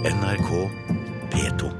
NRK 0.00 0.70
P2. 1.30 1.70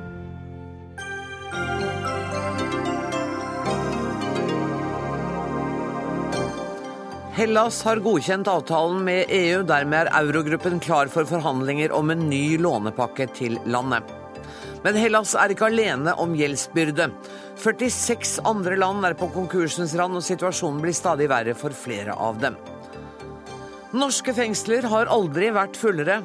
Hellas 7.32 7.82
har 7.82 7.96
godkjent 8.04 8.48
avtalen 8.48 8.98
med 9.06 9.32
EU. 9.32 9.62
Dermed 9.64 10.02
er 10.02 10.10
eurogruppen 10.18 10.76
klar 10.84 11.08
for 11.08 11.24
forhandlinger 11.24 11.94
om 11.96 12.12
en 12.12 12.26
ny 12.28 12.58
lånepakke 12.60 13.24
til 13.32 13.56
landet. 13.64 14.04
Men 14.84 14.98
Hellas 15.00 15.32
er 15.32 15.54
ikke 15.54 15.70
alene 15.70 16.12
om 16.20 16.34
gjeldsbyrde. 16.36 17.08
46 17.56 18.34
andre 18.44 18.76
land 18.76 19.08
er 19.08 19.16
på 19.16 19.30
konkursens 19.32 19.96
rand, 19.96 20.20
og 20.20 20.26
situasjonen 20.28 20.84
blir 20.84 20.98
stadig 20.98 21.30
verre 21.32 21.56
for 21.56 21.72
flere 21.72 22.20
av 22.20 22.36
dem. 22.44 22.60
Norske 23.96 24.36
fengsler 24.36 24.84
har 24.92 25.08
aldri 25.08 25.48
vært 25.56 25.80
fullere. 25.80 26.20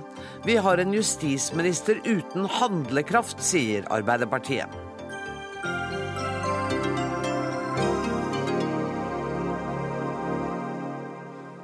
Vi 0.46 0.58
har 0.58 0.78
en 0.78 0.94
justisminister 0.94 2.02
uten 2.04 2.46
handlekraft, 2.46 3.40
sier 3.42 3.88
Arbeiderpartiet. 3.90 4.70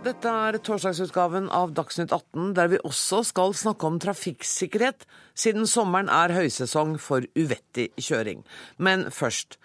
Dette 0.01 0.33
er 0.33 0.57
torsdagsutgaven 0.65 1.51
av 1.53 1.75
Dagsnytt 1.77 2.09
18, 2.09 2.55
der 2.57 2.73
vi 2.73 2.81
også 2.81 3.21
skal 3.29 3.53
snakke 3.53 3.85
om 3.85 4.01
trafikksikkerhet, 4.01 5.05
siden 5.37 5.69
sommeren 5.69 6.09
er 6.09 6.33
høysesong 6.33 6.97
for 6.97 7.29
uvettig 7.37 7.91
kjøring. 8.01 8.41
Men 8.81 9.11
først. 9.13 9.59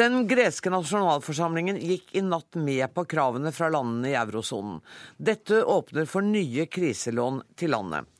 Den 0.00 0.22
greske 0.28 0.72
nasjonalforsamlingen 0.72 1.76
gikk 1.76 2.16
i 2.16 2.24
natt 2.24 2.56
med 2.56 2.88
på 2.96 3.04
kravene 3.04 3.52
fra 3.52 3.68
landene 3.68 4.14
i 4.14 4.16
eurosonen. 4.16 4.80
Dette 5.20 5.60
åpner 5.60 6.08
for 6.08 6.24
nye 6.24 6.70
kriselån 6.72 7.44
til 7.56 7.76
landet. 7.76 8.15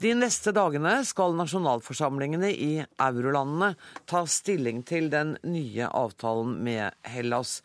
De 0.00 0.12
neste 0.16 0.52
dagene 0.56 1.00
skal 1.04 1.36
nasjonalforsamlingene 1.38 2.50
i 2.52 2.72
eurolandene 2.80 3.74
ta 4.08 4.24
stilling 4.24 4.82
til 4.88 5.10
den 5.12 5.36
nye 5.44 5.88
avtalen 5.88 6.56
med 6.64 6.96
Hellas. 7.12 7.58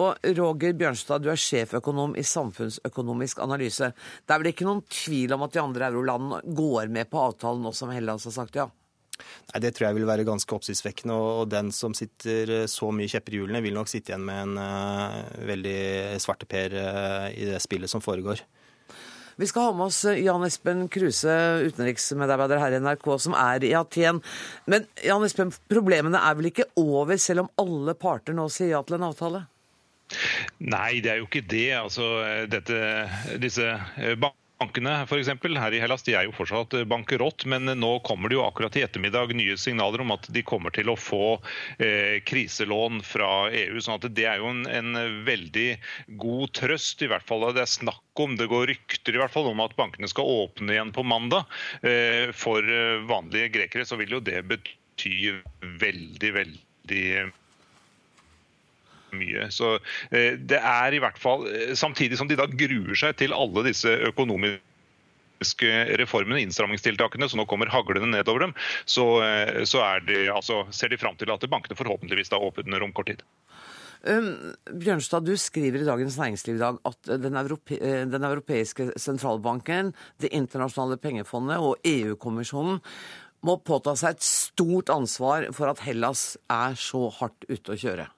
Og 0.00 0.16
Roger 0.36 0.74
Bjørnstad, 0.76 1.24
du 1.24 1.30
er 1.32 1.40
sjeføkonom 1.40 2.14
i 2.16 2.24
Samfunnsøkonomisk 2.24 3.40
analyse. 3.44 3.90
Det 4.24 4.34
er 4.34 4.42
vel 4.42 4.52
ikke 4.52 4.68
noen 4.68 4.84
tvil 4.88 5.34
om 5.36 5.44
at 5.44 5.56
de 5.56 5.62
andre 5.62 5.90
eurolandene 5.90 6.56
går 6.56 6.92
med 6.92 7.10
på 7.10 7.20
avtalen 7.20 7.64
nå 7.66 7.74
som 7.76 7.92
Hellas 7.92 8.28
har 8.28 8.36
sagt 8.36 8.60
ja? 8.60 8.70
Nei, 9.50 9.60
Det 9.60 9.74
tror 9.76 9.88
jeg 9.88 9.98
vil 9.98 10.08
være 10.08 10.26
ganske 10.28 10.56
oppsiktsvekkende. 10.56 11.16
Og 11.16 11.50
den 11.52 11.72
som 11.74 11.96
sitter 11.96 12.64
så 12.70 12.88
mye 12.94 13.10
kjepper 13.10 13.36
i 13.36 13.42
hjulene, 13.42 13.64
vil 13.64 13.76
nok 13.76 13.90
sitte 13.90 14.14
igjen 14.14 14.24
med 14.26 14.42
en 14.46 14.56
uh, 14.60 15.44
veldig 15.50 15.80
svarteper 16.22 16.76
uh, 16.78 17.28
i 17.34 17.50
det 17.50 17.60
spillet 17.62 17.92
som 17.92 18.04
foregår. 18.04 18.44
Vi 19.40 19.46
skal 19.48 19.70
ha 19.70 19.72
med 19.72 19.86
oss 19.86 20.02
Jan 20.04 20.42
Espen 20.44 20.82
Kruse, 20.92 21.32
utenriksmedarbeider 21.64 22.60
her 22.60 22.74
i 22.76 22.80
NRK, 22.84 23.06
som 23.24 23.36
er 23.40 23.64
i 23.64 23.70
Aten. 23.78 24.18
Men 24.68 24.84
Jan 25.00 25.24
Espen, 25.24 25.54
problemene 25.72 26.20
er 26.20 26.36
vel 26.36 26.50
ikke 26.50 26.68
over, 26.76 27.16
selv 27.16 27.46
om 27.46 27.48
alle 27.62 27.96
parter 27.96 28.36
nå 28.36 28.50
sier 28.52 28.74
ja 28.74 28.82
til 28.84 28.98
en 28.98 29.08
avtale? 29.08 29.46
Nei, 30.60 31.00
det 31.00 31.14
er 31.14 31.22
jo 31.22 31.28
ikke 31.30 31.46
det. 31.48 31.70
Altså, 31.78 32.10
dette, 32.52 32.82
disse 33.40 33.70
eh, 33.72 34.12
Bankene 34.60 35.06
for 35.08 35.16
eksempel, 35.16 35.54
her 35.56 35.72
i 35.72 35.78
Hellas 35.80 36.02
de 36.04 36.12
er 36.12 36.26
jo 36.26 36.34
fortsatt 36.36 36.74
bankerott, 36.90 37.46
men 37.48 37.64
nå 37.80 37.92
kommer 38.04 38.28
det 38.28 38.36
jo 38.36 38.42
akkurat 38.44 38.74
i 38.76 38.82
ettermiddag 38.84 39.32
nye 39.32 39.54
signaler 39.56 40.02
om 40.04 40.12
at 40.12 40.28
de 40.28 40.42
kommer 40.44 40.74
til 40.76 40.90
å 40.92 40.98
få 41.00 41.38
eh, 41.80 42.18
kriselån 42.28 43.00
fra 43.08 43.48
EU. 43.48 43.80
sånn 43.80 43.96
at 43.96 44.04
Det 44.12 44.26
er 44.28 44.42
jo 44.42 44.50
en, 44.52 44.66
en, 44.68 45.00
veldig 45.24 45.70
god 46.20 46.52
trøst. 46.60 47.00
i 47.00 47.08
hvert 47.08 47.24
fall 47.24 47.48
Det 47.56 47.64
er 47.64 47.72
snakk 47.72 48.20
om, 48.20 48.36
det 48.36 48.50
går 48.52 48.68
rykter 48.74 49.16
i 49.16 49.22
hvert 49.22 49.32
fall 49.32 49.48
om 49.48 49.64
at 49.64 49.78
bankene 49.80 50.12
skal 50.12 50.28
åpne 50.28 50.76
igjen 50.76 50.92
på 50.92 51.08
mandag. 51.08 51.48
Eh, 51.80 52.28
for 52.36 52.60
eh, 52.60 53.00
vanlige 53.08 53.54
grekere 53.56 53.88
så 53.88 53.96
vil 53.96 54.18
jo 54.18 54.24
det 54.28 54.44
bety 54.44 55.38
veldig, 55.80 56.36
veldig 56.36 57.06
mye. 59.16 59.48
Så 59.54 59.76
eh, 60.10 60.36
det 60.38 60.60
er 60.60 60.96
i 60.96 61.00
hvert 61.02 61.20
fall, 61.20 61.46
eh, 61.50 61.74
Samtidig 61.78 62.18
som 62.20 62.28
de 62.30 62.38
da 62.38 62.48
gruer 62.50 62.98
seg 62.98 63.16
til 63.20 63.34
alle 63.36 63.64
disse 63.66 63.92
økonomiske 64.10 65.70
reformene, 66.00 66.42
innstrammingstiltakene, 66.44 67.28
som 67.30 67.40
nå 67.40 67.46
kommer 67.50 67.72
haglende 67.72 68.10
nedover 68.12 68.46
dem, 68.46 68.56
så, 68.84 69.06
eh, 69.24 69.62
så 69.68 69.84
de, 70.06 70.26
altså, 70.32 70.64
ser 70.74 70.92
de 70.92 71.00
fram 71.00 71.16
til 71.20 71.32
at 71.32 71.48
bankene 71.50 71.78
forhåpentligvis 71.78 72.32
da 72.32 72.42
åpner 72.42 72.84
om 72.84 72.92
kort 72.96 73.12
tid. 73.12 73.24
Um, 74.00 74.54
Bjørnstad, 74.80 75.26
du 75.28 75.34
skriver 75.36 75.82
i 75.82 75.84
Dagens 75.84 76.14
Næringsliv 76.16 76.54
i 76.56 76.62
dag 76.62 76.78
at 76.88 77.10
den, 77.20 77.34
europe 77.36 77.76
den 78.08 78.24
europeiske 78.24 78.94
sentralbanken, 78.96 79.92
Det 80.16 80.32
internasjonale 80.32 80.96
pengefondet 80.96 81.60
og 81.60 81.76
EU-kommisjonen 81.84 82.80
må 83.46 83.56
påta 83.64 83.94
seg 83.96 84.16
et 84.16 84.24
stort 84.24 84.92
ansvar 84.92 85.48
for 85.56 85.70
at 85.72 85.84
Hellas 85.84 86.34
er 86.52 86.76
så 86.80 87.06
hardt 87.20 87.46
ute 87.48 87.74
å 87.74 87.80
kjøre. 87.80 88.08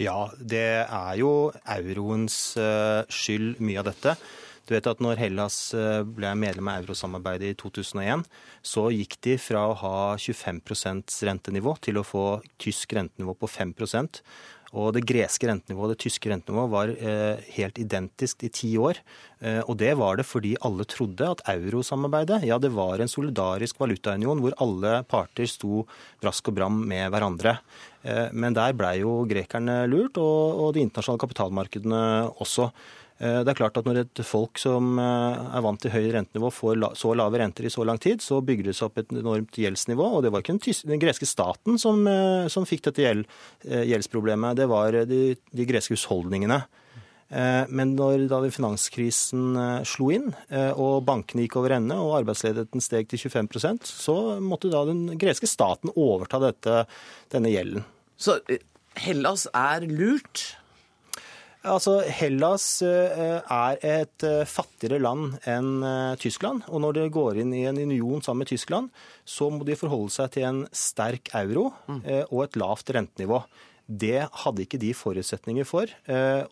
Ja, 0.00 0.30
det 0.38 0.64
er 0.84 1.12
jo 1.20 1.52
euroens 1.76 2.56
eh, 2.58 3.04
skyld, 3.12 3.60
mye 3.62 3.78
av 3.78 3.92
dette. 3.92 4.16
Du 4.64 4.72
vet 4.72 4.86
at 4.88 5.02
når 5.04 5.20
Hellas 5.20 5.58
eh, 5.76 6.00
ble 6.02 6.32
medlem 6.40 6.70
av 6.72 6.82
eurosamarbeidet 6.82 7.52
i 7.52 7.58
2001, 7.60 8.24
så 8.64 8.88
gikk 8.94 9.18
de 9.26 9.36
fra 9.38 9.68
å 9.70 9.78
ha 9.84 9.96
25% 10.18 11.20
rentenivå 11.28 11.76
til 11.84 12.00
å 12.00 12.06
få 12.06 12.26
tysk 12.64 12.96
rentenivå 12.98 13.36
på 13.38 13.50
5% 13.54 14.22
og 14.74 14.90
det 14.96 15.04
greske 15.06 15.46
rentenivået 15.46 15.86
og 15.86 15.92
det 15.94 16.02
tyske 16.02 16.30
rentenivået 16.30 16.72
var 16.72 16.90
eh, 16.92 17.42
helt 17.54 17.78
identisk 17.78 18.42
i 18.46 18.50
ti 18.54 18.72
år. 18.80 18.98
Eh, 19.38 19.60
og 19.62 19.78
det 19.78 19.92
var 20.00 20.18
det 20.18 20.26
fordi 20.26 20.54
alle 20.66 20.86
trodde 20.90 21.30
at 21.30 21.44
eurosamarbeidet 21.54 22.42
ja, 22.48 22.58
det 22.58 22.72
var 22.74 22.98
en 22.98 23.10
solidarisk 23.10 23.78
valutaunion 23.80 24.42
hvor 24.42 24.56
alle 24.62 24.96
parter 25.10 25.46
sto 25.50 25.84
brask 26.22 26.50
og 26.50 26.58
bram 26.58 26.82
med 26.90 27.06
hverandre. 27.14 27.58
Eh, 28.04 28.28
men 28.36 28.56
der 28.56 28.76
blei 28.76 28.98
jo 29.00 29.22
grekerne 29.28 29.84
lurt, 29.88 30.20
og, 30.20 30.74
de 30.76 30.84
internasjonale 30.84 31.22
kapitalmarkedene 31.24 32.02
også. 32.44 32.68
Eh, 33.16 33.40
det 33.46 33.52
er 33.52 33.58
klart 33.58 33.78
at 33.78 33.86
Når 33.86 34.02
et 34.02 34.24
folk 34.26 34.58
som 34.60 34.98
eh, 34.98 35.56
er 35.56 35.64
vant 35.64 35.80
til 35.80 35.94
høyt 35.94 36.12
rentenivå 36.12 36.52
får 36.52 36.84
så 37.00 37.14
lave 37.16 37.40
renter 37.40 37.64
i 37.64 37.72
så 37.72 37.84
lang 37.86 37.98
tid, 37.98 38.20
så 38.20 38.42
bygger 38.44 38.68
det 38.70 38.76
seg 38.76 38.90
opp 38.90 38.98
et 39.00 39.12
enormt 39.12 39.56
gjeldsnivå. 39.56 40.04
og 40.18 40.22
Det 40.22 40.32
var 40.32 40.44
ikke 40.44 40.58
den, 40.84 41.00
greske 41.00 41.26
staten 41.26 41.78
som, 41.78 42.04
som 42.48 42.68
fikk 42.68 42.84
dette 42.90 43.24
gjeldsproblemet, 43.64 44.56
det 44.56 44.68
var 44.68 45.04
de, 45.08 45.36
de 45.36 45.68
greske 45.68 45.96
husholdningene. 45.96 46.64
Men 47.34 47.94
når 47.96 48.28
da 48.28 48.38
finanskrisen 48.52 49.56
slo 49.88 50.10
inn, 50.12 50.28
og 50.76 51.02
bankene 51.08 51.46
gikk 51.46 51.56
over 51.58 51.72
ende 51.74 51.96
og 51.98 52.18
arbeidsledigheten 52.20 52.84
steg 52.84 53.08
til 53.10 53.18
25% 53.24 53.88
så 53.88 54.14
måtte 54.44 54.70
da 54.70 54.84
den 54.86 55.16
greske 55.18 55.48
staten 55.50 55.90
overta 55.96 56.38
dette, 56.44 56.84
denne 57.32 57.50
gjelden. 57.50 57.88
Så 58.16 58.38
Hellas 59.00 59.48
er 59.54 59.86
lurt? 59.90 60.54
Altså, 61.64 62.02
Hellas 62.12 62.66
eh, 62.84 63.40
er 63.40 63.78
et 63.80 64.24
eh, 64.26 64.42
fattigere 64.44 64.98
land 65.00 65.38
enn 65.48 65.78
eh, 65.80 66.16
Tyskland. 66.20 66.66
Og 66.68 66.82
når 66.84 66.98
det 66.98 67.04
går 67.14 67.40
inn 67.40 67.54
i 67.56 67.64
en 67.70 67.80
union 67.80 68.20
sammen 68.24 68.44
med 68.44 68.50
Tyskland, 68.52 68.90
så 69.24 69.48
må 69.48 69.64
de 69.64 69.78
forholde 69.78 70.12
seg 70.12 70.34
til 70.34 70.44
en 70.50 70.60
sterk 70.76 71.32
euro 71.40 71.70
mm. 71.88 72.02
og 72.28 72.42
et 72.44 72.58
lavt 72.60 72.92
rentenivå. 72.92 73.40
Det 73.84 74.22
hadde 74.44 74.64
ikke 74.64 74.80
de 74.80 74.94
forutsetninger 74.96 75.66
for. 75.68 75.90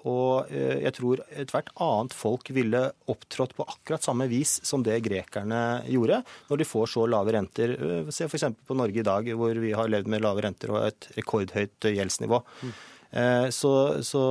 Og 0.05 0.51
jeg 0.53 0.93
tror 0.99 1.23
ethvert 1.33 1.71
annet 1.81 2.13
folk 2.13 2.51
ville 2.53 2.83
opptrådt 3.09 3.55
på 3.57 3.65
akkurat 3.65 4.05
samme 4.05 4.27
vis 4.29 4.59
som 4.69 4.85
det 4.85 4.99
grekerne 5.07 5.63
gjorde, 5.89 6.21
når 6.51 6.61
de 6.61 6.69
får 6.69 6.93
så 6.93 7.07
lave 7.09 7.33
renter. 7.33 7.73
Se 8.13 8.29
f.eks. 8.29 8.51
på 8.69 8.77
Norge 8.77 9.01
i 9.01 9.07
dag, 9.07 9.33
hvor 9.39 9.63
vi 9.65 9.73
har 9.73 9.89
levd 9.89 10.13
med 10.13 10.27
lave 10.27 10.45
renter 10.45 10.75
og 10.75 10.91
et 10.91 11.09
rekordhøyt 11.17 11.89
gjeldsnivå. 11.89 12.43
Mm. 12.61 12.75
Eh, 13.13 13.49
så, 13.49 14.03
så, 14.03 14.23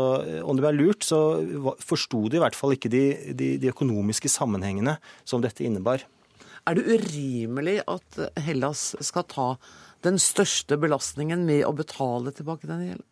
om 0.44 0.58
det 0.58 0.66
var 0.66 0.74
lurt, 0.74 1.06
så 1.06 1.20
forsto 1.82 2.26
de 2.30 2.40
i 2.40 2.42
hvert 2.42 2.58
fall 2.58 2.74
ikke 2.74 2.90
de, 2.90 3.04
de, 3.38 3.54
de 3.62 3.70
økonomiske 3.70 4.32
sammenhengene 4.32 4.98
som 5.24 5.44
dette 5.44 5.66
innebar. 5.66 6.06
Er 6.66 6.78
det 6.78 6.88
urimelig 6.90 7.80
at 7.90 8.20
Hellas 8.42 8.92
skal 9.02 9.26
ta 9.30 9.48
den 10.06 10.20
største 10.22 10.78
belastningen 10.82 11.46
med 11.48 11.66
å 11.68 11.74
betale 11.78 12.34
tilbake 12.36 12.70
denne 12.70 12.92
gjelden? 12.92 13.08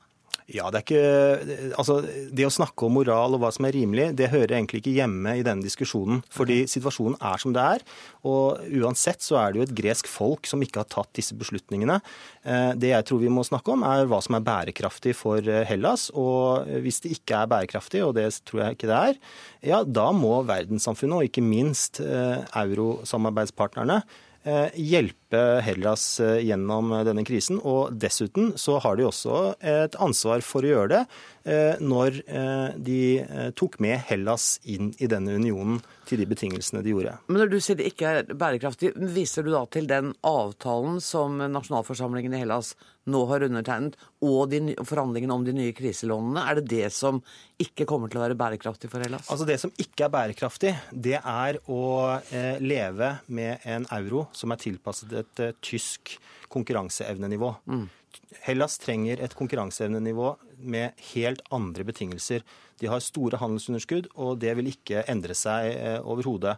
Ja, 0.50 0.70
det 0.74 0.80
er 0.80 0.86
ikke 0.86 1.74
Altså, 1.78 2.00
det 2.34 2.46
å 2.48 2.54
snakke 2.54 2.88
om 2.88 2.96
moral 2.98 3.36
og 3.38 3.44
hva 3.44 3.52
som 3.54 3.68
er 3.68 3.76
rimelig, 3.76 4.10
det 4.18 4.32
hører 4.32 4.56
egentlig 4.58 4.82
ikke 4.82 4.96
hjemme 4.98 5.36
i 5.38 5.44
denne 5.46 5.66
diskusjonen. 5.66 6.24
Fordi 6.34 6.64
situasjonen 6.70 7.20
er 7.22 7.42
som 7.42 7.54
det 7.56 7.66
er. 7.78 7.86
Og 8.28 8.58
uansett 8.82 9.24
så 9.24 9.38
er 9.42 9.54
det 9.54 9.62
jo 9.62 9.68
et 9.68 9.76
gresk 9.78 10.10
folk 10.10 10.50
som 10.50 10.64
ikke 10.66 10.82
har 10.82 10.90
tatt 10.90 11.12
disse 11.20 11.38
beslutningene. 11.38 12.00
Eh, 12.44 12.72
det 12.82 12.92
jeg 12.92 13.08
tror 13.08 13.22
vi 13.22 13.34
må 13.34 13.46
snakke 13.46 13.76
om, 13.76 13.86
er 13.86 14.10
hva 14.10 14.22
som 14.26 14.40
er 14.40 14.46
bærekraftig 14.48 15.14
for 15.18 15.44
eh, 15.44 15.68
Hellas. 15.70 16.10
Og 16.18 16.66
hvis 16.84 17.04
det 17.06 17.14
ikke 17.20 17.44
er 17.44 17.54
bærekraftig, 17.54 18.04
og 18.08 18.16
det 18.18 18.32
tror 18.50 18.66
jeg 18.66 18.80
ikke 18.80 18.90
det 18.90 19.00
er, 19.12 19.22
ja, 19.76 19.84
da 19.86 20.10
må 20.16 20.40
verdenssamfunnet, 20.50 21.20
og 21.20 21.30
ikke 21.30 21.46
minst 21.46 22.02
eh, 22.04 22.42
eurosamarbeidspartnerne, 22.66 24.02
hjelpe 24.80 25.19
hjelpe 25.30 25.62
Hellas 25.62 26.20
gjennom 26.20 26.90
denne 27.06 27.24
krisen. 27.26 27.60
Og 27.62 27.94
dessuten 27.94 28.54
så 28.58 28.80
har 28.80 28.98
de 28.98 29.06
også 29.06 29.56
et 29.62 29.96
ansvar 30.00 30.42
for 30.42 30.64
å 30.64 30.68
gjøre 30.68 30.90
det 30.90 31.06
når 31.80 32.20
de 32.78 33.52
tok 33.56 33.80
med 33.80 34.00
Hellas 34.06 34.60
inn 34.66 34.94
i 35.00 35.08
denne 35.08 35.34
unionen 35.34 35.80
til 36.06 36.20
de 36.20 36.28
betingelsene 36.30 36.84
de 36.84 36.94
gjorde. 36.94 37.16
Men 37.28 37.44
når 37.44 37.52
du 37.54 37.60
sier 37.62 37.78
det 37.80 37.88
ikke 37.90 38.12
er 38.12 38.30
bærekraftig, 38.34 38.94
viser 39.14 39.46
du 39.46 39.54
da 39.54 39.64
til 39.72 39.88
den 39.90 40.14
avtalen 40.26 41.00
som 41.02 41.38
nasjonalforsamlingen 41.40 42.36
i 42.36 42.44
Hellas 42.44 42.76
nå 43.10 43.24
har 43.30 43.46
undertegnet, 43.48 43.96
og 44.22 44.52
forhandlingene 44.86 45.34
om 45.34 45.46
de 45.46 45.54
nye 45.56 45.74
kriselånene? 45.74 46.44
Er 46.44 46.60
det 46.60 46.68
det 46.70 46.90
som 46.94 47.22
ikke 47.60 47.88
kommer 47.90 48.12
til 48.12 48.20
å 48.20 48.26
være 48.26 48.38
bærekraftig 48.40 48.92
for 48.92 49.02
Hellas? 49.02 49.30
Altså 49.32 49.48
Det 49.48 49.58
som 49.62 49.74
ikke 49.80 50.06
er 50.06 50.14
bærekraftig, 50.14 50.74
det 50.92 51.18
er 51.18 51.60
å 51.72 51.84
eh, 52.20 52.60
leve 52.62 53.16
med 53.34 53.66
en 53.66 53.88
euro 53.96 54.28
som 54.36 54.54
er 54.54 54.62
tilpasset 54.62 55.10
et 55.24 55.44
eh, 55.44 55.56
tysk 55.66 56.18
konkurranseevnenivå. 56.54 57.54
Mm. 57.70 57.88
Hellas 58.46 58.78
trenger 58.82 59.22
et 59.22 59.36
konkurranseevnenivå 59.38 60.34
med 60.60 60.98
helt 61.14 61.42
andre 61.56 61.86
betingelser. 61.88 62.46
De 62.80 62.90
har 62.90 63.04
store 63.04 63.40
handelsunderskudd, 63.42 64.10
og 64.16 64.40
det 64.42 64.56
vil 64.58 64.72
ikke 64.72 65.06
endre 65.12 65.36
seg 65.38 65.74
eh, 65.74 66.00
overhodet. 66.02 66.58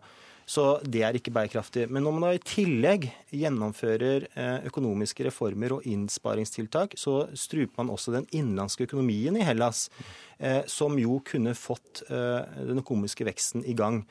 Så 0.51 0.65
det 0.83 1.03
er 1.07 1.15
ikke 1.15 1.31
bærekraftig. 1.31 1.85
Men 1.87 2.03
når 2.03 2.15
man 2.15 2.25
da 2.25 2.31
i 2.35 2.41
tillegg 2.43 3.05
gjennomfører 3.31 4.25
eh, 4.33 4.65
økonomiske 4.67 5.29
reformer 5.29 5.77
og 5.77 5.85
innsparingstiltak, 5.87 6.97
så 6.99 7.29
struper 7.39 7.79
man 7.79 7.93
også 7.93 8.15
den 8.17 8.27
innenlandske 8.35 8.89
økonomien 8.89 9.37
i 9.39 9.45
Hellas, 9.47 9.85
eh, 10.39 10.59
som 10.67 10.99
jo 10.99 11.21
kunne 11.27 11.55
fått 11.55 12.03
den 12.09 12.81
økonomiske 12.81 13.27
veksten 13.27 13.63
i 13.63 13.77
gang. 13.77 14.03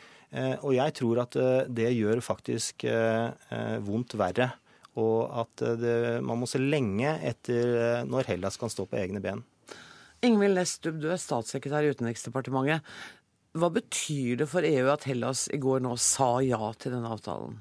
Og 0.62 0.76
jeg 0.76 0.92
tror 0.94 1.18
at 1.24 1.34
det 1.74 1.88
gjør 1.90 2.20
faktisk 2.22 2.84
vondt 3.82 4.14
verre. 4.14 4.52
Og 5.02 5.24
at 5.42 5.64
det, 5.80 5.94
man 6.22 6.38
må 6.38 6.46
se 6.46 6.60
lenge 6.62 7.16
etter 7.26 8.04
når 8.06 8.30
Hellas 8.30 8.60
kan 8.60 8.70
stå 8.70 8.86
på 8.86 9.00
egne 9.00 9.18
ben. 9.24 9.42
Ingvild 10.20 10.52
Lestrup, 10.52 10.98
du 11.00 11.08
er 11.08 11.20
statssekretær 11.20 11.86
i 11.86 11.92
Utenriksdepartementet. 11.94 12.84
Hva 13.58 13.66
betyr 13.74 14.36
det 14.38 14.46
for 14.46 14.62
EU 14.62 14.90
at 14.92 15.08
Hellas 15.10 15.48
i 15.50 15.58
går 15.58 15.82
nå 15.82 15.96
sa 15.98 16.38
ja 16.46 16.70
til 16.78 16.94
denne 16.94 17.10
avtalen? 17.10 17.56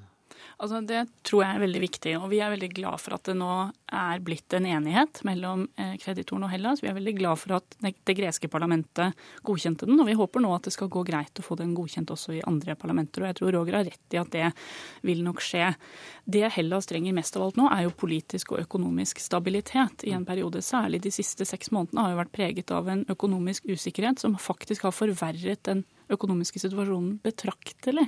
Altså, 0.60 0.82
det 0.84 1.06
tror 1.24 1.46
jeg 1.46 1.56
er 1.56 1.62
veldig 1.64 1.80
viktig. 1.86 2.14
Og 2.20 2.26
vi 2.34 2.42
er 2.44 2.52
veldig 2.52 2.68
glad 2.74 3.00
for 3.00 3.16
at 3.16 3.30
det 3.30 3.36
nå 3.40 3.52
er 3.96 4.20
blitt 4.24 4.52
en 4.58 4.66
enighet 4.68 5.22
mellom 5.28 5.64
eh, 5.80 5.94
kreditoren 6.02 6.44
og 6.44 6.52
Hellas. 6.52 6.82
Vi 6.84 6.90
er 6.92 6.98
veldig 6.98 7.14
glad 7.16 7.40
for 7.40 7.56
at 7.56 7.78
det 7.80 8.16
greske 8.18 8.50
parlamentet 8.52 9.16
godkjente 9.48 9.88
den, 9.88 10.02
og 10.04 10.10
vi 10.10 10.18
håper 10.20 10.44
nå 10.44 10.52
at 10.52 10.68
det 10.68 10.74
skal 10.76 10.92
gå 10.92 11.06
greit 11.08 11.40
å 11.40 11.46
få 11.46 11.56
den 11.62 11.72
godkjent 11.78 12.12
også 12.12 12.36
i 12.36 12.44
andre 12.50 12.76
parlamenter. 12.80 13.24
Og 13.24 13.32
jeg 13.32 13.38
tror 13.40 13.56
Roger 13.56 13.78
har 13.80 13.88
rett 13.88 14.18
i 14.18 14.20
at 14.20 14.34
det 14.36 14.50
vil 15.08 15.24
nok 15.24 15.40
skje. 15.46 15.70
Det 16.28 16.52
Hellas 16.58 16.92
trenger 16.92 17.16
mest 17.16 17.40
av 17.40 17.48
alt 17.48 17.62
nå, 17.62 17.70
er 17.72 17.86
jo 17.88 17.96
politisk 18.04 18.52
og 18.52 18.66
økonomisk 18.66 19.24
stabilitet 19.24 20.04
i 20.12 20.12
en 20.18 20.28
periode. 20.28 20.60
Særlig 20.66 21.06
de 21.08 21.14
siste 21.16 21.48
seks 21.48 21.72
månedene 21.72 22.04
har 22.04 22.18
jo 22.18 22.20
vært 22.20 22.36
preget 22.36 22.76
av 22.76 22.92
en 22.92 23.06
økonomisk 23.08 23.72
usikkerhet 23.72 24.20
som 24.20 24.36
faktisk 24.36 24.90
har 24.90 24.98
forverret 24.98 25.64
den 25.72 25.86
økonomiske 26.14 26.62
situasjonen 26.62 27.20
betraktelig. 27.24 28.08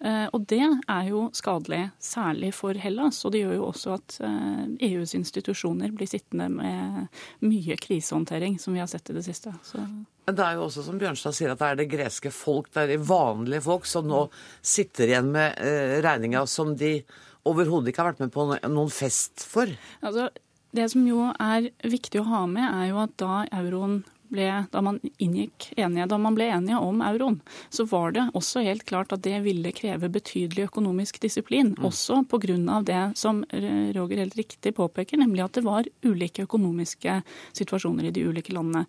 Eh, 0.00 0.26
og 0.32 0.44
det 0.50 0.62
er 0.64 1.08
jo 1.10 1.24
skadelig, 1.36 1.88
særlig 2.02 2.52
for 2.56 2.78
Hellas. 2.78 3.20
Og 3.24 3.34
det 3.34 3.42
gjør 3.44 3.56
jo 3.58 3.68
også 3.70 3.94
at 3.96 4.18
EUs 4.20 5.14
eh, 5.14 5.16
e 5.16 5.20
institusjoner 5.20 5.94
blir 5.96 6.10
sittende 6.10 6.48
med 6.52 7.08
mye 7.46 7.78
krisehåndtering, 7.80 8.58
som 8.62 8.76
vi 8.76 8.82
har 8.82 8.90
sett 8.90 9.10
i 9.10 9.16
det 9.16 9.24
siste. 9.26 9.54
Så 9.66 9.82
det 10.28 10.44
er 10.44 10.58
jo 10.58 10.66
også 10.66 10.84
som 10.84 10.98
Bjørnstad 11.00 11.36
sier, 11.36 11.54
at 11.54 11.62
det 11.62 11.70
er 11.70 11.78
det 11.80 11.88
greske 11.92 12.32
folk, 12.34 12.68
det 12.74 12.84
er 12.84 12.92
de 12.92 12.98
vanlige 13.08 13.64
folk, 13.64 13.88
som 13.88 14.08
nå 14.08 14.26
sitter 14.60 15.08
igjen 15.08 15.32
med 15.32 15.56
eh, 15.56 15.98
regninga 16.04 16.44
som 16.50 16.74
de 16.76 16.98
overhodet 17.48 17.92
ikke 17.92 18.02
har 18.02 18.12
vært 18.12 18.26
med 18.26 18.34
på 18.34 18.44
noen 18.50 18.92
fest 18.92 19.46
for. 19.48 19.70
Altså, 20.04 20.28
det 20.76 20.90
som 20.92 21.06
jo 21.08 21.30
er 21.32 21.70
viktig 21.80 22.20
å 22.20 22.28
ha 22.28 22.42
med, 22.50 22.66
er 22.66 22.90
jo 22.90 23.00
at 23.00 23.14
da 23.20 23.40
euroen 23.56 24.02
ble, 24.32 24.48
da 24.72 24.82
man 24.84 25.00
inngikk 25.18 25.70
enige, 25.76 26.08
da 26.10 26.18
man 26.20 26.36
ble 26.36 26.48
enige 26.52 26.80
om 26.82 27.00
euroen, 27.04 27.40
så 27.70 27.86
var 27.88 28.12
det 28.16 28.26
også 28.38 28.64
helt 28.66 28.84
klart 28.88 29.12
at 29.14 29.24
det 29.26 29.40
ville 29.46 29.72
kreve 29.76 30.10
betydelig 30.12 30.68
økonomisk 30.68 31.20
disiplin. 31.22 31.74
Mm. 31.76 31.88
Også 31.88 32.22
pga. 32.30 32.82
det 32.82 33.02
som 33.16 33.44
Roger 33.52 34.22
helt 34.24 34.36
riktig 34.36 34.74
påpeker, 34.74 35.18
nemlig 35.18 35.44
at 35.44 35.58
det 35.58 35.64
var 35.64 35.88
ulike 36.04 36.44
økonomiske 36.48 37.22
situasjoner 37.52 38.08
i 38.08 38.14
de 38.14 38.28
ulike 38.28 38.52
landene. 38.52 38.86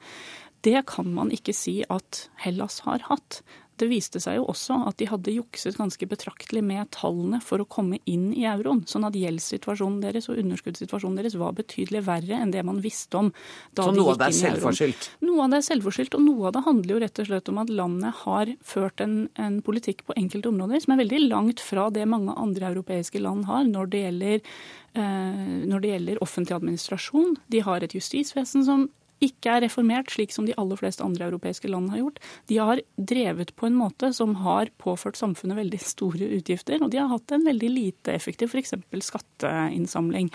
Det 0.61 0.83
kan 0.91 1.07
man 1.13 1.31
ikke 1.31 1.55
si 1.55 1.79
at 1.87 2.27
Hellas 2.43 2.81
har 2.83 2.99
hatt. 3.07 3.41
Det 3.79 3.87
viste 3.87 4.19
seg 4.21 4.39
jo 4.39 4.47
også 4.51 4.81
at 4.89 4.99
de 4.99 5.07
hadde 5.09 5.33
jukset 5.33 5.77
ganske 5.79 6.07
betraktelig 6.09 6.63
med 6.65 6.89
tallene 6.95 7.39
for 7.43 7.63
å 7.63 7.67
komme 7.69 8.01
inn 8.09 8.29
i 8.35 8.45
euroen. 8.49 8.83
Sånn 8.89 9.07
at 9.07 9.15
gjeldssituasjonen 9.15 10.01
deres 10.03 10.27
og 10.31 10.41
underskuddssituasjonen 10.41 11.19
deres 11.21 11.37
var 11.39 11.55
betydelig 11.57 12.03
verre 12.07 12.41
enn 12.41 12.51
det 12.53 12.65
man 12.67 12.81
visste 12.83 13.21
om 13.21 13.31
da 13.77 13.87
Så 13.87 13.95
de 13.95 14.03
gikk 14.03 14.09
inn 14.09 14.09
i 14.09 14.09
euroen. 14.09 14.09
Så 14.09 14.09
noe 14.09 14.15
av 14.15 14.19
det 14.19 14.29
er 14.29 14.37
selvforskyldt? 14.39 15.09
Noe 15.29 15.45
av 15.45 15.53
det 15.53 15.61
er 15.61 15.67
selvforskyldt, 15.69 16.19
og 16.19 16.25
noe 16.25 16.49
av 16.49 16.57
det 16.57 16.65
handler 16.67 16.95
jo 16.95 17.01
rett 17.05 17.23
og 17.23 17.31
slett 17.31 17.53
om 17.53 17.63
at 17.63 17.73
landet 17.79 18.21
har 18.25 18.53
ført 18.73 19.05
en, 19.05 19.15
en 19.39 19.59
politikk 19.65 20.05
på 20.07 20.17
enkelte 20.19 20.51
områder 20.51 20.83
som 20.83 20.95
er 20.95 21.03
veldig 21.05 21.23
langt 21.29 21.63
fra 21.63 21.87
det 21.93 22.05
mange 22.09 22.35
andre 22.35 22.73
europeiske 22.73 23.23
land 23.23 23.47
har 23.49 23.65
når 23.69 23.91
det 23.93 24.03
gjelder 24.05 24.37
eh, 24.39 25.57
når 25.69 25.83
det 25.83 25.93
gjelder 25.93 26.23
offentlig 26.25 26.57
administrasjon. 26.59 27.37
De 27.47 27.63
har 27.65 27.85
et 27.85 27.95
justisvesen 27.95 28.65
som 28.67 28.89
ikke 29.23 29.55
er 29.55 29.63
reformert, 29.65 30.11
slik 30.13 30.33
som 30.33 30.47
de 30.47 30.55
aller 30.59 30.79
fleste 30.79 31.03
andre 31.03 31.27
europeiske 31.27 31.69
land 31.71 31.91
har 31.93 32.01
gjort. 32.01 32.21
De 32.51 32.59
har 32.61 32.81
drevet 32.95 33.53
på 33.59 33.67
en 33.67 33.77
måte 33.77 34.11
som 34.15 34.37
har 34.43 34.71
påført 34.81 35.19
samfunnet 35.19 35.59
veldig 35.59 35.81
store 35.83 36.31
utgifter, 36.39 36.79
og 36.83 36.93
de 36.93 37.01
har 37.01 37.11
hatt 37.11 37.35
en 37.35 37.45
veldig 37.47 37.69
lite 37.73 38.15
effektiv 38.15 38.53
f.eks. 38.53 38.75
skatteinnsamling. 39.09 40.31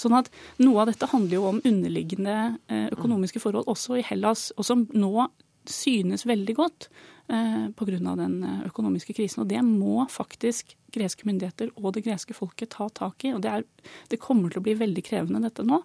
Sånn 0.00 0.16
at 0.16 0.30
Noe 0.62 0.82
av 0.82 0.90
dette 0.90 1.08
handler 1.10 1.36
jo 1.36 1.46
om 1.50 1.62
underliggende 1.68 2.36
eh, 2.72 2.88
økonomiske 2.94 3.40
forhold 3.42 3.68
også 3.70 3.98
i 4.00 4.06
Hellas, 4.06 4.50
og 4.56 4.66
som 4.66 4.86
nå 4.94 5.28
synes 5.68 6.26
veldig 6.26 6.54
godt 6.58 6.88
eh, 7.28 7.68
pga. 7.76 8.16
den 8.16 8.42
eh, 8.44 8.66
økonomiske 8.66 9.14
krisen. 9.16 9.42
Og 9.42 9.48
det 9.48 9.62
må 9.62 10.06
faktisk 10.10 10.76
greske 10.92 11.26
myndigheter 11.28 11.70
og 11.76 11.94
det 11.94 12.04
greske 12.06 12.34
folket 12.34 12.74
ta 12.76 12.88
tak 12.88 13.24
i. 13.24 13.32
Og 13.34 13.42
det, 13.42 13.50
er, 13.50 13.64
det 14.08 14.20
kommer 14.20 14.50
til 14.50 14.62
å 14.62 14.66
bli 14.66 14.76
veldig 14.78 15.04
krevende 15.06 15.44
dette 15.46 15.64
nå. 15.66 15.82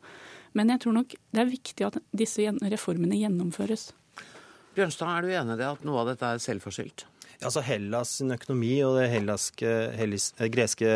Men 0.57 0.74
jeg 0.74 0.83
tror 0.83 0.98
nok 0.98 1.13
det 1.13 1.44
er 1.44 1.51
viktig 1.51 1.86
at 1.88 2.01
disse 2.18 2.50
reformene 2.74 3.19
gjennomføres. 3.19 3.92
Bjørnstad, 4.77 5.09
er 5.09 5.25
du 5.25 5.33
enig 5.33 5.56
i 5.56 5.62
det 5.62 5.69
at 5.69 5.86
noe 5.86 6.01
av 6.04 6.12
dette 6.12 6.33
er 6.33 6.42
selvforskyldt? 6.42 7.07
Altså 7.38 7.62
Hellas' 7.62 8.15
økonomi 8.33 8.71
og 8.81 8.95
det 8.98 9.12
hellaske, 9.12 9.71
hellis, 9.98 10.31
eh, 10.39 10.50
greske 10.50 10.89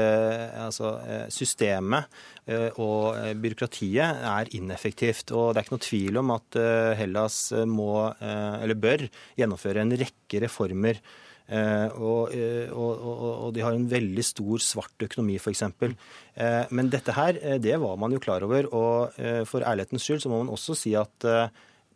altså, 0.58 0.96
eh, 1.06 1.25
systemet 1.30 2.10
eh, 2.50 2.69
og 2.81 3.13
byråkratiet 3.38 4.24
er 4.25 4.50
ineffektivt. 4.58 5.30
Og 5.38 5.52
det 5.54 5.62
er 5.62 5.68
ikke 5.68 5.75
noe 5.75 5.86
tvil 5.86 6.22
om 6.22 6.34
at 6.34 6.62
Hellas 6.98 7.38
må, 7.69 7.92
eller 8.22 8.78
bør, 8.78 9.06
gjennomføre 9.38 9.86
en 9.86 9.94
rekke 10.02 10.42
reformer 10.48 11.02
og, 11.51 12.31
eh, 12.31 12.69
og, 12.71 13.01
og, 13.01 13.24
og, 13.31 13.50
de 13.56 13.63
har 13.65 13.75
en 13.75 13.89
veldig 13.92 14.24
stor 14.24 14.62
svart 14.63 15.03
økonomi, 15.03 15.36
f.eks. 15.36 15.65
Eh, 15.68 16.69
men 16.71 16.92
dette 16.94 17.15
her, 17.18 17.42
det 17.59 17.75
var 17.81 18.00
man 18.00 18.15
jo 18.15 18.21
klar 18.24 18.45
over. 18.47 18.69
Og 18.71 19.19
for 19.49 19.68
ærlighetens 19.68 20.07
skyld 20.07 20.23
så 20.23 20.31
må 20.31 20.42
man 20.44 20.54
også 20.54 20.78
si 20.78 20.95
at 20.95 21.28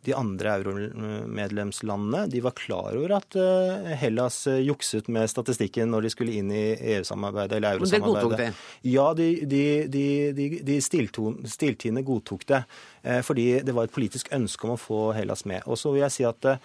de 0.06 0.12
andre 0.14 0.52
euromedlemslandene 0.60 2.28
de 2.30 2.38
var 2.44 2.54
klar 2.54 2.94
over 2.94 3.16
at 3.16 3.34
Hellas 3.98 4.36
jukset 4.62 5.08
med 5.10 5.26
statistikken 5.32 5.90
når 5.90 6.06
de 6.06 6.12
skulle 6.12 6.36
inn 6.38 6.52
i 6.54 6.76
EU-samarbeidet 6.92 7.56
eller 7.58 7.74
eurosamarbeidet. 7.80 7.96
Men 7.96 8.12
det 8.12 8.12
godtok 8.20 8.38
det? 8.38 8.92
Ja, 8.92 9.08
de, 9.18 9.28
de, 9.90 10.06
de, 10.36 10.48
de 10.68 10.78
stilltiende 10.84 12.06
godtok 12.06 12.46
det. 12.52 12.62
Fordi 13.26 13.48
det 13.66 13.74
var 13.74 13.88
et 13.88 13.96
politisk 13.96 14.30
ønske 14.36 14.68
om 14.68 14.76
å 14.76 14.80
få 14.80 15.00
Hellas 15.16 15.42
med. 15.48 15.66
Og 15.66 15.80
så 15.80 15.96
vil 15.96 16.04
jeg 16.04 16.18
si 16.20 16.28
at 16.28 16.54
Eh, 16.54 16.60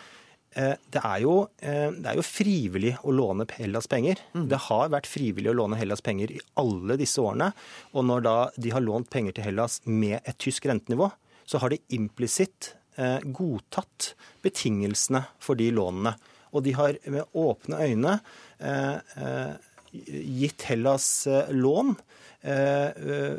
det 0.51 0.99
er, 0.99 1.21
jo, 1.23 1.35
eh, 1.63 1.87
det 1.95 2.09
er, 2.09 2.17
jo, 2.19 2.25
frivillig 2.27 2.93
å 3.07 3.13
låne 3.15 3.47
Hellas 3.55 3.87
penger. 3.91 4.19
Mm. 4.35 4.49
Det 4.51 4.59
har 4.67 4.91
vært 4.91 5.09
frivillig 5.09 5.51
å 5.53 5.57
låne 5.61 5.79
Hellas 5.79 6.03
penger 6.03 6.33
i 6.35 6.41
alle 6.59 6.97
disse 6.99 7.23
årene. 7.23 7.51
Og 7.95 8.05
når 8.09 8.25
da 8.27 8.35
de 8.57 8.73
har 8.75 8.83
lånt 8.83 9.09
penger 9.13 9.37
til 9.37 9.47
Hellas 9.47 9.79
med 9.87 10.19
et 10.19 10.39
tysk 10.41 10.67
rentenivå, 10.67 11.11
så 11.47 11.61
har 11.63 11.71
de 11.73 11.81
implisitt 11.95 12.73
eh, 12.99 13.19
godtatt 13.23 14.13
betingelsene 14.43 15.23
for 15.39 15.59
de 15.59 15.71
lånene. 15.75 16.15
Og 16.51 16.65
de 16.65 16.75
har 16.75 16.97
med 17.07 17.37
åpne 17.37 17.77
øyne 17.79 18.17
gitt 19.91 20.65
Hellas 20.67 21.05
lån 21.55 21.95
Eh, 22.43 22.85
eh, 22.85 23.37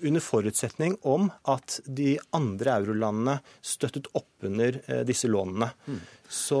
under 0.00 0.20
forutsetning 0.20 0.96
om 1.02 1.26
at 1.44 1.74
de 1.84 2.14
andre 2.32 2.78
eurolandene 2.78 3.34
støttet 3.60 4.06
opp 4.16 4.46
under 4.48 4.78
eh, 4.86 5.02
disse 5.04 5.28
lånene. 5.28 5.68
Mm. 5.84 5.98
Så, 6.34 6.58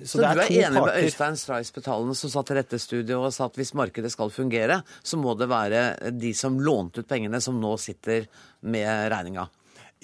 så, 0.00 0.06
så, 0.08 0.22
det 0.22 0.28
er, 0.30 0.38
du 0.38 0.42
er 0.42 0.54
enig 0.54 0.80
parter. 0.80 0.86
med 0.88 1.04
Øystein 1.04 1.36
Stray 1.36 1.66
Spetalen 1.68 2.16
som 2.16 2.32
satt 2.32 2.54
i 2.54 2.56
dette 2.56 2.80
studioet 2.80 3.28
og 3.28 3.34
sa 3.36 3.50
at 3.50 3.60
hvis 3.60 3.74
markedet 3.76 4.10
skal 4.14 4.32
fungere, 4.32 4.80
så 5.04 5.20
må 5.20 5.36
det 5.36 5.50
være 5.52 5.84
de 6.16 6.32
som 6.36 6.56
lånte 6.56 7.04
ut 7.04 7.10
pengene, 7.10 7.42
som 7.44 7.60
nå 7.60 7.76
sitter 7.82 8.24
med 8.64 9.12
regninga? 9.12 9.44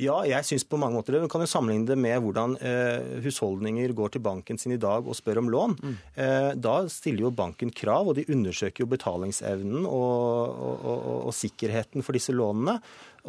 Ja, 0.01 0.23
jeg 0.25 0.47
syns 0.49 0.65
på 0.65 0.79
mange 0.81 0.97
måter 0.97 1.13
det. 1.13 1.21
Vi 1.27 1.29
kan 1.31 1.43
jo 1.45 1.51
sammenligne 1.51 1.91
det 1.91 1.99
med 2.01 2.17
hvordan 2.25 2.55
eh, 2.65 3.19
husholdninger 3.25 3.93
går 3.97 4.15
til 4.15 4.23
banken 4.25 4.57
sin 4.59 4.73
i 4.73 4.81
dag 4.81 5.05
og 5.05 5.17
spør 5.19 5.43
om 5.43 5.51
lån. 5.53 5.75
Mm. 5.83 5.97
Eh, 6.17 6.49
da 6.65 6.77
stiller 6.89 7.27
jo 7.27 7.35
banken 7.37 7.69
krav, 7.77 8.09
og 8.09 8.17
de 8.17 8.25
undersøker 8.33 8.87
jo 8.87 8.89
betalingsevnen 8.89 9.85
og, 9.85 10.49
og, 10.49 10.87
og, 10.89 11.19
og, 11.27 11.35
sikkerheten 11.37 12.07
for 12.07 12.17
disse 12.17 12.33
lånene. 12.33 12.79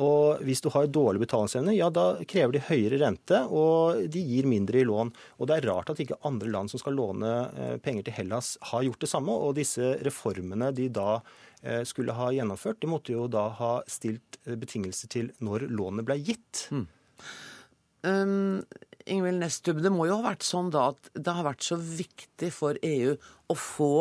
Og 0.01 0.41
hvis 0.41 0.63
du 0.65 0.71
har 0.73 0.87
dårlig 0.89 1.21
betalingsevne, 1.21 1.75
ja 1.77 1.91
da 1.93 2.15
krever 2.25 2.55
de 2.55 2.63
høyere 2.65 2.97
rente, 3.03 3.43
og 3.45 4.07
de 4.09 4.23
gir 4.25 4.47
mindre 4.49 4.81
i 4.81 4.87
lån. 4.89 5.13
Og 5.37 5.49
det 5.49 5.59
er 5.59 5.67
rart 5.69 5.91
at 5.93 6.01
ikke 6.01 6.17
andre 6.25 6.49
land 6.49 6.73
som 6.73 6.81
skal 6.81 6.97
låne 6.97 7.33
eh, 7.53 7.75
penger 7.83 8.07
til 8.07 8.17
Hellas, 8.17 8.55
har 8.73 8.85
gjort 8.87 9.05
det 9.05 9.11
samme. 9.11 9.37
Og 9.37 9.53
disse 9.59 9.93
reformene 10.01 10.71
de 10.73 10.89
da 10.93 11.19
Eh, 11.63 11.83
skulle 11.83 12.11
ha 12.11 12.27
gjennomført. 12.35 12.81
De 12.81 12.89
måtte 12.91 13.13
jo 13.13 13.29
da 13.31 13.47
ha 13.55 13.73
stilt 13.87 14.35
eh, 14.43 14.57
betingelser 14.59 15.07
til 15.13 15.29
når 15.39 15.69
lånet 15.71 16.03
ble 16.03 16.17
gitt. 16.19 16.65
Mm. 16.75 16.87
Um, 18.03 18.57
Ingvild 19.07 19.39
Nestub, 19.39 19.79
det 19.79 19.91
må 19.95 20.09
jo 20.09 20.17
ha 20.19 20.25
vært 20.25 20.43
sånn 20.43 20.73
da 20.73 20.89
at 20.91 21.07
det 21.15 21.35
har 21.37 21.47
vært 21.47 21.63
så 21.63 21.77
viktig 21.79 22.49
for 22.51 22.75
EU 22.83 23.13
å 23.15 23.55
få 23.55 23.93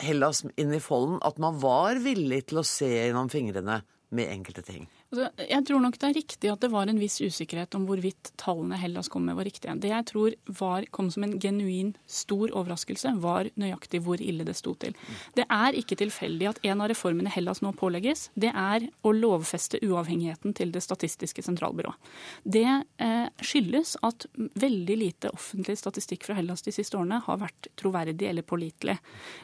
Hellas 0.00 0.44
inn 0.54 0.70
i 0.76 0.80
folden 0.80 1.18
at 1.26 1.42
man 1.42 1.58
var 1.60 1.98
villig 2.04 2.44
til 2.52 2.62
å 2.62 2.66
se 2.66 2.86
gjennom 2.86 3.32
fingrene 3.32 3.80
med 4.10 4.32
enkelte 4.32 4.62
ting? 4.62 4.88
Altså, 5.10 5.26
jeg 5.42 5.64
tror 5.66 5.80
nok 5.82 5.96
det 5.98 6.06
er 6.06 6.14
riktig 6.14 6.50
at 6.52 6.60
det 6.62 6.68
var 6.70 6.86
en 6.86 6.98
viss 7.00 7.16
usikkerhet 7.18 7.74
om 7.74 7.82
hvorvidt 7.88 8.28
tallene 8.38 8.76
Hellas 8.78 9.08
kom 9.10 9.24
med 9.26 9.34
var 9.34 9.48
riktige. 9.48 9.72
Det 9.82 9.88
jeg 9.90 10.06
tror 10.06 10.34
var, 10.60 10.84
kom 10.94 11.08
som 11.10 11.24
en 11.26 11.32
genuin 11.42 11.96
stor 12.06 12.52
overraskelse, 12.54 13.16
var 13.18 13.48
nøyaktig 13.58 14.04
hvor 14.06 14.22
ille 14.22 14.46
det 14.46 14.54
sto 14.54 14.76
til. 14.78 14.94
Det 15.34 15.48
er 15.50 15.78
ikke 15.80 15.98
tilfeldig 15.98 16.46
at 16.52 16.60
en 16.62 16.84
av 16.84 16.92
reformene 16.92 17.32
Hellas 17.34 17.58
nå 17.58 17.72
pålegges, 17.80 18.28
det 18.38 18.52
er 18.54 18.86
å 19.02 19.10
lovfeste 19.16 19.80
uavhengigheten 19.82 20.54
til 20.54 20.70
det 20.70 20.84
statistiske 20.86 21.42
sentralbyrået. 21.42 21.98
Det 22.46 22.68
eh, 23.02 23.26
skyldes 23.42 23.96
at 24.06 24.28
veldig 24.62 24.98
lite 25.00 25.34
offentlig 25.34 25.74
statistikk 25.82 26.28
fra 26.28 26.38
Hellas 26.38 26.62
de 26.62 26.76
siste 26.76 26.94
årene 26.94 27.18
har 27.26 27.42
vært 27.42 27.72
troverdig 27.82 28.30
eller 28.30 28.46
pålitelig. 28.46 29.00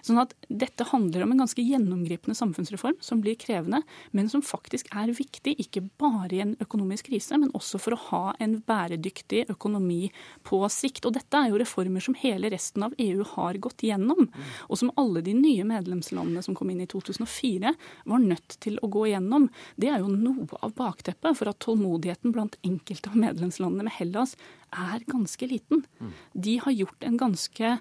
Sånn 0.07 0.23
at 0.23 0.39
dette 0.47 0.87
handler 0.93 1.27
om 1.27 1.35
en 1.35 1.43
ganske 1.43 1.67
gjennomgripende 1.67 2.39
samfunnsreform 2.39 3.03
som 3.03 3.27
blir 3.27 3.35
krevende, 3.35 3.83
men 4.15 4.31
som 4.31 4.47
faktisk 4.47 4.95
er 4.95 5.11
viktig 5.11 5.56
ikke 5.61 5.83
bare 6.01 6.33
i 6.37 6.43
en 6.45 6.55
økonomisk 6.63 7.11
krise, 7.11 7.39
men 7.41 7.53
også 7.57 7.81
for 7.83 7.97
å 7.97 8.01
ha 8.11 8.23
en 8.43 8.59
bæredyktig 8.67 9.47
økonomi 9.53 10.11
på 10.47 10.61
sikt. 10.73 11.07
Og 11.09 11.17
dette 11.17 11.41
er 11.41 11.51
jo 11.53 11.61
reformer 11.61 12.05
som 12.05 12.17
hele 12.19 12.51
resten 12.53 12.87
av 12.87 12.95
EU 13.03 13.25
har 13.35 13.61
gått 13.63 13.87
gjennom, 13.87 14.29
og 14.69 14.81
som 14.81 14.93
alle 15.01 15.25
de 15.27 15.35
nye 15.37 15.67
medlemslandene 15.69 16.45
som 16.45 16.57
kom 16.59 16.71
inn 16.73 16.85
i 16.85 16.89
2004, 16.91 17.75
var 18.07 18.25
nødt 18.25 18.59
til 18.63 18.79
å 18.83 18.91
gå 18.93 19.09
gjennom. 19.13 19.49
Det 19.77 19.91
er 19.93 20.05
jo 20.05 20.13
noe 20.13 20.61
av 20.63 20.77
bakteppet 20.79 21.39
for 21.39 21.51
at 21.51 21.61
tålmodigheten 21.65 22.35
blant 22.37 22.59
enkelte 22.67 23.13
av 23.13 23.21
medlemslandene 23.27 23.89
med 23.89 23.97
Hellas 23.99 24.37
er 24.77 25.05
ganske 25.09 25.49
liten. 25.51 25.85
De 26.33 26.59
har 26.63 26.75
gjort 26.75 27.07
en 27.07 27.21
ganske 27.21 27.77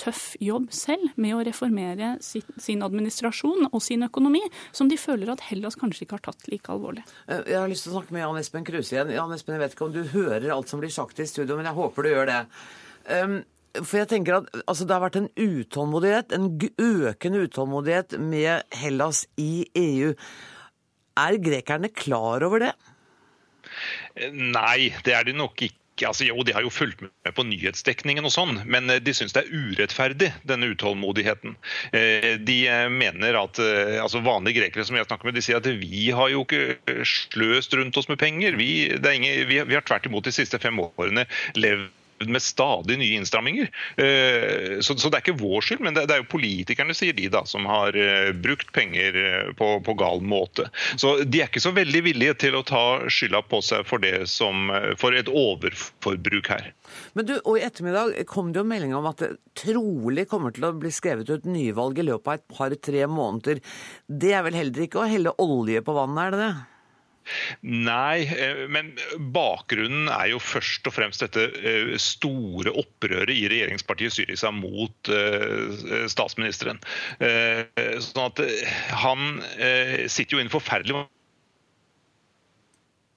tøff 0.00 0.34
jobb 0.40 0.70
selv 0.74 1.16
med 1.20 1.36
å 1.36 1.44
reformere 1.46 2.14
sin 2.22 2.84
administrasjon 2.86 3.68
og 3.70 3.80
sin 3.84 4.06
økonomi, 4.06 4.42
som 4.76 4.90
de 4.90 4.98
føler 5.00 5.32
at 5.32 5.44
Hellas 5.48 5.78
kanskje 5.80 6.06
ikke 6.06 6.18
har 6.18 6.26
tatt 6.30 6.50
like 6.52 6.72
alvorlig. 6.72 7.04
Eh, 7.26 7.42
jeg 7.52 7.58
har 7.60 7.70
lyst 7.70 7.86
til 7.86 7.94
å 7.94 7.98
snakke 7.98 8.16
med 8.16 8.24
Jan 8.24 8.40
Espen 8.40 8.66
Kruse 8.68 8.96
igjen. 8.96 9.14
Jan 9.16 9.34
Espen, 9.36 9.56
Jeg 9.56 9.64
vet 9.64 9.76
ikke 9.76 9.88
om 9.88 9.96
du 9.96 10.04
hører 10.14 10.50
alt 10.54 10.70
som 10.72 10.82
blir 10.82 10.92
sagt 10.94 11.20
i 11.20 11.28
studio, 11.28 11.56
men 11.58 11.68
jeg 11.68 11.78
håper 11.78 12.06
du 12.06 12.12
gjør 12.12 12.30
det. 12.30 12.42
Um, 13.10 13.40
for 13.78 14.00
jeg 14.00 14.10
tenker 14.10 14.40
at 14.40 14.48
altså, 14.66 14.84
Det 14.84 14.94
har 14.96 15.04
vært 15.04 15.18
en 15.20 15.28
utålmodighet, 15.38 16.32
en 16.34 16.48
økende 16.82 17.44
utålmodighet 17.46 18.18
med 18.18 18.64
Hellas 18.74 19.26
i 19.38 19.66
EU. 19.78 20.14
Er 21.20 21.38
grekerne 21.42 21.90
klar 21.94 22.42
over 22.46 22.64
det? 22.66 22.72
Nei, 24.32 24.90
det 25.04 25.14
er 25.14 25.28
de 25.28 25.36
nok 25.36 25.62
ikke 25.62 25.79
altså 26.08 26.26
Jo, 26.28 26.42
de 26.46 26.54
har 26.56 26.64
jo 26.64 26.72
fulgt 26.72 27.02
med 27.02 27.34
på 27.36 27.44
nyhetsdekningen 27.46 28.26
og 28.26 28.32
sånn, 28.34 28.62
men 28.70 28.90
eh, 28.90 29.02
de 29.02 29.14
syns 29.16 29.34
det 29.36 29.44
er 29.44 29.52
urettferdig, 29.52 30.30
denne 30.48 30.70
utålmodigheten. 30.72 31.56
Eh, 31.96 32.32
de 32.40 32.58
eh, 32.70 32.88
mener 32.92 33.38
at 33.40 33.60
altså 33.60 34.22
Vanlige 34.24 34.60
grekere 34.60 34.84
som 34.86 34.98
jeg 34.98 35.08
snakker 35.08 35.28
med, 35.28 35.36
de 35.36 35.44
sier 35.44 35.60
at 35.60 35.68
vi 35.80 36.10
har 36.14 36.32
jo 36.32 36.44
ikke 36.44 37.04
sløst 37.08 37.74
rundt 37.76 37.96
oss 37.96 38.10
med 38.10 38.20
penger. 38.20 38.58
Vi, 38.60 38.90
ingen, 38.90 39.48
vi 39.48 39.76
har 39.76 39.86
tvert 39.86 40.06
imot 40.08 40.26
de 40.26 40.34
siste 40.34 40.60
fem 40.62 40.78
årene 40.82 41.26
levd 41.58 41.88
med 42.28 42.42
stadig 42.42 42.98
nye 42.98 43.16
innstramminger. 43.16 43.70
Eh, 43.96 44.80
så, 44.80 44.94
det 44.94 45.16
er 45.16 45.22
ikke 45.22 45.38
vår 45.40 45.64
skyld, 45.64 45.82
men 45.84 45.96
det, 45.96 46.06
er 46.10 46.22
jo 46.22 46.28
politikerne, 46.30 46.94
sier 46.96 47.16
de, 47.16 47.28
da, 47.32 47.44
som 47.48 47.68
har 47.70 47.96
eh, 47.96 48.32
brukt 48.36 48.72
penger 48.76 49.16
eh, 49.16 49.52
på, 49.56 49.72
på 49.86 49.94
gal 50.00 50.20
måte. 50.24 50.68
Så 51.00 51.20
de 51.24 51.40
er 51.40 51.48
ikke 51.48 51.62
så 51.64 51.72
veldig 51.76 52.04
villige 52.10 52.36
til 52.44 52.58
å 52.58 52.64
ta 52.66 52.84
skylda 53.08 53.42
på 53.48 53.62
seg 53.64 53.86
for, 53.88 54.02
det 54.02 54.26
som, 54.30 54.72
for 55.00 55.16
et 55.16 55.30
overforbruk 55.30 56.50
her. 56.52 56.72
Men 57.16 57.28
du, 57.28 57.36
og 57.40 57.58
I 57.58 57.64
ettermiddag 57.68 58.16
kom 58.30 58.52
det 58.52 58.60
jo 58.62 58.68
melding 58.68 58.96
om 58.98 59.08
at 59.10 59.22
det 59.22 59.32
trolig 59.58 60.26
kommer 60.30 60.54
til 60.54 60.66
å 60.68 60.74
bli 60.76 60.92
skrevet 60.94 61.30
ut 61.30 61.48
nyvalg 61.48 62.00
i 62.00 62.08
løpet 62.10 62.28
av 62.28 62.40
et 62.40 62.58
par-tre 62.58 63.06
måneder. 63.10 63.62
Det 64.06 64.34
er 64.34 64.44
vel 64.46 64.58
heller 64.58 64.84
ikke 64.86 65.02
å 65.02 65.08
helle 65.08 65.34
olje 65.40 65.82
på 65.86 65.96
vannet, 65.96 66.26
er 66.26 66.36
det 66.36 66.42
det? 66.44 66.52
Nei, 67.60 68.24
eh, 68.24 68.64
men 68.72 68.92
bakgrunnen 69.34 70.08
er 70.12 70.32
jo 70.32 70.40
først 70.42 70.88
og 70.88 70.96
fremst 70.96 71.22
dette 71.24 71.46
eh, 71.60 71.94
store 72.00 72.72
opprøret 72.80 73.32
i 73.34 73.46
regjeringspartiet 73.52 74.16
Syriza 74.16 74.52
mot 74.54 75.12
eh, 75.12 76.06
statsministeren. 76.10 76.80
Sånn 77.20 78.24
at 78.24 78.40
han 79.02 79.42
sitter 80.10 80.36
jo 80.36 80.42
i 80.42 80.50
forferdelig 80.52 80.96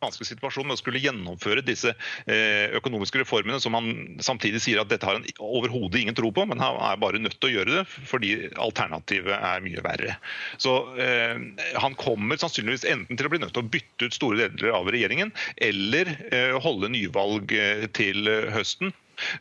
vanskelig 0.03 0.29
situasjon 0.29 0.67
med 0.69 0.77
å 0.77 0.81
skulle 0.81 1.01
gjennomføre 1.03 1.63
disse 1.65 1.93
eh, 1.93 2.74
økonomiske 2.79 3.24
reformene, 3.24 3.60
som 3.63 3.75
han 3.77 4.19
samtidig 4.24 4.62
sier 4.63 4.81
at 4.81 4.91
dette 4.91 5.07
har 5.07 5.19
han 5.19 5.27
overhodet 5.43 6.03
ingen 6.03 6.17
tro 6.17 6.31
på, 6.36 6.45
men 6.50 6.62
han 6.63 6.79
er 6.91 7.01
bare 7.01 7.22
nødt 7.22 7.39
til 7.39 7.51
å 7.51 7.55
gjøre 7.57 7.79
det 7.79 7.86
fordi 8.10 8.33
alternativet 8.62 9.36
er 9.38 9.63
mye 9.65 9.83
verre. 9.86 10.17
Så 10.62 10.75
eh, 11.01 11.38
Han 11.83 11.95
kommer 12.00 12.39
sannsynligvis 12.39 12.88
enten 12.89 13.17
til 13.17 13.27
å 13.27 13.33
bli 13.33 13.41
nødt 13.43 13.55
til 13.55 13.65
å 13.65 13.72
bytte 13.74 14.10
ut 14.10 14.17
store 14.17 14.48
deler 14.48 14.75
av 14.77 14.89
regjeringen, 14.93 15.33
eller 15.57 16.12
eh, 16.29 16.57
holde 16.63 16.91
nyvalg 16.93 17.53
til 17.95 18.29
høsten. 18.53 18.93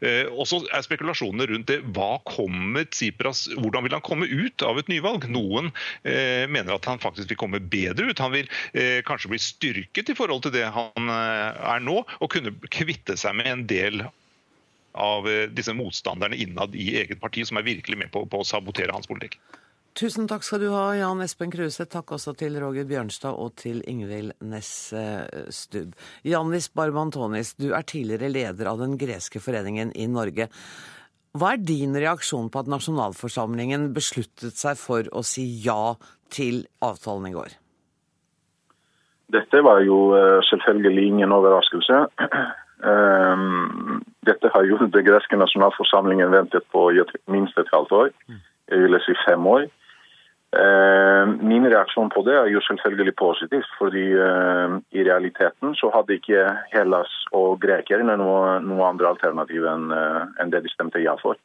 Eh, 0.05 0.29
og 0.31 0.47
så 0.51 0.61
er 0.73 0.85
spekulasjonene 0.85 1.49
rundt 1.51 1.71
det. 1.71 1.81
Hva 1.97 2.17
kommer 2.29 2.87
Tsipras, 2.91 3.45
Hvordan 3.57 3.87
vil 3.87 3.97
han 3.97 4.05
komme 4.05 4.29
ut 4.29 4.65
av 4.67 4.81
et 4.81 4.91
nyvalg? 4.93 5.29
Noen 5.33 5.71
eh, 6.05 6.49
mener 6.51 6.77
at 6.77 6.89
han 6.91 7.03
faktisk 7.03 7.33
vil 7.33 7.41
komme 7.41 7.63
bedre 7.63 8.11
ut. 8.11 8.23
Han 8.23 8.35
vil 8.35 8.51
eh, 8.73 9.01
kanskje 9.07 9.33
bli 9.33 9.43
styrket 9.43 10.13
i 10.13 10.19
forhold 10.19 10.45
til 10.47 10.57
det 10.57 10.67
han 10.75 11.15
eh, 11.15 11.63
er 11.75 11.85
nå, 11.85 12.03
og 12.03 12.33
kunne 12.33 12.55
kvitte 12.73 13.17
seg 13.21 13.39
med 13.39 13.53
en 13.53 13.67
del 13.71 14.05
av 14.93 15.29
eh, 15.31 15.49
disse 15.53 15.75
motstanderne 15.77 16.37
innad 16.37 16.77
i 16.77 16.93
eget 17.01 17.21
parti, 17.21 17.47
som 17.49 17.61
er 17.61 17.69
virkelig 17.69 17.99
med 18.05 18.13
på, 18.13 18.25
på 18.29 18.43
å 18.43 18.49
sabotere 18.49 18.95
hans 18.95 19.09
politikk. 19.11 19.39
Tusen 19.93 20.25
takk 20.29 20.45
skal 20.47 20.63
du 20.63 20.71
ha, 20.73 20.87
Jan 20.97 21.21
Espen 21.21 21.51
Kruse. 21.53 21.85
Takk 21.91 22.15
også 22.17 22.33
til 22.41 22.57
Roger 22.63 22.87
Bjørnstad 22.89 23.37
og 23.37 23.53
til 23.61 23.83
Ingvild 23.89 24.33
Næss 24.41 24.95
Stubb. 25.53 25.93
Jannis 26.25 26.71
Barbantonis, 26.73 27.53
du 27.61 27.75
er 27.77 27.85
tidligere 27.85 28.33
leder 28.33 28.71
av 28.73 28.81
den 28.81 28.97
greske 29.01 29.43
foreningen 29.45 29.93
i 29.93 30.09
Norge. 30.09 30.49
Hva 31.37 31.55
er 31.55 31.61
din 31.65 31.97
reaksjon 31.97 32.51
på 32.53 32.61
at 32.61 32.69
nasjonalforsamlingen 32.73 33.91
besluttet 33.97 34.57
seg 34.57 34.81
for 34.81 35.07
å 35.13 35.23
si 35.25 35.45
ja 35.65 35.95
til 36.33 36.65
avtalen 36.85 37.29
i 37.29 37.37
går? 37.37 37.55
Dette 39.33 39.63
var 39.65 39.81
jo 39.85 40.13
eh, 40.17 40.41
selvfølgelig 40.51 41.07
ingen 41.09 41.33
overraskelse. 41.33 42.03
Ehm, 42.83 44.01
dette 44.27 44.49
har 44.51 44.65
jo 44.67 44.75
den 44.81 45.05
greske 45.07 45.39
nasjonalforsamlingen 45.39 46.33
ventet 46.35 46.65
på 46.75 46.89
minst 47.31 47.59
et 47.61 47.71
halvt 47.71 47.93
år. 47.95 48.09
Jeg 48.69 48.83
vil 48.83 48.99
si 49.05 49.15
fem 49.23 49.47
år. 49.47 49.69
Eh, 50.53 51.27
min 51.41 51.65
reaksjon 51.65 52.11
på 52.13 52.21
det 52.27 52.35
er 52.37 52.51
jo 52.53 52.61
selvfølgelig 52.67 53.15
positivt, 53.17 53.69
fordi 53.79 54.03
uh, 54.21 54.75
i 54.93 55.01
realiteten 55.07 55.73
så 55.81 55.89
hadde 55.95 56.19
ikke 56.19 56.43
Hellas 56.75 57.13
og 57.33 57.63
grekerne 57.63 58.19
noe, 58.21 58.59
noe 58.61 58.85
andre 58.85 59.15
alternativ 59.15 59.65
enn 59.65 59.87
uh, 59.97 60.43
det 60.53 60.61
de 60.67 60.73
stemte 60.75 61.01
ja 61.01 61.15
for. 61.23 61.41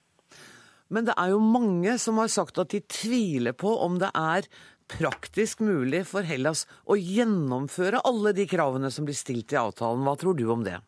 Men 0.91 1.07
det 1.07 1.15
er 1.15 1.31
jo 1.31 1.39
mange 1.39 1.95
som 2.03 2.19
har 2.19 2.27
sagt 2.31 2.59
at 2.59 2.73
de 2.75 2.81
tviler 2.83 3.55
på 3.55 3.77
om 3.85 3.95
det 4.01 4.11
er 4.11 4.49
praktisk 4.91 5.63
mulig 5.63 6.03
for 6.11 6.27
Hellas 6.27 6.65
å 6.83 6.99
gjennomføre 6.99 8.03
alle 8.03 8.35
de 8.35 8.43
kravene 8.47 8.91
som 8.91 9.07
blir 9.07 9.15
stilt 9.15 9.55
i 9.55 9.61
avtalen. 9.61 10.03
Hva 10.03 10.17
tror 10.19 10.35
du 10.35 10.49
om 10.51 10.67
det? 10.67 10.81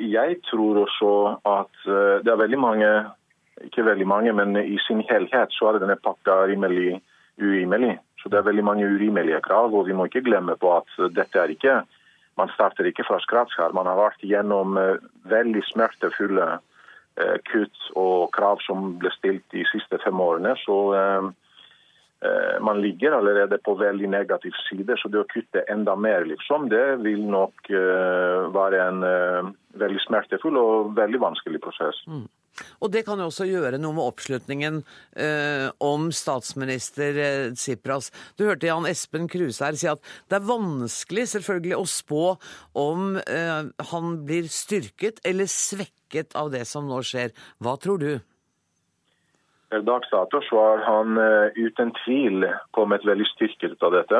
Jeg 0.00 0.38
tror 0.48 0.78
også 0.80 1.10
at 1.44 1.82
det 2.24 2.30
er 2.32 2.40
veldig 2.40 2.60
mange 2.60 2.88
ikke 3.66 3.84
veldig 3.86 4.06
mange, 4.08 4.32
men 4.32 4.56
i 4.58 4.78
sin 4.86 5.02
helhet 5.08 5.54
så 5.54 5.70
er 5.70 5.82
denne 5.82 5.98
pakka 6.00 6.44
rimelig 6.50 7.00
urimelig. 7.40 7.98
Så 8.22 8.28
det 8.28 8.38
er 8.38 8.46
veldig 8.46 8.64
mange 8.64 8.86
urimelige 8.86 9.40
krav, 9.42 9.74
og 9.74 9.86
vi 9.86 9.96
må 9.96 10.06
ikke 10.06 10.24
glemme 10.24 10.56
på 10.56 10.70
at 10.76 10.98
dette 11.14 11.38
er 11.38 11.54
ikke 11.54 11.82
Man 12.40 12.48
starter 12.48 12.86
ikke 12.88 13.04
fra 13.04 13.18
scratch 13.20 13.58
her. 13.60 13.74
Man 13.76 13.84
har 13.84 13.98
vært 13.98 14.22
gjennom 14.24 14.78
eh, 14.80 15.02
veldig 15.28 15.60
smertefulle 15.68 16.46
eh, 17.20 17.34
kutt 17.44 17.90
og 17.92 18.30
krav 18.32 18.62
som 18.64 18.94
ble 19.02 19.10
stilt 19.12 19.44
de 19.52 19.66
siste 19.68 19.98
fem 20.00 20.16
årene. 20.16 20.54
Så 20.64 20.76
eh, 20.96 21.26
man 22.64 22.80
ligger 22.80 23.18
allerede 23.18 23.58
på 23.60 23.74
veldig 23.76 24.08
negativ 24.08 24.56
side, 24.64 24.96
så 24.96 25.12
det 25.12 25.20
å 25.20 25.28
kutte 25.28 25.66
enda 25.68 25.92
mer, 25.92 26.24
liksom, 26.24 26.70
det 26.72 27.02
vil 27.04 27.20
nok 27.28 27.68
være 28.54 28.80
en 28.86 29.00
veldig 29.82 30.00
smertefull 30.06 30.56
og 30.56 30.92
veldig 30.96 31.20
vanskelig 31.20 31.60
prosess. 31.60 31.98
Mm. 32.06 32.24
Og 32.82 32.92
det 32.92 33.04
kan 33.06 33.20
jo 33.20 33.28
også 33.30 33.46
gjøre 33.48 33.80
noe 33.80 33.96
med 33.96 34.04
oppslutningen 34.04 34.82
eh, 35.16 35.68
om 35.82 36.10
statsminister 36.14 37.20
eh, 37.20 37.46
Tsipras. 37.56 38.10
Du 38.36 38.44
hørte 38.46 38.68
Jan 38.68 38.88
Espen 38.88 39.28
Kruse 39.32 39.64
her 39.64 39.78
si 39.78 39.88
at 39.90 40.02
det 40.30 40.38
er 40.38 40.50
vanskelig 40.50 41.28
selvfølgelig 41.34 41.78
å 41.78 41.86
spå 41.88 42.24
om 42.78 43.16
eh, 43.22 43.70
han 43.92 44.12
blir 44.28 44.50
styrket 44.52 45.22
eller 45.28 45.48
svekket 45.50 46.36
av 46.38 46.52
det 46.52 46.66
som 46.68 46.88
nå 46.90 47.00
skjer. 47.06 47.32
Hva 47.62 47.78
tror 47.80 48.02
du? 48.02 48.12
Dato 49.72 50.42
så 50.44 50.58
har 50.60 50.82
han 50.84 51.16
uh, 51.16 51.48
uten 51.56 51.94
tvil 52.02 52.44
kommet 52.76 53.06
veldig 53.08 53.24
styrket 53.30 53.72
ut 53.72 53.86
av 53.88 53.94
dette. 53.94 54.18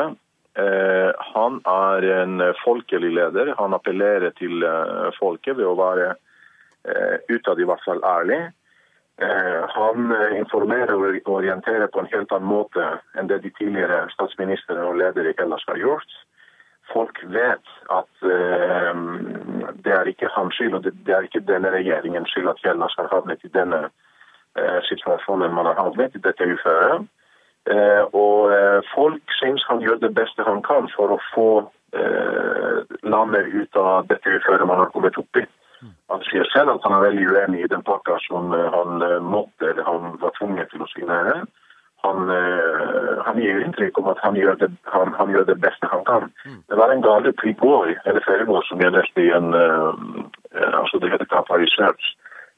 Uh, 0.56 1.10
han 1.34 1.58
er 1.68 2.06
en 2.22 2.44
folkelig 2.62 3.10
leder. 3.18 3.52
Han 3.58 3.76
appellerer 3.76 4.32
til 4.38 4.64
uh, 4.64 5.12
folket 5.18 5.58
ved 5.58 5.68
å 5.68 5.76
være 5.76 6.14
Eh, 6.14 6.31
utad 7.28 7.60
i 7.60 7.66
hvert 7.68 7.84
fall 7.86 8.00
ærlig. 8.04 8.40
Eh, 9.22 9.64
han 9.68 10.12
eh, 10.12 10.38
informerer 10.38 10.94
og 10.94 11.28
orienterer 11.36 11.86
på 11.86 12.00
en 12.00 12.10
helt 12.14 12.32
annen 12.32 12.48
måte 12.48 12.84
enn 13.18 13.28
det 13.28 13.42
de 13.44 13.50
tidligere 13.58 14.06
statsministrene 14.14 14.86
og 14.88 14.96
ledere 14.98 15.30
i 15.30 15.36
Hellas 15.38 15.66
har 15.68 15.80
gjort. 15.80 16.14
Folk 16.92 17.20
vet 17.30 17.68
at 17.94 18.24
det 19.84 19.92
er 19.94 20.08
ikke 20.10 20.28
hans 20.34 20.56
skyld, 20.58 20.74
og 20.74 20.82
det 20.84 21.14
er 21.14 21.24
ikke 21.24 21.44
denne 21.46 21.70
regjeringens 21.72 22.32
skyld 22.34 22.50
at 22.50 22.60
Hellas 22.66 22.96
har 22.98 23.08
havnet 23.12 23.44
i 23.46 23.52
denne 23.54 23.84
situasjonen 24.90 25.54
man 25.54 25.70
har 25.70 25.78
havnet 25.78 26.18
i 26.18 26.20
dette 26.26 26.44
uføret. 26.44 27.06
og 28.12 28.52
folk 28.94 29.36
syns 29.38 29.64
han 29.70 29.80
gjør 29.80 30.02
det 30.02 30.12
beste 30.18 30.42
han 30.42 30.60
kan 30.66 30.90
for 30.96 31.14
å 31.14 31.20
få 31.30 31.48
landet 33.14 33.54
ut 33.54 33.76
av 33.76 34.10
dette 34.10 34.28
uføret 34.28 34.66
man 34.66 34.82
har 34.82 34.92
kommet 34.92 35.16
opp 35.16 35.40
i. 35.40 35.46
Han 36.12 36.22
sier 36.28 36.46
selv 36.52 36.76
at 36.76 36.84
han 36.86 36.94
er 36.96 37.06
veldig 37.08 37.26
uenig 37.32 37.64
i 37.64 37.72
den 37.72 37.82
pakka 37.86 38.18
som 38.26 38.54
eh, 38.54 38.68
han 38.76 39.02
eh, 39.02 39.18
måtte, 39.34 39.70
eller 39.70 39.88
han 39.88 40.16
var 40.22 40.34
tvunget 40.38 40.70
til 40.70 40.84
å 40.84 40.90
signere. 40.94 41.42
Han, 42.02 42.26
uh, 42.26 43.20
han 43.22 43.36
gir 43.38 43.60
inntrykk 43.62 44.00
om 44.00 44.08
at 44.10 44.18
han 44.24 44.34
gjør, 44.34 44.56
det, 44.58 44.72
han, 44.90 45.12
han 45.14 45.30
gjør, 45.30 45.44
det, 45.46 45.54
beste 45.62 45.86
han 45.86 46.00
kan. 46.08 46.24
Mm. 46.42 46.56
Det 46.66 46.78
var 46.80 46.90
en 46.90 47.04
gallup 47.04 47.44
i 47.46 47.52
går, 47.60 47.92
eller 48.10 48.26
i 48.26 48.56
som 48.66 48.82
jeg 48.82 48.90
leste 48.90 49.22
i 49.22 49.28
en 49.30 49.54
uh, 49.54 49.94
altså 50.80 50.98
Det 50.98 51.12
heter 51.12 51.30
Kappa 51.30 51.60
Research, 51.62 52.08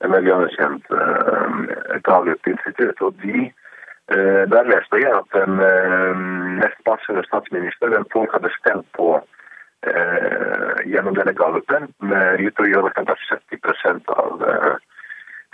en 0.01 0.17
veldig 0.17 0.33
anerkjent 0.33 0.89
uh, 0.97 2.01
gallup-institutt. 2.09 3.05
og 3.05 3.21
de 3.21 3.51
der 4.53 4.67
leste 4.69 4.99
jeg 5.01 5.13
at 5.17 5.29
den 5.33 5.55
mest 6.61 6.81
passende 6.85 7.23
statsministeren 7.25 8.05
folk 8.13 8.33
hadde 8.37 8.51
stemt 8.59 8.85
på 8.97 9.15
Eh, 9.17 9.34
gjennom 10.87 11.17
denne 11.17 11.35
gallupen 11.37 11.89
med 12.05 12.41
å 12.61 12.67
gjøre 12.69 12.93
70 12.95 14.11
av 14.15 14.43
eh, 14.49 14.73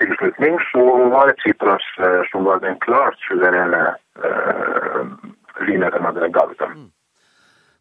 tilslutning, 0.03 0.57
så 0.71 0.85
var 1.13 1.31
det 1.31 1.37
Tsipras 1.41 1.87
eh, 1.99 2.23
som 2.31 2.47
var 2.49 2.63
den 2.65 2.79
klart 2.85 3.19
suverene 3.29 3.97
vinneren 5.65 6.07
av 6.07 6.17
denne 6.17 6.33
gallupen. 6.35 6.73
Mm. 6.77 6.89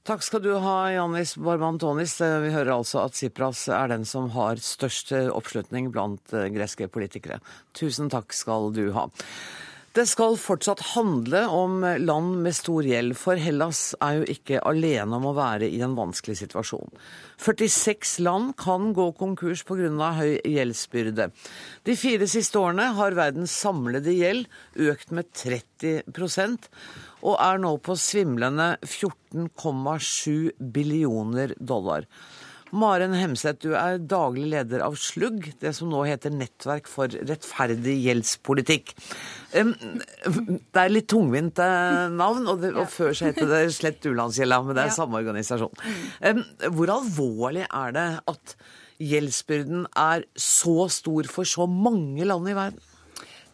Takk 0.08 0.24
skal 0.24 0.42
du 0.42 0.54
ha, 0.64 0.78
Janis 0.94 1.36
Barbantonis. 1.38 2.16
Vi 2.22 2.52
hører 2.54 2.72
altså 2.78 3.04
at 3.04 3.18
Tsipras 3.18 3.66
er 3.76 3.92
den 3.92 4.06
som 4.08 4.30
har 4.34 4.62
størst 4.64 5.12
oppslutning 5.28 5.92
blant 5.94 6.32
greske 6.56 6.88
politikere. 6.88 7.42
Tusen 7.78 8.10
takk 8.10 8.34
skal 8.34 8.72
du 8.74 8.88
ha. 8.96 9.10
Det 10.00 10.06
skal 10.08 10.38
fortsatt 10.40 10.80
handle 10.94 11.42
om 11.52 11.82
land 12.00 12.38
med 12.46 12.56
stor 12.56 12.86
gjeld, 12.88 13.18
for 13.20 13.36
Hellas 13.36 13.98
er 14.00 14.22
jo 14.22 14.28
ikke 14.32 14.62
alene 14.64 15.18
om 15.18 15.26
å 15.28 15.34
være 15.36 15.68
i 15.68 15.82
en 15.84 15.98
vanskelig 15.98 16.38
situasjon. 16.40 16.94
46 17.44 18.14
land 18.24 18.54
kan 18.62 18.94
gå 18.96 19.10
konkurs 19.20 19.66
pga. 19.68 19.90
høy 20.16 20.40
gjeldsbyrde. 20.48 21.28
De 21.84 21.98
fire 22.00 22.30
siste 22.32 22.62
årene 22.62 22.94
har 22.96 23.18
verdens 23.18 23.52
samlede 23.52 24.16
gjeld 24.16 24.48
økt 24.80 25.12
med 25.12 25.34
30% 25.36 26.72
og 27.20 27.36
er 27.36 27.60
nå 27.60 27.76
på 27.84 27.98
svimlende 28.00 28.78
14,7 28.86 30.56
billioner 30.64 31.58
dollar. 31.60 32.08
Maren 32.76 33.16
Hemseth, 33.18 33.64
du 33.64 33.74
er 33.78 33.98
daglig 34.02 34.46
leder 34.52 34.84
av 34.86 34.98
Slugg, 35.00 35.48
det 35.62 35.72
som 35.78 35.90
nå 35.92 36.04
heter 36.06 36.34
Nettverk 36.34 36.90
for 36.90 37.10
rettferdig 37.10 37.96
gjeldspolitikk. 38.06 38.94
Det 39.54 40.84
er 40.84 40.92
litt 40.94 41.10
tungvint 41.10 41.62
eh, 41.64 42.04
navn, 42.14 42.46
og, 42.52 42.62
det, 42.62 42.74
og 42.78 42.92
før 42.94 43.16
så 43.18 43.32
het 43.32 43.42
det 43.50 43.64
Slett 43.76 44.06
Ulandsgjelda, 44.06 44.62
men 44.66 44.78
det 44.78 44.86
er 44.86 44.94
samme 44.96 45.22
organisasjon. 45.22 45.74
Hvor 46.76 46.94
alvorlig 47.00 47.66
er 47.66 47.98
det 47.98 48.10
at 48.30 48.56
gjeldsbyrden 49.00 49.88
er 49.98 50.28
så 50.38 50.90
stor 50.92 51.30
for 51.32 51.48
så 51.48 51.66
mange 51.70 52.28
land 52.28 52.52
i 52.52 52.58
verden? 52.58 52.89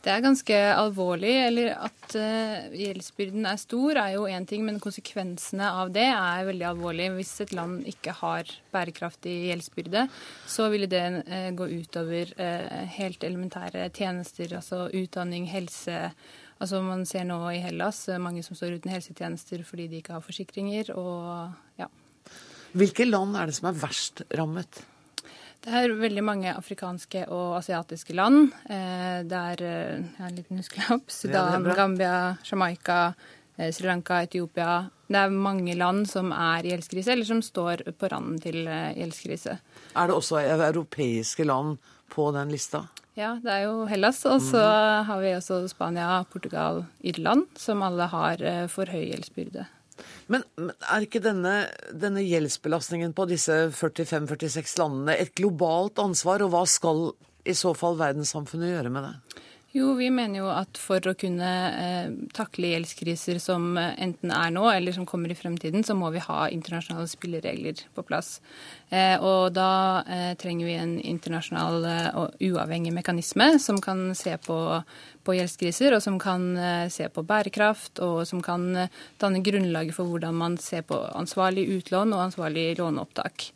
Det 0.05 0.13
er 0.13 0.21
ganske 0.21 0.57
alvorlig. 0.77 1.33
eller 1.47 1.71
At 1.87 2.13
uh, 2.13 2.67
gjeldsbyrden 2.77 3.47
er 3.49 3.57
stor, 3.57 3.97
er 3.97 4.11
jo 4.13 4.27
én 4.29 4.45
ting, 4.45 4.61
men 4.67 4.77
konsekvensene 4.83 5.65
av 5.81 5.89
det 5.95 6.05
er 6.11 6.45
veldig 6.45 6.67
alvorlig. 6.69 7.09
Hvis 7.15 7.33
et 7.41 7.55
land 7.57 7.79
ikke 7.89 8.13
har 8.19 8.51
bærekraftig 8.75 9.33
gjeldsbyrde, 9.49 10.05
så 10.45 10.69
ville 10.69 10.89
det 10.91 11.03
uh, 11.25 11.49
gå 11.57 11.71
utover 11.81 12.35
uh, 12.37 12.85
helt 12.99 13.25
elementære 13.25 13.89
tjenester, 13.97 14.53
altså 14.61 14.85
utdanning, 14.93 15.49
helse. 15.49 16.11
Altså 16.61 16.85
Man 16.85 17.01
ser 17.09 17.25
nå 17.25 17.41
i 17.49 17.63
Hellas 17.65 18.05
mange 18.21 18.45
som 18.45 18.55
står 18.55 18.77
uten 18.77 18.93
helsetjenester 18.93 19.65
fordi 19.67 19.89
de 19.89 20.03
ikke 20.03 20.19
har 20.19 20.23
forsikringer. 20.23 20.93
og 20.93 21.81
ja. 21.81 21.89
Hvilke 22.77 23.09
land 23.09 23.35
er 23.35 23.49
det 23.49 23.57
som 23.57 23.73
er 23.73 23.81
verst 23.81 24.21
rammet? 24.37 24.85
Det 25.65 25.73
er 25.73 25.93
veldig 25.97 26.21
mange 26.21 26.51
afrikanske 26.53 27.23
og 27.33 27.55
asiatiske 27.57 28.13
land. 28.13 28.51
Eh, 28.69 29.23
det 29.25 29.39
er 29.39 29.63
jeg 29.65 30.03
har 30.19 30.27
en 30.27 30.35
liten 30.37 30.59
huskelapp. 30.61 31.07
Sudan, 31.09 31.65
ja, 31.65 31.77
Gambia, 31.79 32.17
Jamaica, 32.45 32.99
eh, 33.57 33.71
Sri 33.73 33.87
Lanka, 33.89 34.19
Etiopia. 34.27 34.83
Det 35.09 35.17
er 35.17 35.33
mange 35.33 35.73
land 35.73 36.05
som 36.09 36.29
er 36.31 36.65
i 36.65 36.69
gjeldskrise, 36.69 37.15
eller 37.15 37.25
som 37.25 37.41
står 37.41 37.81
på 37.97 38.09
randen 38.13 38.37
til 38.41 38.61
gjeldskrise. 38.69 39.57
Er 39.95 40.07
det 40.07 40.15
også 40.15 40.43
europeiske 40.53 41.45
land 41.45 41.79
på 42.13 42.29
den 42.37 42.53
lista? 42.53 42.83
Ja, 43.17 43.33
det 43.41 43.49
er 43.49 43.65
jo 43.65 43.85
Hellas. 43.89 44.21
Og 44.29 44.41
så 44.45 44.61
mm. 44.61 45.05
har 45.09 45.21
vi 45.23 45.33
også 45.33 45.63
Spania, 45.71 46.23
Portugal, 46.29 46.83
Irland, 47.01 47.47
som 47.57 47.81
alle 47.85 48.05
har 48.11 48.45
for 48.69 48.85
høy 48.91 49.07
gjeldsbyrde. 49.07 49.65
Men, 50.31 50.43
er 50.59 51.05
ikke 51.05 51.21
denne, 51.23 51.53
denne 51.93 52.23
gjeldsbelastningen 52.25 53.13
på 53.15 53.27
disse 53.29 53.65
45-46 53.75 54.75
landene 54.81 55.17
et 55.21 55.35
globalt 55.37 56.01
ansvar, 56.01 56.43
og 56.45 56.53
hva 56.53 56.63
skal 56.69 57.09
i 57.45 57.53
så 57.57 57.75
fall 57.77 57.99
verdenssamfunnet 57.99 58.73
gjøre 58.73 58.93
med 58.93 59.05
det? 59.07 59.43
Jo, 59.75 59.89
vi 59.99 60.05
mener 60.07 60.39
jo 60.39 60.45
at 60.55 60.77
for 60.79 61.03
å 61.03 61.11
kunne 61.19 61.47
eh, 61.75 62.11
takle 62.31 62.69
gjeldskriser 62.69 63.41
som 63.43 63.73
eh, 63.75 63.89
enten 64.05 64.31
er 64.31 64.53
nå, 64.55 64.63
eller 64.71 64.95
som 64.95 65.03
kommer 65.09 65.33
i 65.33 65.35
fremtiden, 65.35 65.83
så 65.83 65.97
må 65.99 66.13
vi 66.13 66.21
ha 66.23 66.45
internasjonale 66.47 67.09
spilleregler 67.11 67.81
på 67.91 68.05
plass. 68.07 68.37
Eh, 68.87 69.19
og 69.19 69.51
da 69.57 69.73
eh, 70.07 70.31
trenger 70.39 70.69
vi 70.69 70.77
en 70.79 70.95
internasjonal 71.01 71.89
eh, 71.91 72.07
og 72.21 72.39
uavhengig 72.47 72.95
mekanisme 72.95 73.49
som 73.59 73.83
kan 73.83 74.05
se 74.15 74.37
på, 74.47 74.61
på 75.27 75.37
gjeldskriser, 75.41 75.97
og 75.99 76.05
som 76.07 76.21
kan 76.23 76.47
eh, 76.55 76.87
se 76.87 77.11
på 77.11 77.27
bærekraft, 77.27 77.99
og 77.99 78.23
som 78.31 78.39
kan 78.39 78.87
danne 79.19 79.43
grunnlaget 79.43 79.99
for 79.99 80.07
hvordan 80.07 80.39
man 80.39 80.55
ser 80.55 80.87
på 80.87 81.03
ansvarlig 81.11 81.67
utlån 81.81 82.15
og 82.15 82.29
ansvarlig 82.29 82.69
låneopptak. 82.79 83.49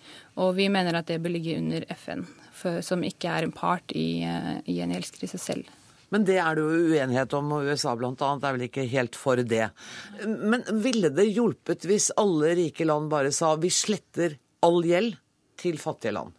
Og 0.43 0.58
vi 0.60 0.67
mener 0.67 0.99
at 0.99 1.08
det 1.08 1.23
bør 1.23 1.38
ligge 1.39 1.55
under 1.63 1.88
FN, 1.95 2.27
for, 2.51 2.84
som 2.84 3.08
ikke 3.08 3.32
er 3.39 3.47
en 3.47 3.55
part 3.55 3.95
i, 3.95 4.10
i 4.67 4.82
en 4.84 4.99
gjeldskrise 4.99 5.39
selv. 5.39 5.78
Men 6.13 6.25
det 6.25 6.39
er 6.41 6.57
det 6.57 6.65
jo 6.65 6.93
uenighet 6.93 7.35
om, 7.37 7.51
og 7.53 7.69
USA 7.69 7.93
bl.a. 7.97 8.13
er 8.17 8.55
vel 8.55 8.65
ikke 8.65 8.87
helt 8.89 9.17
for 9.19 9.41
det. 9.45 9.69
Men 10.25 10.65
ville 10.81 11.11
det 11.13 11.29
hjulpet 11.29 11.85
hvis 11.89 12.09
alle 12.17 12.55
rike 12.57 12.87
land 12.87 13.11
bare 13.11 13.33
sa 13.35 13.53
vi 13.61 13.71
sletter 13.73 14.39
all 14.65 14.81
gjeld 14.85 15.15
til 15.59 15.77
fattige 15.81 16.15
land? 16.17 16.33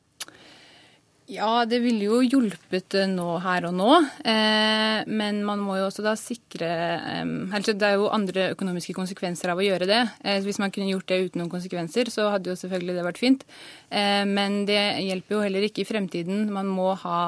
Ja, 1.31 1.65
det 1.69 1.79
ville 1.79 2.09
jo 2.09 2.17
hjulpet 2.25 2.97
eh, 2.99 3.07
nå 3.07 3.37
her 3.45 3.69
og 3.69 3.75
nå. 3.79 3.91
Eh, 4.27 5.07
men 5.07 5.39
man 5.47 5.61
må 5.63 5.77
jo 5.79 5.85
også 5.87 6.03
da 6.03 6.17
sikre 6.19 6.67
eh, 6.67 7.61
Det 7.69 7.87
er 7.87 7.95
jo 8.01 8.09
andre 8.11 8.49
økonomiske 8.57 8.97
konsekvenser 8.97 9.53
av 9.53 9.63
å 9.63 9.67
gjøre 9.67 9.87
det. 9.87 10.01
Eh, 10.27 10.41
hvis 10.43 10.59
man 10.59 10.75
kunne 10.75 10.91
gjort 10.91 11.07
det 11.07 11.21
uten 11.29 11.43
noen 11.45 11.53
konsekvenser, 11.53 12.11
så 12.11 12.33
hadde 12.35 12.51
jo 12.51 12.59
selvfølgelig 12.59 12.99
det 12.99 13.07
vært 13.07 13.23
fint. 13.23 13.47
Men 13.91 14.61
det 14.69 14.79
hjelper 15.03 15.35
jo 15.35 15.41
heller 15.43 15.65
ikke 15.67 15.83
i 15.83 15.87
fremtiden. 15.89 16.45
Man 16.55 16.69
må 16.71 16.93
ha, 17.03 17.23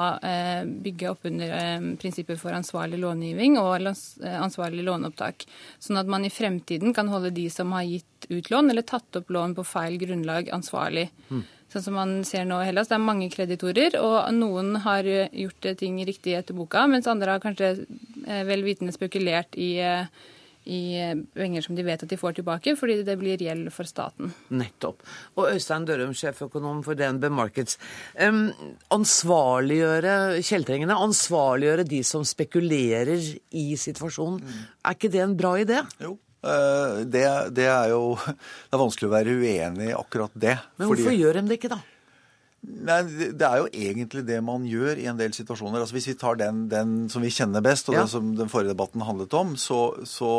bygge 0.63 1.09
opp 1.09 1.25
under 1.27 1.51
prinsippet 1.99 2.39
for 2.39 2.55
ansvarlig 2.55 3.01
långivning 3.01 3.57
og 3.59 3.83
ansvarlig 3.83 4.85
låneopptak. 4.87 5.43
Sånn 5.83 5.99
at 5.99 6.07
man 6.07 6.23
i 6.23 6.31
fremtiden 6.31 6.95
kan 6.95 7.11
holde 7.11 7.33
de 7.35 7.49
som 7.51 7.75
har 7.75 7.83
gitt 7.83 8.29
ut 8.29 8.47
lån 8.53 8.71
eller 8.71 8.87
tatt 8.87 9.19
opp 9.19 9.33
lån 9.35 9.57
på 9.57 9.67
feil 9.67 9.99
grunnlag, 9.99 10.47
ansvarlig. 10.55 11.09
Mm. 11.27 11.43
Sånn 11.73 11.87
som 11.87 11.95
man 11.97 12.11
ser 12.21 12.45
nå 12.45 12.59
i 12.61 12.67
Hellas, 12.67 12.91
det 12.91 12.99
er 12.99 13.01
mange 13.01 13.31
kreditorer, 13.33 13.95
og 13.97 14.27
noen 14.35 14.75
har 14.83 15.07
gjort 15.09 15.71
ting 15.79 15.97
riktig 16.05 16.35
etter 16.37 16.53
boka, 16.53 16.83
mens 16.85 17.09
andre 17.09 17.33
har 17.33 17.41
kanskje 17.41 17.71
eh, 18.27 18.43
vel 18.45 18.61
vitende 18.61 18.93
spekulert 18.93 19.57
i, 19.57 19.71
eh, 19.81 20.03
i 20.69 20.81
penger 21.33 21.65
som 21.65 21.73
de 21.73 21.85
vet 21.87 22.03
at 22.05 22.11
de 22.11 22.19
får 22.19 22.35
tilbake, 22.37 22.75
fordi 22.77 22.99
det 23.07 23.15
blir 23.17 23.41
gjeld 23.41 23.71
for 23.73 23.89
staten. 23.89 24.29
Nettopp. 24.53 25.01
Og 25.33 25.49
Øystein 25.49 25.87
Dørum, 25.89 26.13
sjeføkonom 26.13 26.83
for 26.85 26.99
DNB 26.99 27.25
Markets. 27.33 27.79
Um, 28.21 28.51
ansvarliggjøre 28.93 30.43
kjeltringene, 30.45 30.99
ansvarliggjøre 31.07 31.87
de 31.89 32.03
som 32.05 32.21
spekulerer 32.21 33.31
i 33.49 33.65
situasjonen. 33.81 34.45
Er 34.85 34.99
ikke 34.99 35.11
det 35.17 35.25
en 35.25 35.35
bra 35.41 35.55
idé? 35.63 35.81
Jo. 36.05 36.19
Eh, 36.43 37.03
Det, 37.05 37.23
det 37.55 37.67
er 37.71 37.89
jo 37.93 38.15
Det 38.27 38.73
er 38.77 38.81
vanskelig 38.83 39.09
å 39.09 39.15
være 39.15 39.33
uenig 39.39 39.89
i 39.91 39.97
akkurat 39.97 40.31
det. 40.35 40.57
Men 40.77 40.87
fordi- 40.87 41.03
hvorfor 41.03 41.17
gjør 41.19 41.33
de 41.41 41.47
det 41.49 41.59
ikke, 41.59 41.73
da? 41.75 41.81
Nei, 42.63 43.01
det 43.35 43.43
er 43.43 43.57
jo 43.59 43.65
egentlig 43.75 44.21
det 44.25 44.37
man 44.41 44.63
gjør 44.63 44.95
i 45.01 45.07
en 45.11 45.17
del 45.19 45.33
situasjoner. 45.35 45.81
Altså 45.83 45.97
Hvis 45.97 46.05
vi 46.07 46.13
tar 46.15 46.37
den, 46.39 46.61
den 46.71 47.09
som 47.11 47.21
vi 47.21 47.27
kjenner 47.27 47.59
best, 47.61 47.89
og 47.89 47.95
Ja. 47.97 48.03
det 48.05 48.13
som 48.13 48.29
den 48.39 48.47
forrige 48.47 48.71
debatten 48.71 49.03
handlet 49.03 49.33
om, 49.35 49.57
så, 49.59 49.81
så 50.07 50.29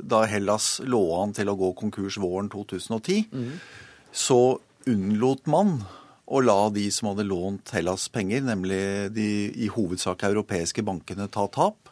da 0.00 0.22
Hellas 0.24 0.78
lå 0.80 1.02
an 1.20 1.34
til 1.36 1.50
å 1.52 1.56
gå 1.60 1.74
konkurs 1.76 2.16
våren 2.16 2.48
2010, 2.48 3.26
så 4.16 4.38
unnlot 4.88 5.44
man 5.46 5.82
å 6.32 6.40
la 6.40 6.70
de 6.72 6.86
som 6.90 7.10
hadde 7.10 7.28
lånt 7.28 7.68
Hellas 7.76 8.08
penger, 8.08 8.40
nemlig 8.48 9.12
de 9.12 9.28
i 9.52 9.68
hovedsak 9.68 10.24
europeiske 10.24 10.80
bankene, 10.88 11.28
ta 11.28 11.44
tap. 11.52 11.91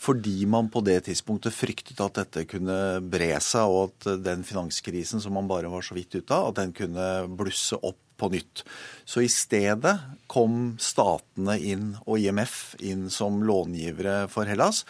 Fordi 0.00 0.44
man 0.50 0.68
på 0.72 0.82
det 0.84 0.98
tidspunktet 1.06 1.54
fryktet 1.54 2.00
at 2.02 2.18
dette 2.18 2.44
kunne 2.50 3.00
bre 3.00 3.32
seg, 3.42 3.70
og 3.70 3.92
at 3.92 4.24
den 4.24 4.44
finanskrisen 4.46 5.22
som 5.22 5.36
man 5.38 5.48
bare 5.48 5.70
var 5.72 5.84
så 5.86 5.96
vidt 5.96 6.16
ute 6.18 6.34
av, 6.34 6.50
at 6.50 6.60
den 6.60 6.74
kunne 6.76 7.08
blusse 7.38 7.78
opp 7.80 8.00
på 8.20 8.28
nytt. 8.30 8.62
Så 9.04 9.24
i 9.24 9.30
stedet 9.32 9.96
kom 10.30 10.74
statene 10.82 11.56
inn, 11.58 11.94
og 12.06 12.20
IMF 12.22 12.74
inn 12.84 13.08
som 13.10 13.42
långivere 13.46 14.24
for 14.32 14.50
Hellas, 14.50 14.84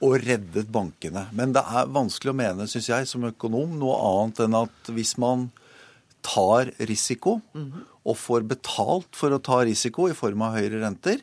og 0.00 0.16
reddet 0.24 0.70
bankene. 0.72 1.26
Men 1.36 1.52
det 1.52 1.60
er 1.60 1.90
vanskelig 1.92 2.32
å 2.32 2.38
mene, 2.38 2.68
syns 2.70 2.88
jeg, 2.88 3.08
som 3.08 3.26
økonom, 3.28 3.74
noe 3.80 3.98
annet 4.00 4.46
enn 4.46 4.56
at 4.62 4.92
hvis 4.96 5.16
man 5.20 5.50
tar 6.24 6.72
risiko 6.88 7.38
og 7.56 8.16
får 8.16 8.44
betalt 8.48 9.16
for 9.16 9.32
å 9.32 9.40
ta 9.44 9.62
risiko 9.64 10.08
i 10.08 10.16
form 10.16 10.44
av 10.44 10.56
høyere 10.56 10.82
renter, 10.82 11.20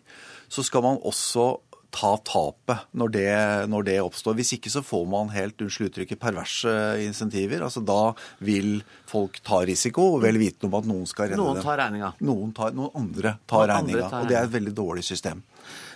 så 0.50 0.64
skal 0.66 0.86
man 0.86 1.02
også 1.06 1.56
ta 1.94 2.14
tapet 2.28 2.88
når 2.98 3.12
det, 3.14 3.28
når 3.72 3.86
det 3.88 3.98
oppstår. 4.04 4.36
Hvis 4.38 4.54
ikke 4.58 4.72
så 4.74 4.84
får 4.86 5.06
man 5.10 5.32
helt 5.34 5.62
unnskyld 5.64 5.92
uttrykket 5.92 6.20
perverse 6.22 6.74
insentiver. 7.04 7.64
Altså 7.66 7.84
Da 7.86 8.14
vil 8.44 8.82
folk 9.10 9.40
ta 9.46 9.62
risiko, 9.68 10.18
vel 10.24 10.40
vitende 10.42 10.70
om 10.72 10.80
at 10.82 10.90
noen 10.90 11.08
skal 11.10 11.32
redde 11.32 11.42
Noen 11.42 11.60
dem. 11.60 11.66
tar 11.66 11.80
regninga. 11.82 12.12
Noen, 12.28 12.52
tar, 12.58 12.76
noen 12.78 12.92
andre 13.04 13.38
tar 13.48 13.68
regninga. 13.72 14.10
Og 14.22 14.28
det 14.30 14.38
er 14.40 14.50
et 14.50 14.56
veldig 14.58 14.76
dårlig 14.78 15.06
system. 15.08 15.44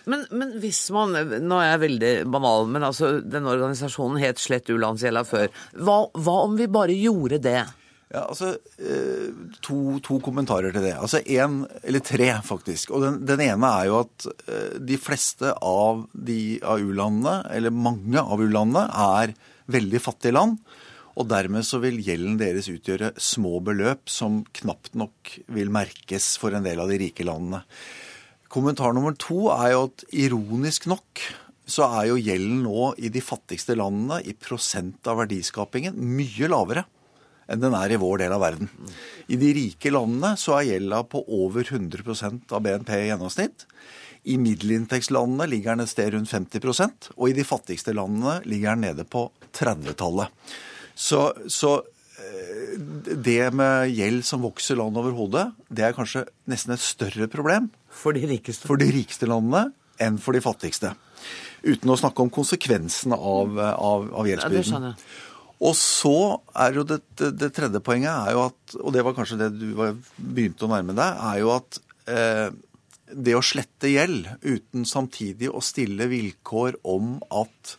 Men, 0.10 0.24
men 0.34 0.56
hvis 0.64 0.80
man 0.96 1.14
Nå 1.14 1.60
er 1.62 1.76
jeg 1.76 1.82
veldig 1.84 2.14
banal, 2.34 2.66
men 2.72 2.88
altså, 2.88 3.20
denne 3.22 3.52
organisasjonen 3.54 4.18
het 4.24 4.42
slett 4.42 4.72
u-landsgjelda 4.74 5.22
før. 5.28 5.52
Hva, 5.78 6.00
hva 6.18 6.40
om 6.48 6.58
vi 6.58 6.68
bare 6.72 6.96
gjorde 6.98 7.42
det? 7.44 7.62
Ja, 8.12 8.26
altså, 8.28 8.58
eh, 8.84 9.30
to, 9.64 9.78
to 10.04 10.18
kommentarer 10.24 10.74
til 10.76 10.84
det. 10.84 10.98
Altså 11.00 11.22
en, 11.32 11.62
eller 11.80 12.04
tre 12.04 12.28
faktisk. 12.44 12.92
Og 12.92 13.06
den, 13.06 13.22
den 13.28 13.44
ene 13.46 13.70
er 13.72 13.88
jo 13.88 14.02
at 14.02 14.28
eh, 14.52 14.76
de 14.84 14.98
fleste 15.00 15.54
av, 15.56 16.04
de, 16.12 16.60
av 16.60 16.84
u-landene, 16.84 17.38
eller 17.56 17.72
mange 17.72 18.20
av 18.20 18.44
u-landene, 18.44 18.84
er 18.92 19.36
veldig 19.72 20.04
fattige 20.04 20.36
land. 20.36 20.60
Og 21.16 21.28
dermed 21.32 21.64
så 21.68 21.80
vil 21.84 22.02
gjelden 22.04 22.36
deres 22.40 22.68
utgjøre 22.72 23.14
små 23.16 23.62
beløp 23.64 24.12
som 24.12 24.42
knapt 24.60 24.96
nok 25.00 25.36
vil 25.56 25.72
merkes 25.72 26.34
for 26.42 26.56
en 26.56 26.68
del 26.68 26.84
av 26.84 26.92
de 26.92 27.00
rike 27.00 27.24
landene. 27.28 27.64
Kommentar 28.52 28.92
nummer 28.92 29.16
to 29.16 29.46
er 29.56 29.72
jo 29.72 29.86
at 29.88 30.04
ironisk 30.12 30.92
nok 30.92 31.28
så 31.72 31.88
er 32.02 32.10
jo 32.10 32.20
gjelden 32.20 32.66
nå 32.66 32.90
i 33.00 33.08
de 33.14 33.22
fattigste 33.24 33.78
landene 33.80 34.20
i 34.28 34.36
prosent 34.36 35.08
av 35.08 35.22
verdiskapingen 35.22 35.96
mye 35.96 36.52
lavere 36.52 36.84
enn 37.52 37.62
den 37.64 37.76
er 37.78 37.92
i 37.94 38.00
vår 38.02 38.24
del 38.24 38.34
av 38.36 38.42
verden. 38.46 38.70
I 39.32 39.38
de 39.42 39.52
rike 39.58 39.92
landene 39.94 40.34
så 40.40 40.58
er 40.60 40.70
gjelda 40.74 41.04
på 41.12 41.22
over 41.28 41.68
100% 41.68 42.54
av 42.56 42.64
BNP 42.66 42.92
i 42.98 43.10
gjennomsnitt. 43.10 43.66
I 44.32 44.36
middelinntektslandene 44.38 45.48
ligger 45.50 45.74
den 45.76 45.86
et 45.88 45.92
sted 45.92 46.12
rundt 46.14 46.30
50% 46.32 47.12
og 47.18 47.30
i 47.32 47.36
de 47.38 47.46
fattigste 47.48 47.94
landene 47.98 48.40
ligger 48.46 48.76
den 48.78 48.86
nede 48.86 49.06
på 49.10 49.26
30-tallet. 49.58 50.30
Så, 50.94 51.24
så 51.50 51.72
eh, 52.22 52.76
det 53.26 53.40
med 53.58 53.90
gjeld 53.96 54.22
som 54.28 54.44
vokser 54.46 54.78
land 54.78 55.00
over 55.02 55.16
hodet, 55.18 55.48
det 55.74 55.88
er 55.88 55.96
kanskje 55.98 56.26
nesten 56.52 56.76
et 56.76 56.84
større 56.84 57.28
problem 57.32 57.72
For 57.90 58.14
de 58.14 58.28
rikeste. 58.30 58.68
for 58.70 58.78
de 58.82 58.92
rikeste 58.94 59.26
landene 59.30 59.72
enn 60.02 60.20
for 60.22 60.38
de 60.38 60.42
fattigste. 60.46 60.94
Uten 61.62 61.92
å 61.94 61.98
snakke 62.00 62.24
om 62.24 62.32
konsekvensene 62.34 63.18
av, 63.18 63.58
av, 63.60 64.08
av 64.18 64.26
Ja, 64.30 64.36
gjeldsbyrden. 64.36 64.88
jeg. 64.92 65.12
Og 65.62 65.76
så 65.78 66.42
er 66.58 66.80
jo 66.80 66.84
det, 66.90 67.02
det, 67.22 67.52
tredje 67.54 67.82
poenget, 67.86 68.10
er 68.10 68.34
jo 68.34 68.48
at, 68.48 68.76
og 68.82 68.96
det 68.96 69.06
var 69.06 69.16
kanskje 69.18 69.38
det 69.44 69.52
du 69.60 69.68
begynte 70.18 70.66
å 70.66 70.72
nærme 70.72 70.96
deg, 70.98 71.22
er 71.30 71.42
jo 71.44 71.52
at 71.54 71.78
eh, 72.10 72.48
det 73.12 73.36
å 73.38 73.44
slette 73.46 73.92
gjeld 73.92 74.30
uten 74.42 74.88
samtidig 74.90 75.52
å 75.52 75.62
stille 75.64 76.10
vilkår 76.10 76.80
om 76.90 77.20
at 77.30 77.76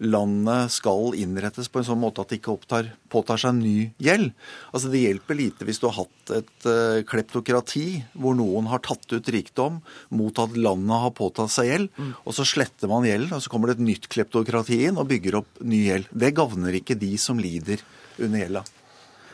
landet 0.00 0.72
skal 0.72 1.14
innrettes 1.18 1.68
på 1.68 1.80
en 1.80 1.86
sånn 1.90 2.00
måte 2.00 2.22
at 2.22 2.32
det 2.32 2.40
ikke 2.40 2.54
opptar, 2.54 2.88
påtar 3.12 3.40
seg 3.40 3.58
ny 3.58 3.90
gjeld. 4.00 4.32
Altså 4.72 4.90
Det 4.92 5.02
hjelper 5.04 5.38
lite 5.38 5.68
hvis 5.68 5.80
du 5.82 5.86
har 5.90 5.98
hatt 6.00 6.34
et 6.40 6.68
uh, 6.68 7.02
kleptokrati 7.08 7.86
hvor 8.14 8.36
noen 8.38 8.70
har 8.72 8.82
tatt 8.86 9.12
ut 9.12 9.32
rikdom 9.34 9.80
mot 10.16 10.42
at 10.42 10.56
landet 10.56 11.04
har 11.04 11.14
påtatt 11.16 11.52
seg 11.52 11.70
gjeld, 11.70 11.88
og 12.24 12.36
så 12.36 12.46
sletter 12.48 12.90
man 12.90 13.06
gjelden, 13.08 13.36
og 13.36 13.44
så 13.44 13.52
kommer 13.52 13.70
det 13.70 13.78
et 13.78 13.88
nytt 13.90 14.10
kleptokrati 14.12 14.82
inn 14.88 15.00
og 15.00 15.08
bygger 15.10 15.40
opp 15.42 15.60
ny 15.60 15.84
gjeld. 15.86 16.10
Det 16.10 16.34
gagner 16.36 16.80
ikke 16.80 16.98
de 17.00 17.14
som 17.20 17.40
lider 17.40 17.82
under 18.20 18.44
gjelda. 18.44 18.64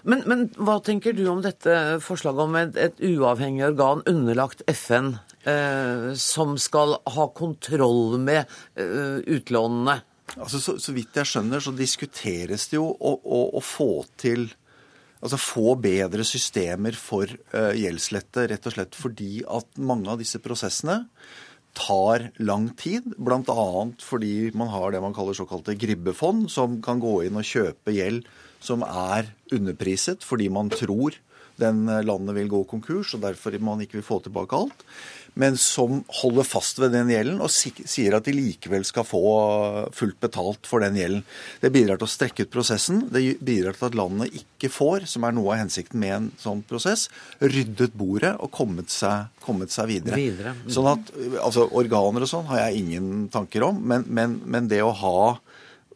Men, 0.06 0.22
men 0.30 0.44
hva 0.62 0.76
tenker 0.86 1.16
du 1.16 1.24
om 1.30 1.40
dette 1.42 1.98
forslaget 2.04 2.42
om 2.44 2.58
et, 2.60 2.76
et 2.78 3.00
uavhengig 3.08 3.64
organ 3.72 4.04
underlagt 4.06 4.62
FN, 4.70 5.16
eh, 5.42 6.12
som 6.14 6.54
skal 6.62 6.94
ha 7.16 7.26
kontroll 7.34 8.14
med 8.22 8.44
eh, 8.78 9.18
utlånene? 9.34 9.98
Altså, 10.34 10.58
så, 10.58 10.76
så 10.82 10.94
vidt 10.96 11.16
jeg 11.16 11.30
skjønner, 11.30 11.62
så 11.62 11.72
diskuteres 11.76 12.66
det 12.70 12.80
jo 12.80 12.88
å, 12.90 13.16
å, 13.22 13.42
å 13.58 13.64
få 13.64 13.90
til 14.20 14.48
Altså 15.16 15.38
få 15.40 15.72
bedre 15.80 16.22
systemer 16.28 16.94
for 17.00 17.24
uh, 17.56 17.72
gjeldslette, 17.74 18.42
rett 18.52 18.66
og 18.68 18.74
slett 18.74 18.98
fordi 19.00 19.40
at 19.48 19.78
mange 19.80 20.10
av 20.12 20.20
disse 20.20 20.38
prosessene 20.44 20.98
tar 21.76 22.28
lang 22.44 22.68
tid. 22.78 23.08
Bl.a. 23.16 23.66
fordi 24.04 24.50
man 24.54 24.70
har 24.70 24.92
det 24.92 25.00
man 25.02 25.16
kaller 25.16 25.34
såkalte 25.34 25.74
gribbefond, 25.80 26.50
som 26.52 26.76
kan 26.84 27.00
gå 27.02 27.22
inn 27.26 27.40
og 27.40 27.48
kjøpe 27.48 27.96
gjeld 27.96 28.28
som 28.62 28.84
er 28.86 29.32
underpriset 29.52 30.24
fordi 30.24 30.48
man 30.52 30.70
tror 30.72 31.16
den 31.60 31.86
eh, 31.88 32.04
landet 32.04 32.36
vil 32.36 32.50
gå 32.52 32.62
konkurs, 32.68 33.14
og 33.16 33.22
derfor 33.24 33.56
man 33.64 33.80
ikke 33.80 34.00
vil 34.00 34.06
få 34.06 34.20
tilbake 34.24 34.58
alt. 34.58 34.84
Men 35.36 35.58
som 35.60 36.00
holder 36.22 36.46
fast 36.48 36.78
ved 36.80 36.94
den 36.96 37.10
gjelden 37.12 37.42
og 37.44 37.52
sier 37.52 38.16
at 38.16 38.24
de 38.24 38.32
likevel 38.32 38.86
skal 38.88 39.04
få 39.04 39.20
fullt 39.96 40.18
betalt 40.22 40.68
for 40.68 40.80
den 40.84 40.96
gjelden. 40.96 41.24
Det 41.60 41.72
bidrar 41.74 42.00
til 42.00 42.08
å 42.08 42.12
strekke 42.12 42.46
ut 42.46 42.52
prosessen. 42.54 43.02
Det 43.12 43.22
bidrar 43.44 43.76
til 43.76 43.90
at 43.90 43.98
landet 43.98 44.38
ikke 44.40 44.70
får, 44.72 45.04
som 45.12 45.26
er 45.28 45.36
noe 45.36 45.52
av 45.52 45.60
hensikten 45.66 46.00
med 46.00 46.14
en 46.14 46.30
sånn 46.40 46.62
prosess, 46.68 47.10
ryddet 47.44 47.92
bordet 47.96 48.32
og 48.40 48.52
kommet 48.56 48.92
seg, 48.92 49.28
kommet 49.44 49.74
seg 49.74 49.90
videre. 49.92 50.16
Videre. 50.16 50.54
Mhm. 50.56 50.72
Sånn 50.72 50.88
at, 50.94 51.12
altså 51.42 51.68
Organer 51.76 52.24
og 52.24 52.32
sånn 52.32 52.48
har 52.48 52.66
jeg 52.66 52.86
ingen 52.86 53.28
tanker 53.32 53.68
om, 53.68 53.82
men, 53.84 54.08
men, 54.08 54.40
men 54.48 54.72
det 54.72 54.80
å 54.84 54.94
ha 55.04 55.18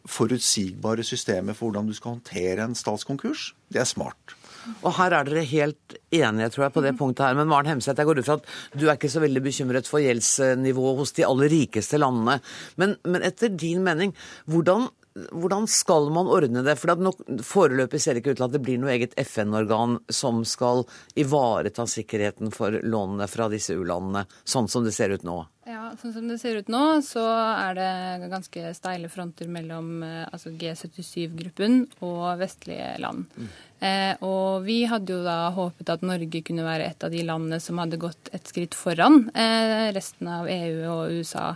forutsigbare 0.09 1.03
systemer 1.05 1.57
for 1.57 1.69
hvordan 1.69 1.89
du 1.89 1.97
skal 1.97 2.15
håndtere 2.15 2.65
en 2.65 2.77
statskonkurs, 2.77 3.51
det 3.73 3.81
er 3.83 3.89
smart. 3.89 4.37
Og 4.81 4.95
her 4.97 5.15
er 5.15 5.27
dere 5.27 5.43
helt 5.47 5.97
enige, 6.13 6.49
tror 6.53 6.67
jeg, 6.67 6.75
på 6.75 6.83
det 6.85 6.95
punktet 6.99 7.25
her. 7.25 7.37
Men 7.37 7.49
Maren 7.51 7.73
Hemseth, 7.73 7.99
jeg 7.99 8.09
går 8.09 8.21
ut 8.21 8.27
fra 8.27 8.39
at 8.39 8.49
du 8.77 8.87
er 8.87 8.95
ikke 8.95 9.11
så 9.11 9.23
veldig 9.23 9.43
bekymret 9.45 9.89
for 9.89 10.03
gjeldsnivået 10.03 10.99
hos 11.01 11.15
de 11.17 11.27
aller 11.27 11.51
rikeste 11.53 12.01
landene. 12.01 12.39
Men, 12.81 12.97
men 13.07 13.27
etter 13.27 13.53
din 13.53 13.83
mening, 13.85 14.13
hvordan, 14.51 14.89
hvordan 15.31 15.67
skal 15.71 16.11
man 16.13 16.29
ordne 16.31 16.63
det? 16.65 16.77
For 16.79 16.99
nok, 16.99 17.23
foreløpig 17.45 18.01
ser 18.01 18.15
det 18.15 18.23
ikke 18.23 18.35
ut 18.35 18.41
til 18.41 18.49
at 18.49 18.55
det 18.55 18.63
blir 18.65 18.81
noe 18.81 18.93
eget 18.95 19.17
FN-organ 19.25 19.99
som 20.11 20.43
skal 20.47 20.85
ivareta 21.19 21.87
sikkerheten 21.89 22.53
for 22.55 22.81
lånene 22.83 23.29
fra 23.31 23.49
disse 23.51 23.75
u-landene, 23.77 24.27
sånn 24.43 24.69
som 24.71 24.87
det 24.87 24.95
ser 24.95 25.15
ut 25.15 25.27
nå. 25.27 25.41
Ja, 25.71 25.93
sånn 25.95 26.11
som 26.11 26.27
det 26.27 26.35
ser 26.41 26.57
ut 26.59 26.69
nå, 26.71 26.83
så 27.05 27.21
er 27.31 27.77
det 27.77 28.29
ganske 28.31 28.73
steile 28.75 29.07
fronter 29.11 29.47
mellom 29.47 30.01
eh, 30.03 30.25
altså 30.27 30.51
G77-gruppen 30.59 31.85
og 32.03 32.41
vestlige 32.41 32.89
land. 32.99 33.29
Eh, 33.79 34.11
og 34.27 34.65
vi 34.65 34.81
hadde 34.89 35.15
jo 35.15 35.21
da 35.23 35.37
håpet 35.55 35.93
at 35.93 36.03
Norge 36.03 36.43
kunne 36.43 36.65
være 36.67 36.89
et 36.91 37.05
av 37.07 37.13
de 37.13 37.23
landene 37.23 37.61
som 37.63 37.79
hadde 37.79 38.01
gått 38.01 38.33
et 38.35 38.51
skritt 38.51 38.75
foran 38.75 39.29
eh, 39.31 39.87
resten 39.95 40.27
av 40.27 40.49
EU 40.51 40.83
og 40.91 41.15
USA 41.21 41.53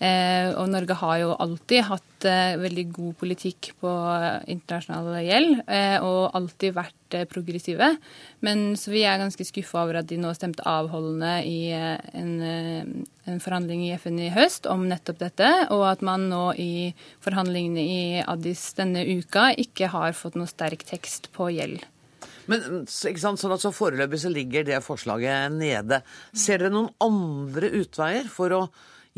og 0.00 0.70
Norge 0.72 0.96
har 0.96 1.18
jo 1.20 1.34
alltid 1.44 1.84
hatt 1.84 2.26
eh, 2.28 2.54
veldig 2.60 2.84
god 2.96 3.16
politikk 3.20 3.72
på 3.82 3.90
internasjonal 4.48 5.18
gjeld, 5.26 5.60
eh, 5.68 5.96
og 6.00 6.36
alltid 6.38 6.72
vært 6.76 7.16
eh, 7.18 7.26
progressive. 7.28 7.90
Men 8.40 8.64
så 8.80 8.94
vi 8.94 9.04
er 9.04 9.20
ganske 9.20 9.44
skuffa 9.44 9.82
over 9.84 10.00
at 10.00 10.08
de 10.08 10.16
nå 10.20 10.32
stemte 10.36 10.64
avholdende 10.64 11.34
i 11.44 11.58
eh, 11.76 12.00
en, 12.16 12.32
eh, 12.40 12.88
en 13.28 13.44
forhandling 13.44 13.84
i 13.86 13.94
FN 14.00 14.18
i 14.24 14.32
høst 14.32 14.68
om 14.72 14.86
nettopp 14.88 15.20
dette, 15.20 15.50
og 15.74 15.84
at 15.90 16.04
man 16.06 16.28
nå 16.32 16.44
i 16.56 16.72
forhandlingene 17.24 17.84
i 17.84 18.02
Addis 18.24 18.70
denne 18.78 19.04
uka 19.04 19.50
ikke 19.60 19.92
har 19.92 20.16
fått 20.16 20.38
noe 20.40 20.48
sterk 20.48 20.86
tekst 20.88 21.28
på 21.36 21.52
gjeld. 21.52 21.84
Men 22.50 22.86
ikke 22.86 23.20
sant, 23.22 23.38
sånn 23.38 23.52
at 23.54 23.62
så 23.62 23.70
Foreløpig 23.74 24.18
så 24.22 24.30
ligger 24.32 24.64
det 24.66 24.80
forslaget 24.82 25.52
nede. 25.54 26.00
Ser 26.32 26.62
dere 26.62 26.72
noen 26.72 26.88
andre 27.04 27.70
utveier 27.78 28.26
for 28.32 28.56
å 28.56 28.62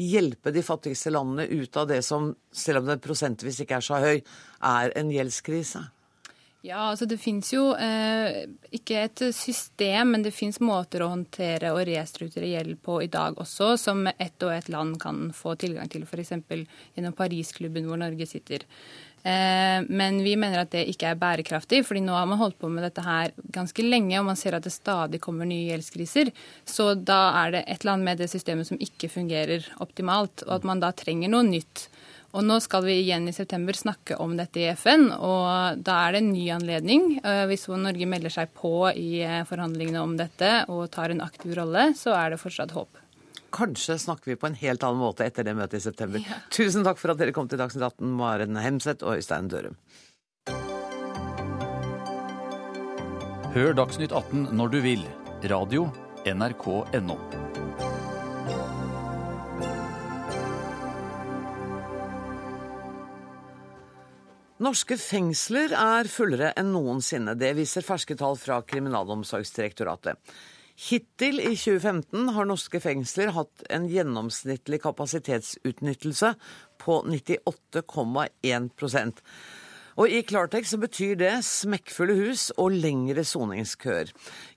hjelpe 0.00 0.52
de 0.54 0.62
fattigste 0.64 1.12
landene 1.12 1.46
ut 1.50 1.76
av 1.76 1.88
det 1.90 2.02
som, 2.06 2.32
selv 2.52 2.82
om 2.82 2.92
det 2.92 3.02
prosentvis 3.04 3.60
ikke 3.64 3.80
er 3.80 3.88
så 3.88 4.00
høy, 4.02 4.22
er 4.62 4.94
en 4.98 5.10
gjeldskrise? 5.12 5.84
Ja, 6.62 6.92
altså 6.92 7.08
Det 7.10 7.18
finnes 7.18 7.48
jo 7.50 7.72
eh, 7.74 8.44
ikke 8.70 9.00
et 9.02 9.22
system, 9.34 10.12
men 10.14 10.22
det 10.22 10.30
finnes 10.30 10.60
måter 10.62 11.02
å 11.02 11.10
håndtere 11.10 11.72
og 11.74 11.82
restrukturere 11.88 12.52
gjeld 12.52 12.76
på 12.86 13.00
i 13.02 13.08
dag 13.10 13.40
også, 13.42 13.72
som 13.82 14.06
ett 14.12 14.46
og 14.46 14.54
ett 14.54 14.70
land 14.70 15.00
kan 15.02 15.32
få 15.34 15.56
tilgang 15.58 15.90
til, 15.90 16.06
f.eks. 16.06 16.36
gjennom 16.94 17.16
Parisklubben 17.18 17.88
hvor 17.90 17.98
Norge 17.98 18.30
sitter. 18.30 18.62
Eh, 19.22 19.84
men 19.86 20.18
vi 20.24 20.34
mener 20.34 20.64
at 20.64 20.72
det 20.74 20.82
ikke 20.90 21.12
er 21.12 21.20
bærekraftig, 21.20 21.82
fordi 21.86 22.02
nå 22.02 22.14
har 22.16 22.26
man 22.26 22.40
holdt 22.40 22.58
på 22.58 22.70
med 22.72 22.82
dette 22.88 23.04
her 23.06 23.30
ganske 23.54 23.84
lenge, 23.86 24.16
og 24.18 24.26
man 24.32 24.38
ser 24.38 24.56
at 24.58 24.66
det 24.66 24.74
stadig 24.74 25.22
kommer 25.22 25.46
nye 25.46 25.70
gjeldskriser. 25.70 26.32
Så 26.66 26.92
da 26.98 27.20
er 27.44 27.54
det 27.54 27.64
et 27.66 27.82
eller 27.82 27.96
annet 27.96 28.10
med 28.10 28.22
det 28.24 28.30
systemet 28.32 28.68
som 28.70 28.80
ikke 28.82 29.12
fungerer 29.12 29.68
optimalt, 29.84 30.46
og 30.48 30.58
at 30.58 30.66
man 30.68 30.82
da 30.82 30.90
trenger 30.96 31.30
noe 31.30 31.46
nytt. 31.46 31.86
Og 32.32 32.46
nå 32.48 32.56
skal 32.64 32.86
vi 32.86 32.94
igjen 33.02 33.26
i 33.28 33.34
september 33.36 33.76
snakke 33.76 34.16
om 34.24 34.32
dette 34.38 34.62
i 34.62 34.70
FN, 34.72 35.10
og 35.12 35.82
da 35.84 35.98
er 36.06 36.14
det 36.14 36.22
en 36.22 36.32
ny 36.32 36.46
anledning. 36.54 37.06
Eh, 37.20 37.44
hvis 37.50 37.68
Norge 37.68 38.08
melder 38.08 38.32
seg 38.32 38.54
på 38.56 38.88
i 38.90 39.20
eh, 39.20 39.42
forhandlingene 39.48 40.02
om 40.02 40.16
dette 40.18 40.62
og 40.72 40.88
tar 40.94 41.12
en 41.12 41.22
aktiv 41.24 41.54
rolle, 41.60 41.90
så 41.98 42.16
er 42.16 42.32
det 42.32 42.42
fortsatt 42.42 42.74
håp. 42.74 43.01
Kanskje 43.52 43.98
snakker 44.00 44.32
vi 44.32 44.38
på 44.40 44.48
en 44.48 44.56
helt 44.56 44.84
annen 44.86 45.02
måte 45.02 45.26
etter 45.28 45.44
det 45.44 45.52
møtet 45.58 45.82
i 45.82 45.84
september. 45.84 46.22
Ja. 46.24 46.40
Tusen 46.54 46.86
takk 46.86 47.00
for 47.00 47.12
at 47.12 47.20
dere 47.20 47.34
kom 47.36 47.50
til 47.50 47.60
Dagsnytt 47.60 47.84
18, 47.84 48.14
Maren 48.16 48.56
Hemseth 48.56 49.04
og 49.04 49.20
Øystein 49.20 49.52
Dørum. 49.52 49.76
Hør 53.52 53.76
Dagsnytt 53.76 54.16
18 54.16 54.48
når 54.56 54.72
du 54.72 54.80
vil. 54.84 55.04
Radio 55.52 55.90
NRK 56.24 56.66
NO. 57.04 57.18
Norske 64.62 64.94
fengsler 64.94 65.72
er 65.74 66.06
fullere 66.06 66.52
enn 66.60 66.70
noensinne. 66.70 67.34
Det 67.34 67.50
viser 67.58 67.82
ferske 67.82 68.14
tall 68.14 68.36
fra 68.38 68.60
Kriminalomsorgsdirektoratet. 68.62 70.20
Hittil 70.76 71.40
i 71.40 71.56
2015 71.56 72.28
har 72.36 72.44
norske 72.48 72.80
fengsler 72.82 73.30
hatt 73.36 73.62
en 73.70 73.88
gjennomsnittlig 73.92 74.82
kapasitetsutnyttelse 74.82 76.34
på 76.82 77.02
98,1% 77.06 79.12
og 80.00 80.08
I 80.08 80.22
klartekst 80.24 80.72
så 80.72 80.78
betyr 80.80 81.16
det 81.20 81.32
smekkfulle 81.44 82.14
hus 82.16 82.46
og 82.56 82.72
lengre 82.72 83.24
soningskøer. 83.28 84.12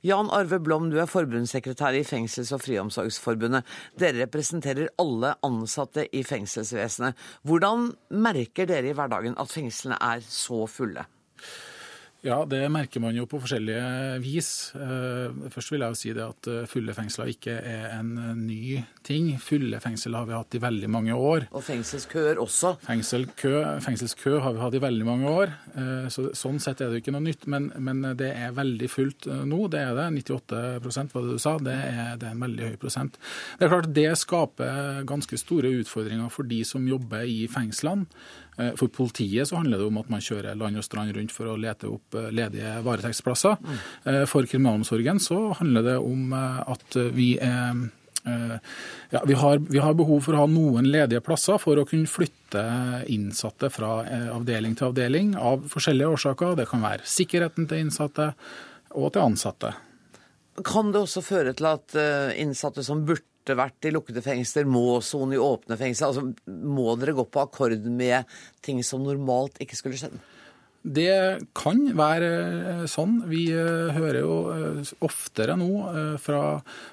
Jan 0.05 0.31
Arve 0.33 0.61
Blom, 0.63 0.87
du 0.91 0.99
er 1.01 1.11
forbundssekretær 1.11 1.97
i 1.97 2.05
Fengsels- 2.07 2.53
og 2.55 2.63
friomsorgsforbundet. 2.63 3.67
Dere 3.99 4.23
representerer 4.23 4.93
alle 5.01 5.33
ansatte 5.45 6.07
i 6.15 6.23
fengselsvesenet. 6.23 7.19
Hvordan 7.43 7.91
merker 8.15 8.69
dere 8.69 8.93
i 8.93 8.95
hverdagen 8.95 9.35
at 9.41 9.51
fengslene 9.51 9.99
er 9.99 10.23
så 10.23 10.63
fulle? 10.71 11.03
Ja, 12.25 12.39
det 12.49 12.63
merker 12.73 13.03
man 13.03 13.13
jo 13.13 13.27
på 13.29 13.37
forskjellige 13.37 14.17
vis. 14.23 14.47
Eh, 14.73 15.33
først 15.53 15.69
vil 15.71 15.83
jeg 15.83 15.93
jo 15.93 15.97
si 15.99 16.13
det 16.17 16.23
at 16.25 16.47
eh, 16.49 16.63
fulle 16.69 16.93
fengsler 16.97 17.29
ikke 17.29 17.53
er 17.53 17.83
en 17.99 18.15
eh, 18.17 18.31
ny 18.39 18.79
ting. 19.05 19.27
Fulle 19.37 19.77
fengsel 19.83 20.17
har 20.17 20.25
vi 20.25 20.33
hatt 20.33 20.57
i 20.57 20.61
veldig 20.63 20.89
mange 20.89 21.13
år. 21.13 21.45
Og 21.53 21.61
fengselskøer 21.67 22.41
også? 22.41 22.71
Fengselskø, 22.87 23.51
fengselskø 23.85 24.39
har 24.41 24.55
vi 24.55 24.63
hatt 24.63 24.77
i 24.77 24.81
veldig 24.81 25.05
mange 25.05 25.29
år. 25.29 25.53
Så, 26.09 26.31
sånn 26.37 26.57
sett 26.63 26.81
er 26.81 26.89
det 26.89 26.97
jo 26.97 27.03
ikke 27.03 27.13
noe 27.13 27.27
nytt. 27.27 27.45
Men, 27.51 27.69
men, 27.77 28.01
det 28.17 28.31
er 28.33 28.55
veldig 28.57 28.89
fullt 28.89 29.29
nå. 29.45 29.59
Det 29.69 29.83
er 29.83 29.93
det. 29.99 30.07
98 30.25 31.13
var 31.13 31.27
det 31.27 31.35
du 31.35 31.43
sa. 31.43 31.53
Det 31.61 31.75
er, 31.77 32.15
det 32.17 32.31
er 32.31 32.33
en 32.33 32.45
veldig 32.47 32.71
høy 32.71 32.79
prosent. 32.81 33.19
Det 33.59 33.67
er 33.67 33.73
klart 33.75 33.91
det 33.93 34.07
skaper 34.17 35.05
ganske 35.05 35.37
store 35.37 35.75
utfordringer 35.83 36.33
for 36.33 36.49
de 36.49 36.63
som 36.65 36.89
jobber 36.89 37.29
i 37.29 37.45
fengslene. 37.51 38.09
Eh, 38.57 38.71
for 38.75 38.87
politiet 38.87 39.47
så 39.47 39.59
handler 39.59 39.81
det 39.81 39.89
om 39.89 39.99
at 39.99 40.09
man 40.11 40.23
kjører 40.23 40.55
land 40.55 40.79
og 40.79 40.85
strand 40.85 41.15
rundt 41.15 41.33
for 41.35 41.51
å 41.51 41.57
lete 41.59 41.89
opp 41.91 42.15
eh, 42.15 42.31
ledige 42.35 42.77
varetektsplasser. 42.85 43.59
Mm. 43.59 44.23
For 44.31 44.47
kriminalomsorgen 44.47 45.19
så 45.23 45.39
handler 45.59 45.85
det 45.85 45.99
om 45.99 46.33
at 46.35 46.97
vi 47.15 47.35
er 47.41 47.85
ja, 48.25 49.19
vi, 49.21 49.35
har, 49.37 49.59
vi, 49.69 49.77
har, 49.77 49.93
behov 49.93 50.23
for 50.25 50.33
å 50.33 50.39
ha 50.41 50.45
noen 50.49 50.87
ledige 50.89 51.21
plasser 51.21 51.59
for 51.61 51.77
å 51.77 51.83
kunne 51.85 52.09
flytte 52.09 52.63
innsatte 53.13 53.69
fra 53.69 53.99
avdeling 54.33 54.73
til 54.73 54.87
avdeling 54.87 55.35
av 55.37 55.67
forskjellige 55.69 56.09
årsaker. 56.15 56.55
Det 56.57 56.65
kan 56.71 56.81
være 56.81 57.05
sikkerheten 57.05 57.69
til 57.69 57.83
innsatte 57.85 58.31
og 58.97 59.13
til 59.13 59.27
ansatte. 59.27 59.75
Kan 60.65 60.89
det 60.95 61.03
også 61.05 61.21
føre 61.21 61.53
til 61.53 61.69
at 61.69 61.99
innsatte 62.41 62.81
som 62.87 63.05
burde 63.05 63.34
burde 63.45 63.61
vært 63.61 63.85
i 63.85 63.93
lukkede 63.93 64.23
fengsler, 64.25 64.65
må 64.65 65.01
sone 65.05 65.35
i 65.35 65.41
åpne 65.41 65.77
fengsler? 65.77 66.09
Altså, 66.09 66.53
må 66.65 66.95
dere 66.97 67.15
gå 67.15 67.25
på 67.29 67.43
akkord 67.43 67.77
med 67.85 68.25
ting 68.65 68.81
som 68.83 69.03
normalt 69.05 69.59
ikke 69.61 69.77
skulle 69.77 69.99
skjedd? 69.99 70.17
Det 70.85 71.41
kan 71.57 71.79
være 71.97 72.27
eh, 72.29 72.81
sånn. 72.85 73.23
Vi 73.25 73.47
eh, 73.49 73.93
hører 73.95 74.19
jo 74.21 74.35
eh, 74.53 74.91
oftere 75.05 75.55
nå 75.57 75.69
fra, 76.21 76.41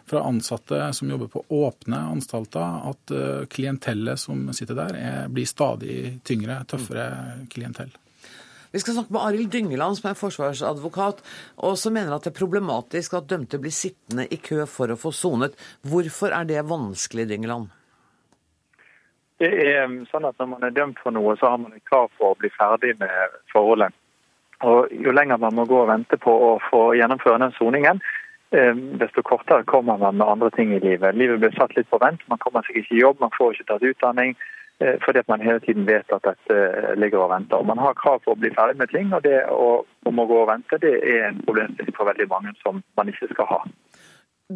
fra 0.09 0.23
ansatte 0.25 0.87
som 0.97 1.13
jobber 1.13 1.29
på 1.33 1.45
åpne 1.53 2.01
anstalter, 2.15 2.89
at 2.89 3.13
klientellet 3.53 4.21
som 4.21 4.47
sitter 4.57 4.79
der, 4.79 4.97
er, 4.97 5.29
blir 5.33 5.49
stadig 5.49 5.99
tyngre, 6.25 6.63
tøffere 6.69 7.45
klientell. 7.53 7.93
Vi 8.73 8.81
skal 8.81 8.95
snakke 8.95 9.13
med 9.13 9.21
Arild 9.21 9.51
Dyngeland, 9.53 9.99
som 9.99 10.09
er 10.11 10.17
forsvarsadvokat, 10.17 11.19
og 11.61 11.77
som 11.77 11.93
mener 11.93 12.15
at 12.15 12.25
det 12.25 12.33
er 12.33 12.39
problematisk 12.39 13.19
at 13.19 13.29
dømte 13.29 13.61
blir 13.61 13.75
sittende 13.75 14.25
i 14.33 14.39
kø 14.41 14.65
for 14.65 14.89
å 14.89 14.97
få 14.97 15.13
sonet. 15.13 15.59
Hvorfor 15.85 16.33
er 16.33 16.49
det 16.49 16.63
vanskelig, 16.71 17.27
Dyngeland? 17.29 17.69
Det 19.43 19.51
er 19.51 19.85
um, 19.85 19.99
sånn 20.09 20.25
at 20.25 20.39
Når 20.39 20.49
man 20.55 20.65
er 20.65 20.73
dømt 20.73 21.01
for 21.03 21.13
noe, 21.13 21.35
så 21.37 21.51
har 21.53 21.61
man 21.61 21.75
et 21.77 21.85
krav 21.91 22.09
for 22.17 22.33
å 22.33 22.39
bli 22.41 22.49
ferdig 22.57 22.95
med 23.03 23.37
forholdet. 23.53 23.93
Og 24.65 24.93
Jo 25.05 25.13
lenger 25.13 25.41
man 25.43 25.57
må 25.59 25.67
gå 25.69 25.83
og 25.83 25.91
vente 25.91 26.17
på 26.17 26.33
å 26.33 26.51
få 26.71 26.83
gjennomføre 26.97 27.43
den 27.43 27.53
soningen, 27.59 28.01
um, 28.57 28.83
desto 29.03 29.21
kortere 29.27 29.69
kommer 29.69 30.01
man 30.01 30.17
med 30.17 30.33
andre 30.33 30.49
ting 30.57 30.73
i 30.73 30.81
livet. 30.81 31.19
Livet 31.19 31.45
blir 31.45 31.53
satt 31.59 31.77
litt 31.77 31.91
på 31.93 32.01
vent, 32.01 32.25
man 32.33 32.41
kommer 32.41 32.65
seg 32.65 32.81
ikke 32.81 32.97
i 32.97 33.05
jobb, 33.05 33.21
man 33.21 33.37
får 33.37 33.59
ikke 33.59 33.69
tatt 33.75 33.89
utdanning. 33.93 34.33
Eh, 34.81 34.97
fordi 35.05 35.19
at 35.19 35.29
man 35.29 35.41
hele 35.41 35.61
tiden 35.61 35.87
vet 35.87 36.13
at 36.13 36.25
dette 36.25 36.95
ligger 36.97 37.27
og 37.27 37.31
venter. 37.31 37.57
Og 37.57 37.67
Man 37.67 37.79
har 37.79 37.95
krav 37.95 38.23
på 38.25 38.33
å 38.33 38.39
bli 38.39 38.51
ferdig 38.55 38.79
med 38.81 38.91
ting, 38.91 39.13
og 39.13 39.23
det 39.23 39.45
å, 39.51 39.85
om 40.09 40.19
å 40.19 40.27
gå 40.27 40.41
og 40.43 40.49
vente 40.51 40.81
det 40.83 40.95
er 41.03 41.29
en 41.29 41.43
problemstilling 41.47 41.97
for 41.97 42.11
veldig 42.11 42.29
mange 42.33 42.55
som 42.63 42.83
man 42.97 43.13
ikke 43.13 43.31
skal 43.35 43.51
ha. 43.53 43.61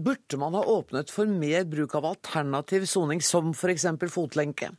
Burde 0.06 0.40
man 0.40 0.56
ha 0.58 0.64
åpnet 0.66 1.12
for 1.12 1.30
mer 1.30 1.64
bruk 1.70 1.94
av 1.94 2.08
alternativ 2.10 2.88
soning, 2.90 3.22
som 3.22 3.52
f.eks. 3.54 3.86
fotlenke? 4.12 4.72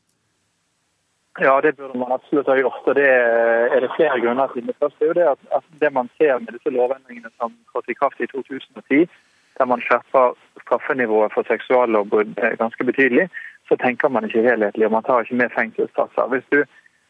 Ja, 1.39 1.62
det 1.62 1.78
burde 1.78 1.97
man 2.02 2.12
absolutt 2.12 2.50
ha 2.50 2.58
gjort. 2.58 2.84
og 2.89 2.95
Det 2.97 3.08
er 3.08 3.80
det 3.80 3.93
flere 3.95 4.19
grunner 4.21 4.52
til. 4.54 4.67
Det 4.67 4.76
første 4.82 5.06
er 5.06 5.12
jo 5.12 5.17
det 5.19 5.28
at, 5.32 5.41
at 5.58 5.65
det 5.82 5.93
man 5.93 6.10
ser 6.17 6.39
med 6.39 6.54
disse 6.58 6.73
lovendringene 6.73 7.30
som 7.38 7.54
trådte 7.71 7.93
i 7.93 8.00
kraft 8.00 8.21
i 8.21 8.30
2010, 8.34 9.06
der 9.58 9.65
man 9.65 9.82
skjerper 9.86 10.34
straffenivået 10.65 11.34
for 11.34 11.45
seksuallovbrudd 11.50 12.34
ganske 12.62 12.84
betydelig, 12.89 13.30
så 13.69 13.75
tenker 13.84 14.10
man 14.10 14.25
ikke 14.25 14.45
helhetlig, 14.49 14.86
og 14.86 14.91
man 14.91 15.03
tar 15.03 15.23
ikke 15.23 15.41
med 15.41 15.56
fengselsplasser. 15.56 16.30
Hvis 16.32 16.47
du 16.53 16.60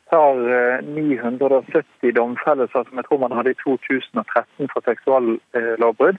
tar 0.09 0.33
970 0.81 1.85
eh, 2.03 2.15
domfellelser, 2.15 2.83
som 2.83 2.97
jeg 2.97 3.05
tror 3.05 3.23
man 3.23 3.37
hadde 3.37 3.53
i 3.53 3.61
2013 3.63 4.69
for 4.73 4.81
seksuallovbrudd, 4.89 6.17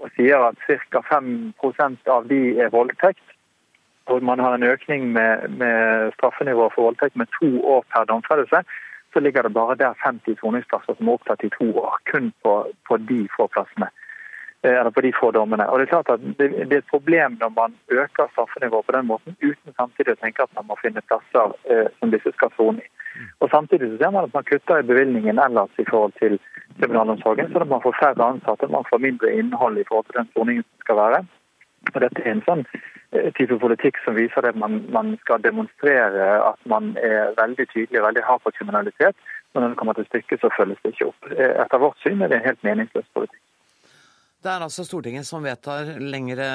og 0.00 0.12
sier 0.16 0.46
at 0.48 0.56
ca. 0.66 1.02
5% 1.12 2.12
av 2.16 2.28
de 2.28 2.40
er 2.62 2.72
voldtekt, 2.72 3.24
og 4.10 4.22
man 4.22 4.40
har 4.42 4.54
en 4.54 4.66
økning 4.66 5.12
med, 5.12 5.48
med 5.60 6.12
straffenivået 6.16 6.72
for 6.74 6.88
voldtekt 6.88 7.16
med 7.16 7.28
to 7.40 7.50
år 7.74 7.84
per 7.92 8.04
domfellelse, 8.04 8.62
så 9.12 9.20
ligger 9.20 9.42
det 9.42 9.52
bare 9.54 9.76
der 9.76 9.94
50 10.06 10.38
soningsplasser 10.40 10.94
som 10.96 11.08
er 11.08 11.18
opptatt 11.18 11.44
i 11.44 11.52
to 11.58 11.66
år, 11.78 11.98
kun 12.12 12.32
på, 12.42 12.54
på 12.88 12.96
de 13.10 13.20
få 13.36 13.46
plassene. 13.54 13.90
Eh, 14.62 14.80
eller 14.80 14.90
på 14.90 15.00
de 15.00 15.12
få 15.12 15.30
dommene. 15.30 15.66
Og 15.68 15.78
Det 15.78 15.84
er 15.86 15.94
klart 15.94 16.10
at 16.12 16.20
det, 16.38 16.46
er 16.60 16.78
et 16.78 16.92
problem 16.92 17.36
når 17.40 17.48
man 17.48 17.74
øker 17.88 18.28
straffenivået 18.32 18.86
på 18.86 18.92
den 18.92 19.06
måten, 19.06 19.36
uten 19.40 19.72
samtidig 19.76 20.12
å 20.12 20.20
tenke 20.20 20.42
at 20.42 20.52
man 20.56 20.66
må 20.68 20.76
finne 20.82 21.00
plasser 21.08 21.54
eh, 21.72 21.88
som 21.98 22.12
disse 22.12 22.32
skal 22.36 22.52
sone 22.56 22.84
i. 22.84 22.88
Og 23.40 23.48
Samtidig 23.50 23.88
så 23.88 23.96
ser 23.96 24.12
man 24.12 24.28
at 24.28 24.34
man 24.34 24.44
kutter 24.44 24.78
i 24.78 24.88
bevilgningen 24.90 25.40
ellers 25.40 25.80
i 25.80 25.88
forhold 25.88 26.12
til 26.20 26.36
kriminalomsorgen, 26.76 27.48
sånn 27.52 27.64
at 27.64 27.72
man 27.72 27.84
får 27.86 27.96
færre 28.02 28.28
ansatte, 28.34 28.68
man 28.68 28.88
får 28.90 29.04
mindre 29.06 29.32
innhold 29.32 29.80
i 29.80 29.88
forhold 29.88 30.06
til 30.10 30.20
den 30.20 30.32
soningen 30.36 30.68
som 30.68 30.84
skal 30.84 31.02
være. 31.02 31.24
Og 31.94 32.00
Dette 32.04 32.22
er 32.22 32.32
en 32.34 32.46
sånn 32.50 32.64
eh, 32.76 33.32
type 33.40 33.56
politikk 33.64 34.04
som 34.04 34.20
viser 34.20 34.44
at 34.44 34.60
man, 34.60 34.82
man, 34.92 35.16
skal 35.24 35.40
demonstrere 35.40 36.32
at 36.52 36.60
man 36.68 36.92
er 37.00 37.32
veldig 37.40 37.64
tydelig 37.72 38.02
og 38.02 38.10
veldig 38.10 38.28
hard 38.28 38.44
på 38.44 38.58
kriminalitet. 38.60 39.16
Men 39.54 39.64
når 39.64 39.72
det 39.72 39.80
kommer 39.80 39.96
til 39.96 40.12
stykket, 40.12 40.44
så 40.44 40.52
følges 40.52 40.84
det 40.84 40.92
ikke 40.92 41.14
opp. 41.14 41.32
Eh, 41.32 41.54
etter 41.64 41.80
vårt 41.80 42.04
syn 42.04 42.20
er 42.20 42.28
det 42.28 42.42
en 42.42 42.50
helt 42.52 42.68
meningsløs 42.68 43.08
politikk. 43.16 43.40
Det 44.40 44.48
er 44.48 44.62
altså 44.64 44.86
Stortinget 44.88 45.26
som 45.28 45.44
vedtar 45.44 45.98
lengre 46.00 46.46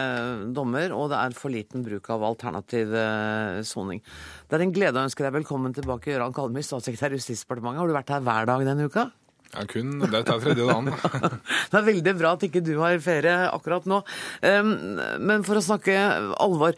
dommer, 0.55 0.89
og 0.95 1.11
det 1.11 1.19
er 1.19 1.35
for 1.37 1.53
liten 1.53 1.83
bruk 1.85 2.07
av 2.15 2.23
alternativ 2.25 2.95
eh, 2.97 3.59
soning. 3.61 4.01
Det 4.49 4.57
er 4.57 4.63
en 4.65 4.73
glede 4.73 4.97
å 4.97 5.05
ønske 5.05 5.21
deg 5.21 5.35
velkommen 5.35 5.75
tilbake, 5.75 6.09
Gøran 6.15 6.33
Kalmy, 6.33 6.63
statssekretær 6.65 7.13
i 7.13 7.19
Justisdepartementet. 7.19 7.83
Har 7.83 7.91
du 7.91 7.93
vært 7.93 8.09
her 8.15 8.25
hver 8.25 8.49
dag 8.49 8.65
denne 8.65 8.87
uka? 8.89 9.05
Ja, 9.51 9.67
kun. 9.69 9.99
Dette 10.01 10.33
er 10.33 10.41
tredje 10.41 10.65
dagen. 10.65 10.89
det 11.69 11.77
er 11.77 11.85
veldig 11.91 12.15
bra 12.17 12.33
at 12.33 12.47
ikke 12.49 12.63
du 12.65 12.73
har 12.81 12.97
ferie 13.05 13.35
akkurat 13.51 13.85
nå. 13.87 14.01
Men 14.41 15.45
for 15.45 15.61
å 15.61 15.63
snakke 15.63 15.93
alvor. 16.41 16.73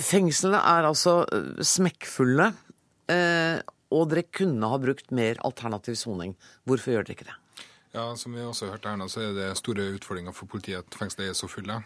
Fengslene 0.00 0.64
er 0.72 0.88
altså 0.88 1.20
smekkfulle, 1.60 2.48
eh, 3.12 3.60
og 3.92 4.08
dere 4.10 4.24
kunne 4.32 4.72
ha 4.72 4.80
brukt 4.80 5.12
mer 5.12 5.44
alternativ 5.44 6.00
soning. 6.00 6.32
Hvorfor 6.64 6.96
gjør 6.96 7.06
dere 7.06 7.20
ikke 7.20 7.28
det? 7.28 7.41
Ja, 7.94 8.14
Som 8.16 8.32
vi 8.34 8.40
også 8.40 8.64
har 8.66 8.72
hørt 8.72 8.86
her 8.88 8.96
nå, 8.96 9.08
så 9.08 9.20
er 9.20 9.34
det 9.36 9.56
store 9.58 9.90
utfordringer 9.92 10.32
for 10.32 10.48
politiet 10.48 10.78
at 10.80 10.96
fengselet 10.96 11.28
er 11.28 11.36
så 11.36 11.48
fulle. 11.48 11.82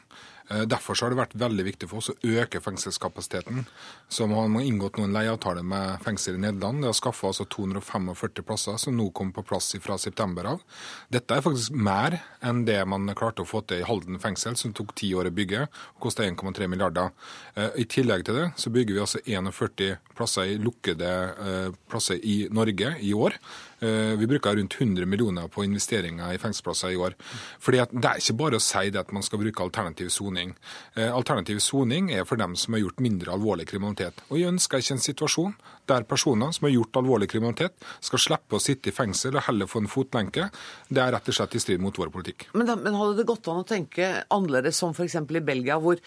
Eh, 0.50 0.62
derfor 0.62 0.94
har 1.00 1.10
det 1.10 1.18
vært 1.18 1.34
veldig 1.38 1.64
viktig 1.66 1.88
for 1.90 1.98
oss 1.98 2.12
å 2.12 2.16
øke 2.38 2.60
fengselskapasiteten. 2.62 3.64
Så 4.08 4.28
har 4.30 4.60
inngått 4.62 5.00
noen 5.00 5.14
leieavtaler 5.14 5.66
med 5.66 6.02
fengsel 6.04 6.38
i 6.38 6.42
Nederland. 6.44 6.82
Det 6.82 6.90
har 6.92 6.98
skaffa 6.98 7.32
altså 7.32 7.46
245 7.50 8.46
plasser, 8.46 8.78
som 8.78 8.96
nå 8.96 9.08
kommer 9.10 9.34
på 9.40 9.46
plass 9.50 9.74
fra 9.82 9.98
september 9.98 10.52
av. 10.54 10.62
Dette 11.10 11.34
er 11.34 11.42
faktisk 11.42 11.74
mer 11.74 12.20
enn 12.46 12.64
det 12.68 12.78
man 12.86 13.08
klarte 13.18 13.42
å 13.42 13.48
få 13.48 13.64
til 13.66 13.82
i 13.82 13.88
Halden 13.88 14.20
fengsel, 14.22 14.56
som 14.56 14.74
tok 14.76 14.94
ti 14.94 15.12
år 15.14 15.30
å 15.30 15.34
bygge 15.34 15.66
og 15.66 16.00
kosta 16.06 16.26
1,3 16.26 16.70
milliarder. 16.70 17.10
Eh, 17.56 17.82
I 17.82 17.88
tillegg 17.90 18.26
til 18.26 18.38
det 18.38 18.50
så 18.60 18.70
bygger 18.70 18.94
vi 18.94 19.02
altså 19.02 19.22
41 19.26 19.98
plasser 20.16 20.54
i 20.54 20.58
lukkede 20.62 21.10
eh, 21.34 21.70
plasser 21.90 22.22
i 22.22 22.44
Norge 22.50 22.96
i 23.02 23.14
år. 23.14 23.40
Vi 23.76 24.24
bruker 24.26 24.56
rundt 24.56 24.72
100 24.80 25.04
millioner 25.04 25.50
på 25.52 25.60
investeringer 25.60 26.32
i 26.32 26.38
fengselsplasser 26.40 26.94
i 26.94 26.96
år. 26.96 27.12
Fordi 27.60 27.82
Det 27.92 28.08
er 28.08 28.22
ikke 28.22 28.36
bare 28.40 28.56
å 28.56 28.62
si 28.64 28.88
at 28.88 29.12
man 29.12 29.22
skal 29.22 29.42
bruke 29.42 29.62
alternativ 29.62 30.08
sone 30.08 30.35
soning. 30.36 30.54
Eh, 30.94 31.14
alternativ 31.14 31.58
soning 31.60 32.10
er 32.12 32.24
for 32.24 32.36
dem 32.36 32.56
som 32.56 32.74
har 32.74 32.80
gjort 32.80 33.00
mindre 33.00 33.32
alvorlig 33.32 33.66
kriminalitet. 33.68 34.22
Og 34.30 34.38
Jeg 34.38 34.48
ønsker 34.48 34.78
ikke 34.78 34.94
en 34.94 34.98
situasjon 34.98 35.54
der 35.86 36.04
personer 36.04 36.52
som 36.52 36.66
har 36.66 36.74
gjort 36.74 36.96
alvorlig 36.96 37.28
kriminalitet, 37.30 37.74
skal 38.00 38.18
slippe 38.18 38.56
å 38.56 38.60
sitte 38.60 38.90
i 38.90 38.92
fengsel 38.92 39.36
og 39.36 39.46
heller 39.46 39.66
få 39.66 39.82
en 39.82 39.88
fotlenke. 39.88 40.50
Det 40.88 41.00
er 41.00 41.12
rett 41.12 41.28
og 41.28 41.34
slett 41.34 41.54
i 41.54 41.60
strid 41.60 41.80
mot 41.80 41.96
vår 41.96 42.10
politikk. 42.10 42.48
Men, 42.54 42.66
da, 42.66 42.76
men 42.76 42.94
hadde 42.94 43.16
det 43.16 43.26
gått 43.26 43.48
an 43.48 43.62
å 43.62 43.66
tenke 43.66 44.24
annerledes, 44.30 44.76
som 44.76 44.92
f.eks. 44.92 45.16
i 45.16 45.40
Belgia, 45.40 45.78
hvor 45.78 46.00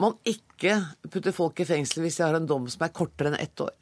man 0.00 0.16
ikke 0.24 0.80
putter 1.08 1.32
folk 1.32 1.60
i 1.60 1.68
fengsel 1.68 2.02
hvis 2.02 2.18
de 2.18 2.26
har 2.26 2.34
en 2.34 2.46
dom 2.48 2.68
som 2.68 2.82
er 2.82 2.92
kortere 2.92 3.32
enn 3.32 3.40
ett 3.40 3.60
år? 3.60 3.72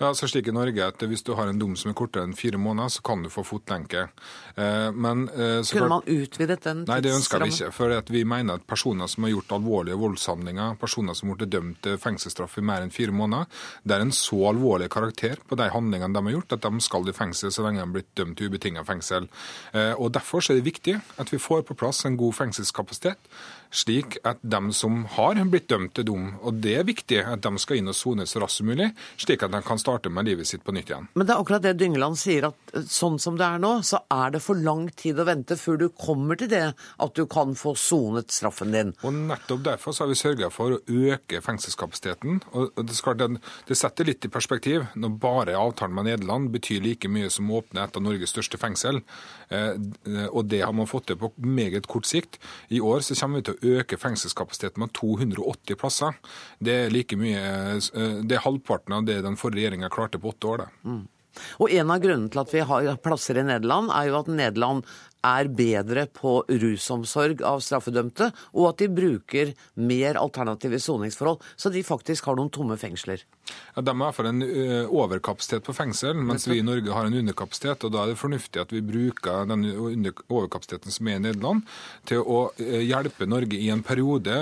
Ja, 0.00 0.10
så 0.14 0.28
slik 0.30 0.48
i 0.50 0.54
Norge 0.54 0.86
at 0.86 1.02
Hvis 1.02 1.22
du 1.22 1.34
har 1.38 1.48
en 1.50 1.58
dom 1.58 1.76
som 1.78 1.92
er 1.92 1.96
kortere 1.98 2.26
enn 2.26 2.34
fire 2.36 2.58
måneder, 2.58 2.90
så 2.90 3.02
kan 3.04 3.22
du 3.22 3.30
få 3.30 3.44
fotlenke. 3.46 4.08
Eh, 4.56 4.90
men, 4.92 5.26
så, 5.62 5.76
Kunne 5.76 5.90
man 5.92 6.06
utvidet 6.06 6.62
den 6.64 6.84
Nei, 6.88 7.00
det 7.04 7.14
ønsker 7.14 7.44
vi 7.44 7.52
ikke. 7.52 7.70
For 7.74 7.94
vi 8.10 8.24
mener 8.28 8.58
at 8.58 8.66
personer 8.66 9.10
som 9.10 9.26
har 9.26 9.34
gjort 9.34 9.54
alvorlige 9.58 9.98
voldshandlinger, 10.00 10.78
personer 10.80 11.16
som 11.18 11.30
har 11.30 11.40
blitt 11.40 11.54
dømt 11.54 11.80
til 11.84 11.98
fengselsstraff 12.00 12.58
i 12.58 12.66
mer 12.66 12.84
enn 12.84 12.94
fire 12.94 13.14
måneder, 13.14 13.50
det 13.84 13.96
er 13.96 14.04
en 14.04 14.14
så 14.14 14.38
alvorlig 14.50 14.90
karakter 14.92 15.40
på 15.48 15.58
de 15.58 15.70
handlingene 15.72 16.14
de 16.14 16.24
har 16.28 16.36
gjort, 16.38 16.56
at 16.58 16.66
de 16.66 16.84
skal 16.84 17.08
i 17.08 17.16
fengsel 17.16 17.52
så 17.54 17.66
lenge 17.66 17.80
de 17.80 17.86
har 17.86 17.94
blitt 17.94 18.12
dømt 18.18 18.38
til 18.38 18.50
ubetinget 18.50 18.88
fengsel. 18.88 19.28
Eh, 19.72 19.92
og 19.94 20.12
Derfor 20.14 20.44
er 20.44 20.58
det 20.58 20.66
viktig 20.66 20.98
at 21.20 21.32
vi 21.32 21.42
får 21.42 21.64
på 21.68 21.76
plass 21.78 22.04
en 22.06 22.18
god 22.18 22.34
fengselskapasitet 22.36 23.30
slik 23.74 24.18
at 24.26 24.40
de 24.40 24.60
som 24.76 25.02
har 25.16 25.40
blitt 25.50 25.68
dømt 25.70 25.94
til 25.96 26.06
dom, 26.08 26.28
og 26.42 26.60
det 26.64 26.76
er 26.78 26.86
viktig 26.86 27.20
at 27.26 27.42
de 27.44 27.60
skal 27.60 27.80
inn 27.80 27.90
og 27.90 27.96
sone 27.98 28.26
så 28.28 28.42
raskt 28.42 28.60
som 28.60 28.70
mulig, 28.70 28.90
slik 29.20 29.42
at 29.44 29.52
de 29.52 29.60
kan 29.66 29.80
starte 29.80 30.12
med 30.12 30.28
livet 30.28 30.48
sitt 30.48 30.64
på 30.64 30.74
nytt 30.74 30.92
igjen. 30.92 31.08
Men 31.14 31.26
det 31.26 31.34
er 31.34 31.42
akkurat 31.42 31.64
det 31.64 31.74
Dyngeland 31.80 32.18
sier, 32.20 32.48
at 32.50 32.74
eh, 32.76 32.86
sånn 32.88 33.18
som 33.22 33.38
det 33.40 33.46
er 33.46 33.62
nå, 33.62 33.72
så 33.86 34.04
er 34.14 34.34
det 34.36 34.42
for 34.44 34.58
lang 34.58 34.86
tid 34.94 35.18
å 35.18 35.26
vente 35.28 35.58
før 35.58 35.80
du 35.82 35.88
kommer 35.90 36.38
til 36.40 36.50
det 36.52 36.64
at 36.74 37.18
du 37.18 37.24
kan 37.30 37.56
få 37.58 37.74
sonet 37.78 38.32
straffen 38.34 38.74
din. 38.74 38.94
Og 39.02 39.14
nettopp 39.16 39.64
derfor 39.66 39.94
så 39.94 40.04
har 40.04 40.12
vi 40.12 40.18
sørga 40.20 40.50
for 40.54 40.76
å 40.76 40.80
øke 40.84 41.42
fengselskapasiteten. 41.44 42.40
og 42.52 42.78
det, 42.78 42.96
skal, 42.96 43.18
det 43.18 43.78
setter 43.78 44.08
litt 44.08 44.24
i 44.24 44.32
perspektiv 44.32 44.86
når 44.94 45.18
bare 45.22 45.58
avtalen 45.58 45.96
med 45.96 46.08
Nederland 46.08 46.52
betyr 46.54 46.82
like 46.84 47.10
mye 47.10 47.30
som 47.32 47.50
å 47.50 47.60
åpne 47.62 47.84
et 47.84 47.98
av 47.98 48.04
Norges 48.04 48.34
største 48.34 48.60
fengsel. 48.60 49.02
Eh, 49.50 49.74
og 50.30 50.46
det 50.50 50.62
har 50.64 50.74
man 50.76 50.90
fått 50.90 51.10
til 51.10 51.20
på 51.20 51.32
meget 51.36 51.88
kort 51.90 52.08
sikt. 52.08 52.38
I 52.74 52.80
år 52.84 53.04
så 53.04 53.16
kommer 53.18 53.40
vi 53.40 53.48
til 53.48 53.56
å 53.56 53.63
øke 53.64 53.98
fengselskapasiteten 54.00 54.84
med 54.84 54.92
280 54.96 55.80
plasser. 55.80 56.18
Det 56.58 56.76
er 56.84 56.94
like 56.94 57.18
mye, 57.18 57.40
eh, 57.40 58.20
det 58.22 58.38
er 58.38 58.46
halvparten 58.46 58.98
av 58.98 59.08
det 59.08 59.22
den 59.24 59.38
forrige 59.40 59.64
regjeringa 59.64 59.92
klarte 59.92 60.20
på 60.20 60.32
åtte 60.34 60.52
år. 60.52 60.66
Mm. 60.84 61.02
Og 61.58 61.72
En 61.72 61.90
av 61.90 61.98
grunnene 62.02 62.30
til 62.30 62.44
at 62.44 62.54
vi 62.54 62.62
har 62.62 62.96
plasser 63.02 63.38
i 63.40 63.46
Nederland, 63.46 63.90
er 63.90 64.10
jo 64.10 64.20
at 64.20 64.30
Nederland 64.30 64.84
er 65.24 65.48
bedre 65.48 66.06
på 66.12 66.36
rusomsorg 66.48 67.42
av 67.46 67.62
straffedømte, 67.64 68.30
og 68.54 68.70
at 68.72 68.82
de 68.82 68.90
bruker 68.92 69.54
mer 69.80 70.20
alternative 70.20 70.80
soningsforhold, 70.82 71.40
så 71.56 71.72
de 71.72 71.84
faktisk 71.86 72.28
har 72.28 72.38
noen 72.38 72.52
tomme 72.52 72.76
fengsler. 72.80 73.24
Ja, 73.74 73.82
de 73.82 73.90
har 73.90 73.96
i 73.96 74.04
hvert 74.06 74.16
fall 74.16 74.30
en 74.30 74.44
overkapasitet 74.88 75.64
på 75.66 75.74
fengsel, 75.76 76.14
mens 76.16 76.46
vi 76.48 76.60
i 76.60 76.64
Norge 76.64 76.94
har 76.94 77.08
en 77.08 77.16
underkapasitet. 77.18 77.84
og 77.84 77.92
Da 77.92 78.04
er 78.04 78.12
det 78.12 78.20
fornuftig 78.20 78.62
at 78.62 78.72
vi 78.72 78.80
bruker 78.84 79.48
den 79.50 79.66
overkapasiteten 80.28 80.94
som 80.94 81.10
er 81.10 81.18
i 81.18 81.24
Nederland, 81.26 81.64
til 82.08 82.22
å 82.24 82.46
hjelpe 82.56 83.28
Norge 83.28 83.58
i 83.58 83.68
en 83.74 83.82
periode. 83.84 84.38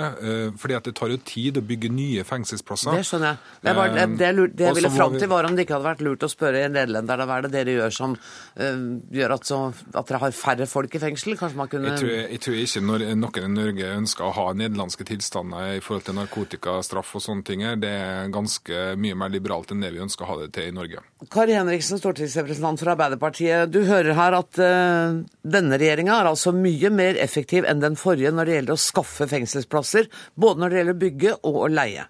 fordi 0.57 0.77
at 0.77 0.87
det 0.87 0.95
tar 0.95 1.11
jo 1.11 1.17
tid 1.17 1.57
å 1.59 1.65
bygge 1.65 1.91
nye 1.91 2.23
fengselsplasser. 2.27 2.95
Det 2.95 3.07
skjønner 3.07 3.33
jeg. 3.33 3.37
Det, 3.63 3.75
var, 3.77 3.91
det, 3.93 4.05
det, 4.19 4.31
det 4.53 4.67
jeg 4.69 4.77
ville 4.79 4.93
fram 4.93 5.17
til, 5.17 5.29
var 5.31 5.47
om 5.47 5.55
det 5.57 5.65
ikke 5.65 5.77
hadde 5.77 5.89
vært 5.89 6.05
lurt 6.05 6.25
å 6.25 6.31
spørre 6.31 6.63
nederlenderne 6.71 7.27
hva 7.27 7.39
er 7.39 7.47
det 7.47 7.53
dere 7.57 7.77
gjør 7.77 7.95
som 7.95 8.15
uh, 8.15 8.83
gjør 9.13 9.35
at, 9.37 9.47
så, 9.49 9.59
at 9.93 10.09
dere 10.09 10.21
har 10.23 10.37
færre 10.37 10.67
folk 10.73 10.95
i 10.97 11.01
fengsel? 11.01 11.35
Kanskje 11.39 11.59
man 11.59 11.69
kunne 11.71 11.91
Jeg 11.91 12.01
tror, 12.01 12.11
jeg 12.33 12.41
tror 12.43 12.57
ikke 12.59 12.83
når 12.83 13.05
noen 13.21 13.45
i 13.45 13.53
Norge 13.53 13.91
ønsker 13.99 14.27
å 14.27 14.33
ha 14.37 14.45
nederlandske 14.57 15.05
tilstander 15.07 15.77
i 15.77 15.83
forhold 15.83 16.07
til 16.07 16.17
narkotikastraff 16.17 17.13
og 17.19 17.23
sånne 17.23 17.47
ting. 17.47 17.65
Det 17.81 17.93
er 17.93 18.33
ganske 18.33 18.83
mye 18.99 19.19
mer 19.19 19.33
liberalt 19.33 19.73
enn 19.73 19.85
det 19.85 19.93
vi 19.95 20.03
ønsker 20.03 20.25
å 20.25 20.31
ha 20.31 20.39
det 20.41 20.51
til 20.57 20.71
i 20.71 20.75
Norge. 20.75 21.03
Kari 21.33 21.55
Henriksen, 21.57 22.01
stortingsrepresentant 22.01 22.83
for 22.83 22.93
Arbeiderpartiet. 22.95 23.71
Du 23.71 23.83
hører 23.87 24.17
her 24.17 24.37
at 24.41 24.59
uh, 24.59 25.21
denne 25.41 25.79
regjeringa 25.79 26.19
er 26.19 26.31
altså 26.33 26.55
mye 26.57 26.91
mer 26.93 27.19
effektiv 27.21 27.69
enn 27.69 27.83
den 27.83 27.97
forrige 27.99 28.33
når 28.33 28.49
det 28.49 28.59
gjelder 28.59 28.77
å 28.77 28.83
skaffe 28.89 29.29
fengselsplasser, 29.31 30.09
både 30.35 30.63
når 30.63 30.73
det 30.73 30.81
gjelder 30.81 30.97
å 30.97 31.03
bygge 31.07 31.35
og 31.41 31.59
å 31.63 31.71
leie. 31.71 32.07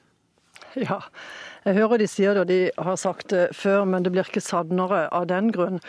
Ja, 0.80 1.04
jeg 1.64 1.78
hører 1.78 2.02
de 2.02 2.08
sier 2.12 2.36
det, 2.36 2.42
og 2.42 2.50
de 2.50 2.88
har 2.88 2.98
sagt 3.00 3.30
det 3.32 3.44
før, 3.56 3.86
men 3.88 4.04
det 4.04 4.12
blir 4.12 4.28
ikke 4.28 4.44
sannere 4.44 5.06
av 5.16 5.30
den 5.30 5.52
grunn. 5.54 5.80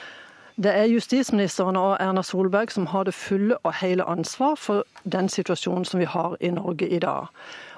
Det 0.56 0.70
er 0.70 0.86
justisministeren 0.86 1.76
og 1.76 1.96
Erna 1.98 2.22
Solberg 2.22 2.70
som 2.70 2.86
har 2.86 3.08
det 3.08 3.14
fulle 3.14 3.56
og 3.66 3.72
hele 3.80 4.04
ansvar 4.06 4.54
for 4.54 4.84
den 5.02 5.26
situasjonen 5.28 5.84
som 5.84 5.98
vi 5.98 6.06
har 6.06 6.36
i 6.40 6.52
Norge 6.54 6.86
i 6.86 7.00
dag. 7.02 7.26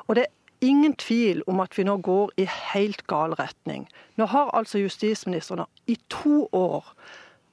Og 0.06 0.16
det 0.16 0.26
er 0.26 0.66
ingen 0.68 0.92
tvil 1.00 1.40
om 1.48 1.62
at 1.64 1.72
vi 1.78 1.86
nå 1.88 1.96
går 2.04 2.34
i 2.36 2.44
helt 2.44 3.06
gal 3.08 3.32
retning. 3.40 3.86
Nå 4.20 4.26
har 4.28 4.52
altså 4.52 4.82
justisministeren 4.82 5.64
i 5.86 5.96
to 6.12 6.48
år 6.52 6.92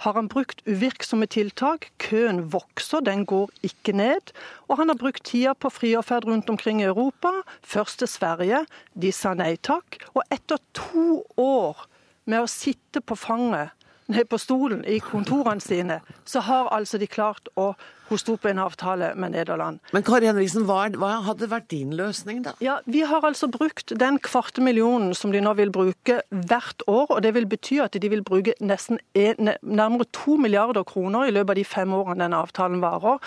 har 0.04 0.18
han 0.18 0.28
brukt 0.28 0.60
uvirksomme 0.68 1.30
tiltak. 1.32 1.88
Køen 2.04 2.42
vokser, 2.52 3.00
den 3.00 3.24
går 3.26 3.52
ikke 3.64 3.94
ned. 3.96 4.34
Og 4.68 4.78
han 4.78 4.92
har 4.92 5.00
brukt 5.00 5.24
tida 5.24 5.54
på 5.54 5.72
friårferd 5.72 6.28
rundt 6.28 6.50
omkring 6.50 6.82
i 6.82 6.90
Europa. 6.90 7.32
Først 7.62 8.00
til 8.00 8.12
Sverige, 8.12 8.66
de 8.94 9.12
sa 9.16 9.32
nei 9.34 9.56
takk. 9.64 10.02
Og 10.12 10.28
etter 10.32 10.60
to 10.76 11.24
år 11.40 11.86
med 12.26 12.44
å 12.44 12.52
sitte 12.52 13.00
på 13.00 13.16
fanget 13.16 13.72
nei, 14.12 14.24
på 14.28 14.40
stolen 14.42 14.84
i 14.90 15.00
kontorene 15.04 15.64
sine, 15.64 16.00
så 16.26 16.44
har 16.48 16.72
altså 16.76 17.00
de 17.02 17.08
klart 17.08 17.48
å 17.60 17.74
hoste 18.10 18.34
opp 18.36 18.46
en 18.46 18.60
avtale 18.62 19.14
med 19.20 19.34
Nederland. 19.34 19.80
Men 19.96 20.06
Kari 20.06 20.28
Henriksen, 20.28 20.66
hva, 20.68 20.86
hva, 21.00 21.16
hadde 21.28 21.50
vært 21.50 21.70
din 21.72 21.96
løsning, 21.98 22.44
da? 22.46 22.54
Ja, 22.64 22.80
Vi 22.86 23.02
har 23.08 23.26
altså 23.26 23.48
brukt 23.52 23.94
den 24.00 24.20
kvarte 24.20 24.62
millionen 24.62 25.16
som 25.18 25.32
de 25.32 25.42
nå 25.42 25.56
vil 25.58 25.72
bruke 25.74 26.22
hvert 26.30 26.86
år. 26.88 27.08
og 27.10 27.24
Det 27.24 27.34
vil 27.34 27.48
bety 27.48 27.80
at 27.84 27.98
de 27.98 28.10
vil 28.12 28.24
bruke 28.24 28.54
nesten 28.60 29.00
en, 29.16 29.56
nærmere 29.62 30.10
to 30.14 30.38
milliarder 30.38 30.84
kroner 30.84 31.28
i 31.28 31.34
løpet 31.34 31.56
av 31.56 31.62
de 31.62 31.66
fem 31.66 31.94
årene 31.94 32.26
denne 32.26 32.44
avtalen 32.44 32.84
varer. 32.84 33.20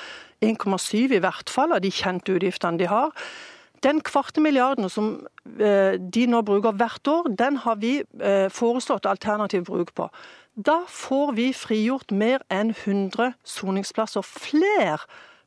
1,7 0.44 1.16
i 1.16 1.22
hvert 1.24 1.50
fall 1.50 1.72
av 1.72 1.80
de 1.80 1.90
kjente 1.90 2.36
utgiftene 2.36 2.78
de 2.78 2.90
har. 2.90 3.12
Den 3.84 4.00
kvarte 4.00 4.40
milliarden 4.40 4.88
som 4.90 5.26
eh, 5.60 5.96
de 6.00 6.26
nå 6.26 6.40
bruker 6.46 6.76
hvert 6.76 7.08
år, 7.08 7.28
den 7.38 7.58
har 7.64 7.76
vi 7.80 7.98
eh, 8.20 8.48
foreslått 8.52 9.06
alternativ 9.06 9.66
bruk 9.68 9.92
på. 9.94 10.08
Da 10.64 10.78
får 10.88 11.32
vi 11.32 11.52
frigjort 11.52 12.10
mer 12.10 12.40
enn 12.48 12.70
100 12.72 13.34
soningsplasser 13.44 14.22
flere 14.24 14.98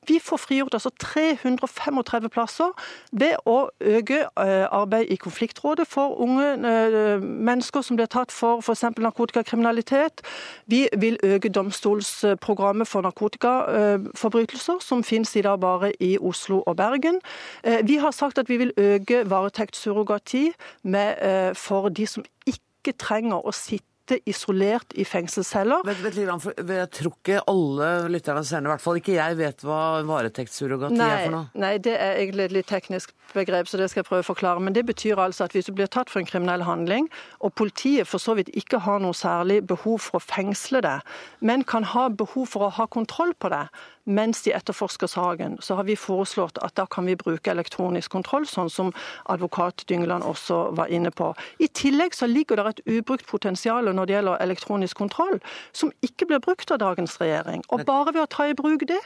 Vi 0.08 0.19
får 0.24 0.38
frigjort 0.38 0.74
altså 0.74 0.89
335 1.02 2.30
plasser 2.30 2.69
ved 3.12 3.36
å 3.45 3.69
øke 3.82 4.19
eh, 4.24 4.65
arbeid 4.72 5.10
i 5.12 5.17
konfliktrådet 5.19 5.88
for 5.88 6.15
unge 6.22 6.45
eh, 6.56 7.22
mennesker 7.22 7.82
som 7.86 7.98
blir 7.98 8.08
tatt 8.10 8.32
for 8.32 8.63
f.eks. 8.63 8.86
narkotikakriminalitet. 8.98 10.22
Vi 10.65 10.88
vil 10.98 11.19
øke 11.24 11.50
domstolsprogrammet 11.50 12.88
for 12.88 13.06
narkotikaforbrytelser, 13.06 14.80
som 14.82 15.04
finnes 15.04 15.36
i 15.36 15.43
dag 15.45 15.60
bare 15.60 15.91
i 16.02 16.17
Oslo 16.17 16.63
og 16.65 16.78
Bergen. 16.78 17.22
Eh, 17.63 17.82
Vi 17.84 17.98
har 17.98 18.12
sagt 18.12 18.38
at 18.38 18.50
vi 18.50 18.58
vil 18.58 18.74
øke 18.78 19.30
varetektssurrogati 19.30 20.48
eh, 20.95 21.53
for 21.55 21.89
de 21.89 22.07
som 22.07 22.26
ikke 22.47 22.97
trenger 22.97 23.45
å 23.45 23.51
sitte 23.51 23.89
isolert 24.30 24.93
i 24.97 25.05
fengselsceller. 25.05 25.86
Jeg 25.86 26.89
tror 26.97 27.14
ikke 27.14 27.41
alle 27.49 27.89
lytterne 28.10 28.43
og 28.43 28.49
seerne, 28.49 28.70
i 28.70 28.74
hvert 28.74 28.84
fall 28.84 28.99
ikke 28.99 29.16
jeg, 29.16 29.38
vet 29.39 29.64
hva 29.68 29.82
varetektssurrogati 30.10 30.99
er 30.99 31.26
for 31.28 31.36
noe. 31.36 31.49
nei, 31.60 31.76
det 31.78 31.95
er 31.95 32.18
egentlig 32.24 32.49
et 32.49 32.57
litt 32.57 32.70
teknisk 32.72 33.14
begrep, 33.34 33.70
så 33.70 33.78
det 33.78 33.89
skal 33.91 34.01
jeg 34.01 34.10
prøve 34.10 34.26
å 34.26 34.30
forklare. 34.32 34.64
Men 34.64 34.76
det 34.76 34.86
betyr 34.89 35.22
altså 35.22 35.45
at 35.45 35.53
hvis 35.55 35.70
du 35.70 35.76
blir 35.78 35.91
tatt 35.91 36.10
for 36.10 36.22
en 36.22 36.30
kriminell 36.30 36.66
handling, 36.66 37.10
og 37.39 37.53
politiet 37.60 38.10
for 38.10 38.22
så 38.22 38.36
vidt 38.39 38.49
ikke 38.57 38.82
har 38.86 39.03
noe 39.03 39.18
særlig 39.18 39.62
behov 39.70 40.01
for 40.07 40.20
å 40.20 40.26
fengsle 40.26 40.82
deg, 40.86 41.05
men 41.45 41.66
kan 41.68 41.88
ha 41.93 42.10
behov 42.10 42.49
for 42.55 42.68
å 42.68 42.74
ha 42.80 42.89
kontroll 42.89 43.36
på 43.38 43.53
deg 43.53 43.70
mens 44.10 44.41
de 44.41 44.53
etterforsker 44.57 45.07
saken, 45.07 45.57
så 45.62 45.78
har 45.78 45.86
vi 45.86 45.95
foreslått 45.99 46.57
at 46.66 46.74
da 46.80 46.86
kan 46.89 47.05
vi 47.05 47.18
bruke 47.20 47.51
elektronisk 47.51 48.12
kontroll, 48.16 48.47
sånn 48.49 48.72
som 48.74 48.91
advokat 49.30 49.86
Dyngeland 49.89 50.26
også 50.26 50.72
var 50.78 50.89
inne 50.89 51.12
på. 51.14 51.30
I 51.62 51.70
tillegg 51.78 52.18
så 52.18 52.30
ligger 52.30 52.57
det 52.57 52.72
et 52.72 52.82
ubrukt 52.97 53.28
potensial 53.30 53.88
når 54.00 54.10
det 54.10 54.16
gjelder 54.18 54.45
elektronisk 54.45 55.02
kontroll, 55.04 55.38
som 55.76 55.91
ikke 56.06 56.30
blir 56.32 56.41
brukt 56.43 56.72
av 56.72 56.82
dagens 56.82 57.20
regjering. 57.22 57.66
Og 57.70 57.84
bare 57.88 58.16
ved 58.16 58.24
å 58.24 58.32
ta 58.32 58.47
i 58.50 58.56
bruk 58.58 58.88
det, 58.89 59.02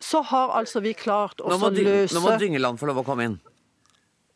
så 0.00 0.22
har 0.22 0.54
altså 0.56 0.80
vi 0.80 0.94
klart 0.96 1.40
å 1.42 1.50
løse 1.52 2.14
nå 2.14 2.24
må 2.24 2.34
Dyngeland 2.40 2.80
få 2.80 2.90
lov 2.90 3.02
å 3.02 3.06
komme 3.06 3.28
inn. 3.28 3.38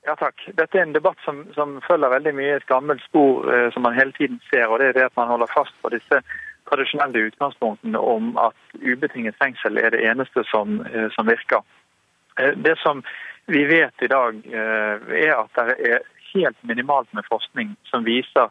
Ja, 0.02 0.16
takk. 0.18 0.40
Dette 0.58 0.78
er 0.78 0.82
en 0.82 0.94
debatt 0.96 1.20
som, 1.22 1.44
som 1.54 1.76
følger 1.86 2.10
veldig 2.10 2.32
mye 2.34 2.56
et 2.58 2.66
gammelt 2.66 3.02
spor 3.06 3.46
eh, 3.46 3.68
som 3.70 3.84
man 3.86 3.94
hele 3.94 4.10
tiden 4.16 4.40
ser. 4.48 4.66
og 4.66 4.80
Det 4.82 4.88
er 4.90 4.96
det 4.96 5.04
at 5.06 5.18
man 5.18 5.30
holder 5.30 5.52
fast 5.52 5.76
på 5.78 5.92
disse 5.94 6.18
tradisjonelle 6.66 7.28
utgangspunktene 7.28 7.98
om 7.98 8.32
at 8.40 8.58
ubetinget 8.82 9.38
fengsel 9.38 9.78
er 9.78 9.94
det 9.94 10.02
eneste 10.08 10.42
som, 10.50 10.80
eh, 10.86 11.06
som 11.14 11.30
virker. 11.30 11.62
Eh, 12.40 12.56
det 12.66 12.74
som 12.82 13.04
vi 13.46 13.62
vet 13.70 14.02
i 14.02 14.10
dag, 14.10 14.42
eh, 14.46 14.96
er 15.26 15.34
at 15.38 15.54
det 15.54 15.92
er 15.92 16.02
helt 16.34 16.58
minimalt 16.62 17.14
med 17.14 17.28
forskning 17.30 17.76
som 17.84 18.04
viser 18.04 18.50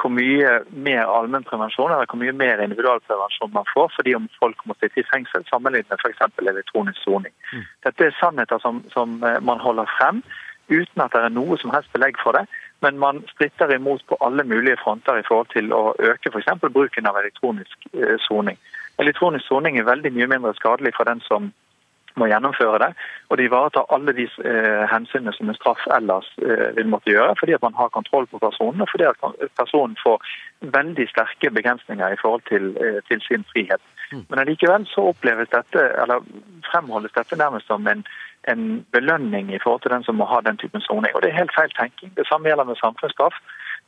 hvor 0.00 0.10
mye 0.10 0.52
mer 0.70 1.10
allmennprevensjon 1.10 1.92
eller 1.92 2.08
hvor 2.10 2.20
mye 2.20 2.34
mer 2.36 2.62
individualprevensjon 2.64 3.52
man 3.54 3.68
får 3.72 3.92
fordi 3.96 4.14
om 4.18 4.28
folk 4.40 4.64
må 4.66 4.76
sitte 4.80 5.02
i 5.02 5.08
fengsel 5.10 5.44
sammenlignet 5.50 5.90
med 5.92 6.00
f.eks. 6.00 6.22
elektronisk 6.42 7.02
soning. 7.04 7.34
Dette 7.84 8.08
er 8.08 8.16
sannheter 8.20 8.62
som, 8.62 8.82
som 8.94 9.18
eh, 9.22 9.40
man 9.40 9.60
holder 9.60 9.90
frem 9.98 10.22
uten 10.72 11.04
at 11.04 11.12
det 11.12 11.24
er 11.26 11.34
noe 11.34 11.58
som 11.60 11.72
helst 11.74 11.92
belegg 11.92 12.16
for 12.22 12.38
det. 12.38 12.46
Men 12.82 12.98
man 12.98 13.20
stritter 13.30 13.70
imot 13.74 14.02
på 14.08 14.18
alle 14.24 14.44
mulige 14.44 14.78
fronter 14.82 15.20
i 15.20 15.26
forhold 15.26 15.52
til 15.52 15.74
å 15.76 15.92
øke 15.98 16.32
f.eks. 16.32 16.54
bruken 16.72 17.06
av 17.06 17.18
elektronisk 17.20 17.90
eh, 17.92 18.16
soning. 18.26 18.58
Elektronisk 19.02 19.46
soning 19.46 19.78
er 19.78 19.88
veldig 19.88 20.12
mye 20.16 20.30
mindre 20.34 20.54
skadelig 20.58 20.96
for 20.96 21.08
den 21.08 21.22
som 21.28 21.52
må 22.20 22.28
gjennomføre 22.30 22.78
det, 22.82 22.90
og 23.28 23.38
det 23.38 23.46
ivaretar 23.48 23.88
alle 23.94 24.14
de 24.16 24.26
eh, 24.44 24.84
hensynene 24.90 25.32
som 25.36 25.48
en 25.48 25.58
straff 25.58 25.82
ellers 25.96 26.28
eh, 26.42 26.68
vil 26.76 26.90
måtte 26.92 27.12
gjøre, 27.12 27.36
fordi 27.40 27.56
at 27.56 27.64
man 27.64 27.76
har 27.78 27.94
kontroll 27.94 28.26
på 28.30 28.40
personen, 28.42 28.84
og 28.84 28.90
fordi 28.92 29.08
at 29.08 29.48
personen 29.58 29.96
får 30.02 30.20
veldig 30.76 31.08
sterke 31.10 31.50
begrensninger 31.50 32.14
i 32.14 32.20
forhold 32.22 32.44
til, 32.50 32.72
eh, 32.82 33.00
til 33.08 33.24
sin 33.28 33.46
frihet. 33.52 33.82
Men 34.12 34.38
allikevel 34.42 34.84
så 34.86 35.06
oppleves 35.12 35.48
dette, 35.48 35.82
eller 36.02 36.20
fremholdes 36.68 37.14
dette 37.16 37.38
nærmest 37.40 37.66
som 37.66 37.86
en, 37.88 38.04
en 38.52 38.64
belønning 38.92 39.54
i 39.54 39.60
forhold 39.62 39.80
til 39.82 39.94
den 39.94 40.04
som 40.04 40.18
må 40.20 40.28
ha 40.28 40.40
den 40.44 40.60
typen 40.60 40.84
soning. 40.84 41.14
Og 41.14 41.22
det 41.22 41.30
er 41.30 41.40
helt 41.40 41.54
feil 41.56 41.72
tenking. 41.78 42.12
Det 42.16 42.26
samme 42.28 42.50
gjelder 42.50 42.68
med 42.68 42.80
samfunnsstraff. 42.80 43.38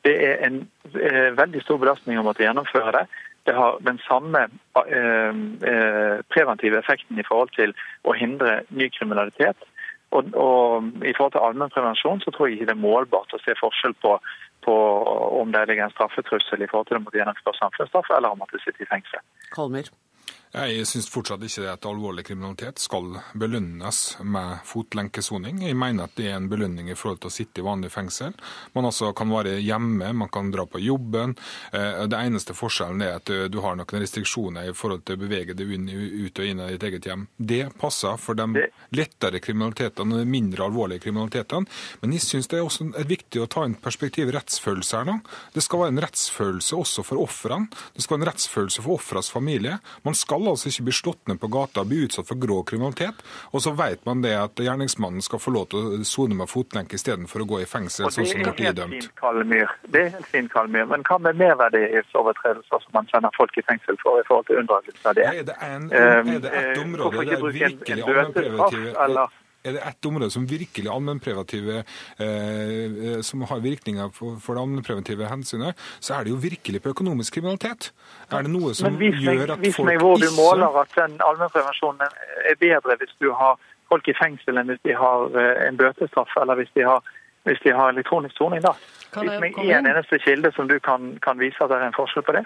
Det 0.05 0.15
er 0.29 0.47
en 0.47 0.63
eh, 0.95 1.31
veldig 1.37 1.63
stor 1.65 1.81
belastning 1.83 2.21
å 2.21 2.25
måtte 2.27 2.45
gjennomføre 2.45 2.93
det. 2.97 3.05
Det 3.45 3.55
har 3.55 3.79
den 3.85 3.99
samme 4.09 4.47
eh, 4.49 5.35
eh, 5.71 6.17
preventive 6.33 6.79
effekten 6.79 7.19
i 7.21 7.27
forhold 7.29 7.53
til 7.57 7.75
å 8.09 8.15
hindre 8.17 8.63
ny 8.71 8.89
kriminalitet. 8.95 9.67
Og, 10.15 10.31
og 10.39 11.05
I 11.05 11.13
forhold 11.17 11.35
til 11.35 11.45
allmennprevensjon 11.45 12.23
så 12.23 12.33
tror 12.33 12.49
jeg 12.49 12.59
ikke 12.59 12.71
det 12.71 12.77
er 12.77 12.87
målbart 12.87 13.35
å 13.35 13.43
se 13.43 13.57
forskjell 13.59 13.97
på, 14.05 14.15
på 14.65 14.75
om 15.41 15.53
det 15.53 15.67
ligger 15.69 15.89
en 15.89 15.97
straffetrussel 15.97 16.63
i 16.63 16.71
forhold 16.71 16.89
til 16.89 17.01
om 17.01 17.09
det 17.11 17.21
gjennomføre 17.21 17.59
samfunnsstraff, 17.59 18.11
eller 18.17 18.37
om 18.37 18.45
at 18.47 18.55
det 18.55 18.63
sitter 18.65 18.87
i 18.87 18.91
fengsel. 18.93 19.25
Kalmyr. 19.57 19.91
Jeg 20.55 20.85
syns 20.87 21.09
fortsatt 21.11 21.43
ikke 21.43 21.65
det 21.65 21.71
at 21.73 21.87
alvorlig 21.91 22.23
kriminalitet 22.29 22.79
skal 22.79 23.17
belønnes 23.35 23.99
med 24.23 24.61
fotlenkesoning. 24.69 25.65
Jeg 25.67 25.75
mener 25.75 26.07
at 26.07 26.15
det 26.15 26.29
er 26.31 26.37
en 26.39 26.47
belønning 26.47 26.93
i 26.93 26.95
forhold 26.95 27.25
til 27.25 27.33
å 27.33 27.35
sitte 27.35 27.59
i 27.59 27.65
vanlig 27.67 27.91
fengsel. 27.91 28.37
Man 28.77 28.87
altså 28.87 29.11
kan 29.19 29.33
være 29.35 29.57
hjemme, 29.59 30.13
man 30.15 30.31
kan 30.31 30.53
dra 30.55 30.63
på 30.71 30.79
jobben. 30.79 31.35
Eh, 31.73 32.05
Det 32.07 32.21
eneste 32.21 32.55
forskjellen 32.55 33.03
er 33.03 33.17
at 33.19 33.33
du 33.51 33.59
har 33.65 33.75
noen 33.75 34.05
restriksjoner 34.05 34.71
i 34.71 34.77
forhold 34.79 35.03
til 35.03 35.19
å 35.19 35.23
bevege 35.25 35.57
deg 35.59 35.75
ut 35.75 36.39
og 36.39 36.47
inn 36.47 36.63
av 36.63 36.71
ditt 36.71 36.87
eget 36.87 37.11
hjem. 37.11 37.27
Det 37.35 37.75
passer 37.81 38.15
for 38.23 38.39
de 38.39 38.69
lettere 38.95 39.43
kriminalitetene 39.43 40.15
og 40.15 40.23
de 40.23 40.31
mindre 40.37 40.69
alvorlige 40.69 41.03
kriminalitetene. 41.09 41.67
Men 42.01 42.15
jeg 42.15 42.23
syns 42.29 42.47
det 42.53 42.61
er 42.61 42.69
også 42.69 42.93
viktig 43.11 43.43
å 43.43 43.51
ta 43.51 43.67
inn 43.67 43.75
perspektiv 43.75 44.31
rettsfølelse 44.31 45.03
her 45.03 45.11
nå. 45.11 45.19
Det 45.51 45.67
skal 45.67 45.83
være 45.83 45.97
en 45.97 46.05
rettsfølelse 46.07 46.79
også 46.79 47.03
for 47.11 47.27
ofrene. 47.27 47.67
Det 47.97 48.07
skal 48.07 48.21
være 48.21 48.29
en 48.29 48.31
rettsfølelse 48.31 48.87
for 48.87 49.01
ofrenes 49.01 49.35
familie. 49.35 49.81
Man 50.07 50.15
skal 50.15 50.44
altså 50.51 50.69
ikke 50.69 50.85
bli 50.89 50.93
slått 50.93 51.29
ned 51.29 51.41
på 51.41 51.49
gata 51.53 51.81
og 51.81 51.89
bli 51.89 52.05
utsatt 52.07 52.29
for 52.29 52.37
grå 52.41 52.63
kriminalitet. 52.69 53.23
Og 53.53 53.63
så 53.65 53.73
vet 53.79 54.05
man 54.07 54.23
det 54.23 54.35
at 54.37 54.61
gjerningsmannen 54.61 55.23
skal 55.25 55.39
få 55.43 55.51
lov 55.55 55.69
til 55.73 55.79
å 55.79 56.05
sone 56.05 56.35
med 56.35 56.49
fotlenke 56.51 56.95
istedenfor 56.99 57.45
å 57.45 57.49
gå 57.55 57.61
i 57.63 57.69
fengsel, 57.69 58.11
sånn 58.11 58.27
som 58.27 58.43
ble 58.43 58.69
idømt. 58.71 59.09
Det 59.91 60.01
er 60.01 60.11
helt 60.17 60.27
fint, 60.27 60.51
Kalmyr. 60.53 60.87
Men 60.91 61.03
hva 61.09 61.19
med 61.21 61.37
merverdighetsovertredelser 61.41 62.83
som 62.85 62.91
man 62.97 63.07
sender 63.13 63.31
folk 63.37 63.57
i 63.59 63.65
fengsel 63.69 63.97
for 64.03 64.21
i 64.21 64.27
forhold 64.29 64.47
til 64.51 64.61
unndragelse 64.63 65.09
av 65.09 65.15
det? 65.15 65.25
Er 65.31 65.43
det, 65.49 65.57
en, 65.63 65.85
Um, 65.95 66.29
er 66.29 66.39
det 66.41 66.51
ett 66.53 66.77
eh, 66.77 66.83
område 66.83 67.25
der 67.25 67.41
bruke 67.41 67.55
en- 67.55 67.71
virkelig 67.71 68.03
allmennpreventive 68.05 68.95
eller? 69.05 69.29
Er 69.65 69.77
det 69.77 69.83
ett 69.89 70.07
område 70.07 70.31
som 70.31 70.47
virkelig 70.47 70.91
allmennpreventive 70.93 71.83
eh, 72.21 73.21
som 73.25 73.43
har 73.49 73.63
virkninger 73.65 74.11
for, 74.13 74.37
for 74.43 74.55
det 74.55 74.65
allmennpreventive 74.65 75.29
hensynet, 75.31 75.81
så 76.01 76.19
er 76.19 76.25
det 76.25 76.35
jo 76.35 76.41
virkelig 76.43 76.83
på 76.85 76.93
økonomisk 76.93 77.39
kriminalitet. 77.39 77.93
Er 78.31 78.45
det 78.45 78.53
noe 78.53 78.75
som 78.77 78.93
meg, 78.93 79.17
gjør 79.25 79.57
at 79.57 79.63
vis 79.65 79.79
folk 79.79 79.89
meg 79.89 80.03
hvor 80.03 80.21
du 80.21 80.29
måler 80.37 80.81
at 80.83 80.93
den 80.99 81.17
allmennprevensjonen 81.25 82.05
er 82.05 82.59
bedre 82.61 82.99
hvis 83.01 83.17
du 83.23 83.31
har 83.33 83.57
folk 83.89 84.09
i 84.09 84.17
fengsel 84.19 84.61
enn 84.61 84.73
hvis 84.73 84.83
de 84.85 84.97
har 84.99 85.39
eh, 85.39 85.65
en 85.69 85.81
bøtestraff, 85.81 86.37
eller 86.43 86.61
hvis 86.61 86.73
de 86.77 86.85
har, 86.89 87.01
hvis 87.49 87.65
de 87.65 87.73
har 87.73 87.95
elektronisk 87.95 88.37
soning. 88.37 88.61
da. 88.65 88.75
Kan 89.15 89.29
Vis 89.29 89.41
meg 89.41 89.57
én 89.65 89.89
eneste 89.89 90.21
kilde 90.25 90.53
som 90.57 90.69
du 90.69 90.77
kan, 90.83 91.15
kan 91.25 91.41
vise 91.41 91.61
at 91.65 91.73
det 91.73 91.81
er 91.81 91.89
en 91.89 91.97
forskjell 91.97 92.27
på 92.27 92.37
det. 92.37 92.45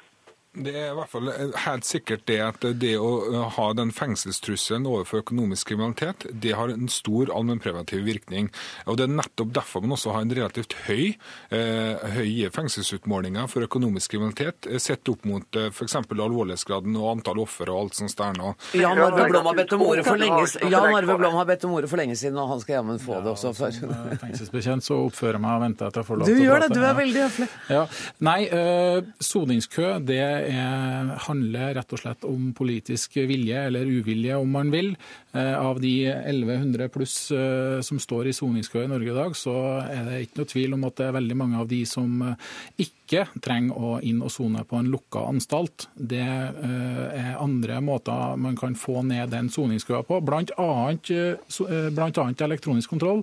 Det 0.57 0.73
er 0.73 0.91
i 0.91 0.97
hvert 0.97 1.11
fall 1.13 1.29
helt 1.67 1.87
sikkert 1.87 2.25
det 2.27 2.39
at 2.41 2.65
det 2.81 2.95
å 2.99 3.45
ha 3.55 3.67
den 3.77 3.91
fengselstrusselen 3.95 4.87
overfor 4.89 5.21
økonomisk 5.21 5.69
kriminalitet, 5.71 6.25
det 6.33 6.55
har 6.57 6.73
en 6.73 6.89
stor 6.91 7.29
allmennpreventiv 7.35 8.07
virkning. 8.07 8.49
Og 8.89 8.97
Det 8.99 9.05
er 9.05 9.13
nettopp 9.13 9.53
derfor 9.55 9.85
man 9.85 9.95
også 9.95 10.15
har 10.17 10.25
en 10.25 10.33
relativt 10.35 10.75
høy, 10.89 11.15
eh, 11.55 12.07
høye 12.17 12.49
fengselsutmålinger 12.51 13.47
for 13.53 13.63
økonomisk 13.69 14.17
kriminalitet, 14.17 14.67
eh, 14.67 14.81
sett 14.83 15.09
opp 15.09 15.25
mot 15.29 15.45
eh, 15.57 15.69
f.eks. 15.69 15.95
alvorlighetsgraden 15.95 16.97
og 16.97 17.11
antall 17.13 17.43
ofre 17.45 17.69
og 17.71 17.85
alt 17.85 18.01
sånt 18.01 18.17
der 18.19 18.33
nå. 18.41 18.55
Jan 18.75 18.99
Arve 18.99 19.29
Blom 19.29 19.47
har 19.47 19.61
bedt 19.61 19.77
om 19.77 19.85
ordet 19.87 20.07
for 20.09 20.17
lenge, 20.17 20.49
Jan 20.65 20.97
Arve 20.97 21.19
Blom 21.21 21.39
har 21.39 21.47
bedt 21.53 21.69
om 21.69 21.77
ordet 21.77 21.93
for 21.93 22.01
lenge 22.01 22.17
siden, 22.17 22.41
og 22.41 22.49
han 22.55 22.65
skal 22.65 22.79
jammen 22.81 22.99
få 22.99 23.21
det 23.23 23.35
også. 23.37 23.53
For. 23.55 23.71
Som 23.71 23.93
eh, 23.95 24.17
fengselsbetjent 24.25 24.89
så 24.89 24.99
oppfører 25.05 25.39
jeg 25.39 25.45
meg 25.45 25.61
og 25.61 25.65
venter 25.69 25.93
til 25.93 26.03
jeg 26.03 26.09
får 26.09 26.23
lov 26.23 26.27
Du 26.27 26.33
til 26.33 26.41
å 26.41 26.49
gjør 26.49 26.65
det, 26.65 26.73
du 26.75 26.83
er 26.83 26.99
veldig 26.99 27.25
høflig. 27.27 27.49
Ja. 27.69 27.85
Nei, 28.25 28.39
øh, 28.49 29.13
soningskø 29.29 29.95
det 30.09 30.21
er, 30.47 31.13
handler 31.27 31.75
rett 31.79 31.95
og 31.95 32.01
slett 32.03 32.27
om 32.29 32.53
politisk 32.57 33.19
vilje, 33.29 33.67
eller 33.69 33.89
uvilje 33.89 34.37
om 34.39 34.51
man 34.55 34.73
vil. 34.73 34.95
Eh, 35.33 35.55
av 35.61 35.81
de 35.81 36.07
1100 36.07 36.89
pluss 36.89 37.31
eh, 37.31 37.81
som 37.81 37.99
står 38.01 38.31
i 38.31 38.33
soningskø 38.33 38.85
i 38.85 38.89
Norge 38.91 39.13
i 39.13 39.17
dag, 39.17 39.37
så 39.37 39.57
er 39.85 40.07
det 40.07 40.21
ikke 40.25 40.41
noe 40.41 40.51
tvil 40.53 40.77
om 40.79 40.87
at 40.89 40.97
det 40.99 41.09
er 41.09 41.17
veldig 41.19 41.37
mange 41.37 41.61
av 41.61 41.69
de 41.69 41.83
som 41.89 42.23
eh, 42.25 42.49
ikke 42.87 43.27
trenger 43.45 43.77
å 43.77 43.91
inn 44.05 44.23
og 44.25 44.33
sone 44.33 44.65
på 44.69 44.81
en 44.81 44.89
lukka 44.93 45.23
anstalt. 45.31 45.87
Det 45.97 46.21
er 46.21 47.39
andre 47.41 47.79
måter 47.81 48.37
man 48.37 48.57
kan 48.59 48.75
få 48.77 49.01
ned 49.09 49.31
den 49.33 49.49
soningskøa 49.49 50.03
på, 50.05 50.19
annet 52.21 52.45
elektronisk 52.45 52.93
kontroll. 52.93 53.23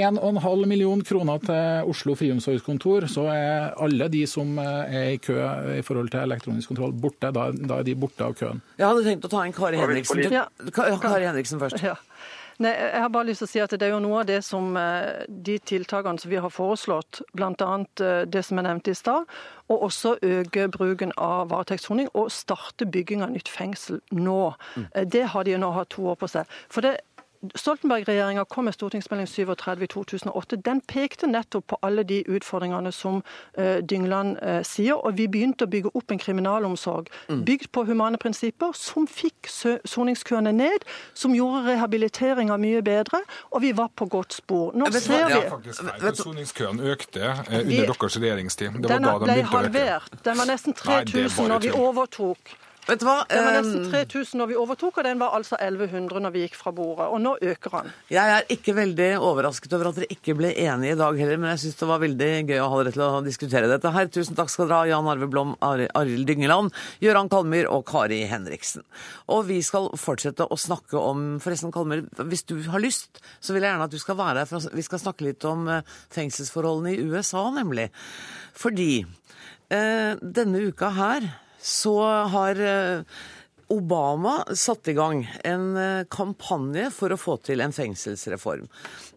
1,5 0.00 0.66
million 0.66 1.00
kroner 1.04 1.42
til 1.44 1.90
Oslo 1.92 2.14
friomsorgskontor, 2.18 3.06
så 3.10 3.26
er 3.32 3.72
alle 3.82 4.08
de 4.12 4.24
som 4.30 4.56
eh, 4.62 4.94
er 4.98 5.08
i 5.14 5.20
kø 5.22 5.38
i 5.76 5.82
forhold 5.86 6.12
til 6.14 6.24
elektronisk 6.24 6.72
kontroll, 6.72 6.94
borte. 6.94 7.32
Da, 7.34 7.50
da 7.52 7.80
er 7.80 7.88
de 7.88 7.96
borte 7.98 8.24
av 8.26 8.36
køen. 8.38 8.62
Jeg 8.78 8.88
hadde 8.88 9.04
tenkt 9.06 9.26
å 9.28 9.32
ta 9.32 9.46
inn 9.46 9.56
Kari 9.56 9.80
Henriksen, 9.80 10.24
Ja. 10.32 10.46
Kari 10.72 11.26
Henriksen 11.28 11.60
først. 11.62 11.82
Ja. 11.82 11.98
Nei, 12.62 12.72
jeg 12.76 13.00
har 13.00 13.10
bare 13.10 13.26
lyst 13.30 13.40
til 13.42 13.48
å 13.48 13.50
si 13.50 13.60
at 13.64 13.72
Det 13.74 13.86
er 13.86 13.94
jo 13.94 14.00
noe 14.04 14.20
av 14.20 14.26
det 14.28 14.42
som 14.46 14.76
eh, 14.78 15.24
de 15.26 15.56
tiltakene 15.58 16.20
som 16.20 16.30
vi 16.30 16.40
har 16.42 16.52
foreslått, 16.52 17.22
bl.a. 17.34 17.70
det 18.28 18.42
som 18.44 18.60
jeg 18.60 18.66
nevnte 18.68 18.92
i 18.92 18.98
stad, 18.98 19.30
og 19.72 19.86
også 19.88 20.16
øke 20.22 20.68
bruken 20.72 21.14
av 21.16 21.48
varetektssoning 21.50 22.10
og 22.12 22.30
starte 22.34 22.86
bygging 22.86 23.24
av 23.24 23.32
nytt 23.32 23.48
fengsel 23.50 24.02
nå. 24.12 24.52
Mm. 24.76 24.86
Det 25.10 25.24
har 25.32 25.48
de 25.48 25.56
nå 25.58 25.72
hatt 25.74 25.90
to 25.96 26.04
år 26.12 26.20
på 26.20 26.28
seg. 26.30 26.58
For 26.72 26.84
det 26.84 26.98
Stoltenberg-regjeringa 27.54 28.44
kom 28.44 28.64
med 28.64 28.74
stortingsmelding 28.76 29.26
37 29.28 29.82
i 29.82 29.86
2008. 29.90 30.56
Den 30.64 30.80
pekte 30.80 31.26
nettopp 31.26 31.66
på 31.72 31.78
alle 31.82 32.04
de 32.06 32.20
utfordringene 32.30 32.92
som 32.94 33.22
uh, 33.58 33.78
Dyngland 33.82 34.36
uh, 34.42 34.60
sier, 34.66 34.94
og 34.94 35.16
vi 35.18 35.26
begynte 35.28 35.66
å 35.66 35.70
bygge 35.72 35.90
opp 35.98 36.14
en 36.14 36.20
kriminalomsorg 36.22 37.10
bygd 37.28 37.70
på 37.74 37.84
humane 37.88 38.18
prinsipper, 38.22 38.72
som 38.78 39.06
fikk 39.10 39.50
soningskøene 39.50 40.52
ned, 40.54 40.86
som 41.18 41.34
gjorde 41.34 41.64
rehabiliteringa 41.72 42.56
mye 42.62 42.82
bedre, 42.86 43.22
og 43.50 43.62
vi 43.66 43.72
var 43.76 43.90
på 43.98 44.06
godt 44.12 44.38
spor. 44.38 44.70
Nå 44.78 44.90
Vet 44.92 45.02
ser 45.02 45.26
vi 45.26 45.40
er 45.40 45.48
faktisk 45.50 46.22
Soningskøen 46.22 46.80
økte 46.92 47.22
eh, 47.24 47.38
under 47.48 47.64
Vi- 47.64 47.80
deres 47.86 48.18
regjeringstid. 48.22 48.76
Det 48.82 48.90
var 48.90 48.98
Den 48.98 49.02
da 49.02 49.12
de 49.12 49.24
ble 49.24 49.32
begynte 49.34 49.56
å 49.56 49.62
øke. 49.62 49.62
halvert. 49.62 50.24
Den 50.24 50.38
var 50.38 50.46
nesten 50.46 50.74
Nei, 50.86 51.04
det 51.04 51.24
er 51.24 51.28
3000 51.28 51.36
bare 51.36 51.48
når 51.48 51.64
vi 51.66 51.70
overtok. 51.72 52.52
Vet 52.82 52.98
du 52.98 53.04
hva? 53.06 53.20
Den 53.30 53.44
var 53.46 53.54
nesten 53.54 53.84
3000 53.92 54.40
når 54.40 54.48
vi 54.50 54.56
overtok, 54.58 54.96
og 54.98 55.04
den 55.06 55.20
var 55.20 55.36
altså 55.36 55.54
1100 55.62 56.18
når 56.24 56.32
vi 56.34 56.40
gikk 56.42 56.56
fra 56.58 56.72
bordet. 56.74 57.04
Og 57.14 57.20
nå 57.22 57.36
øker 57.38 57.76
han. 57.76 57.92
Jeg 58.10 58.32
er 58.34 58.48
ikke 58.50 58.74
veldig 58.74 59.06
overrasket 59.22 59.76
over 59.76 59.92
at 59.92 60.00
dere 60.00 60.08
ikke 60.10 60.34
ble 60.34 60.50
enige 60.58 60.96
i 60.96 60.98
dag 60.98 61.20
heller, 61.20 61.38
men 61.38 61.52
jeg 61.52 61.60
syns 61.62 61.78
det 61.78 61.88
var 61.92 62.00
veldig 62.02 62.30
gøy 62.48 62.58
å 62.58 62.66
ha 62.72 62.80
dere 62.80 62.94
til 62.96 63.04
å 63.06 63.20
diskutere 63.22 63.68
dette 63.70 63.92
her. 63.94 64.10
Tusen 64.10 64.34
takk 64.38 64.50
skal 64.50 64.66
dere 64.66 64.80
ha, 64.80 64.88
Jan 64.90 65.10
Arve 65.12 65.28
Blom, 65.30 65.52
Ari- 65.62 65.86
Arild 66.00 66.26
Dyngeland, 66.26 66.74
Gøran 67.04 67.30
Kalmyr 67.30 67.70
og 67.70 67.84
Kari 67.86 68.18
Henriksen. 68.32 68.82
Og 69.30 69.46
vi 69.52 69.60
skal 69.62 69.86
fortsette 70.02 70.48
å 70.50 70.58
snakke 70.58 70.98
om 70.98 71.36
Forresten, 71.44 71.70
Kalmyr, 71.72 72.02
hvis 72.26 72.42
du 72.50 72.56
har 72.66 72.82
lyst, 72.82 73.22
så 73.38 73.54
vil 73.54 73.62
jeg 73.62 73.70
gjerne 73.76 73.86
at 73.86 73.94
du 73.94 74.00
skal 74.02 74.18
være 74.18 74.42
her, 74.42 74.50
for 74.50 74.74
vi 74.74 74.82
skal 74.88 75.04
snakke 75.04 75.28
litt 75.30 75.46
om 75.46 75.68
eh, 75.70 75.86
fengselsforholdene 76.18 76.96
i 76.98 77.06
USA, 77.14 77.46
nemlig. 77.54 77.92
Fordi 78.58 78.90
eh, 79.70 80.18
denne 80.18 80.66
uka 80.66 80.90
her 80.98 81.30
så 81.62 81.96
har 82.32 82.58
eh, 82.60 83.22
Obama 83.72 84.44
satte 84.54 84.90
i 84.90 84.94
gang 84.94 85.22
en 85.48 85.76
eh, 85.80 86.04
kampanje 86.12 86.90
for 86.92 87.14
å 87.14 87.18
få 87.20 87.38
til 87.46 87.62
en 87.64 87.72
fengselsreform. 87.72 88.66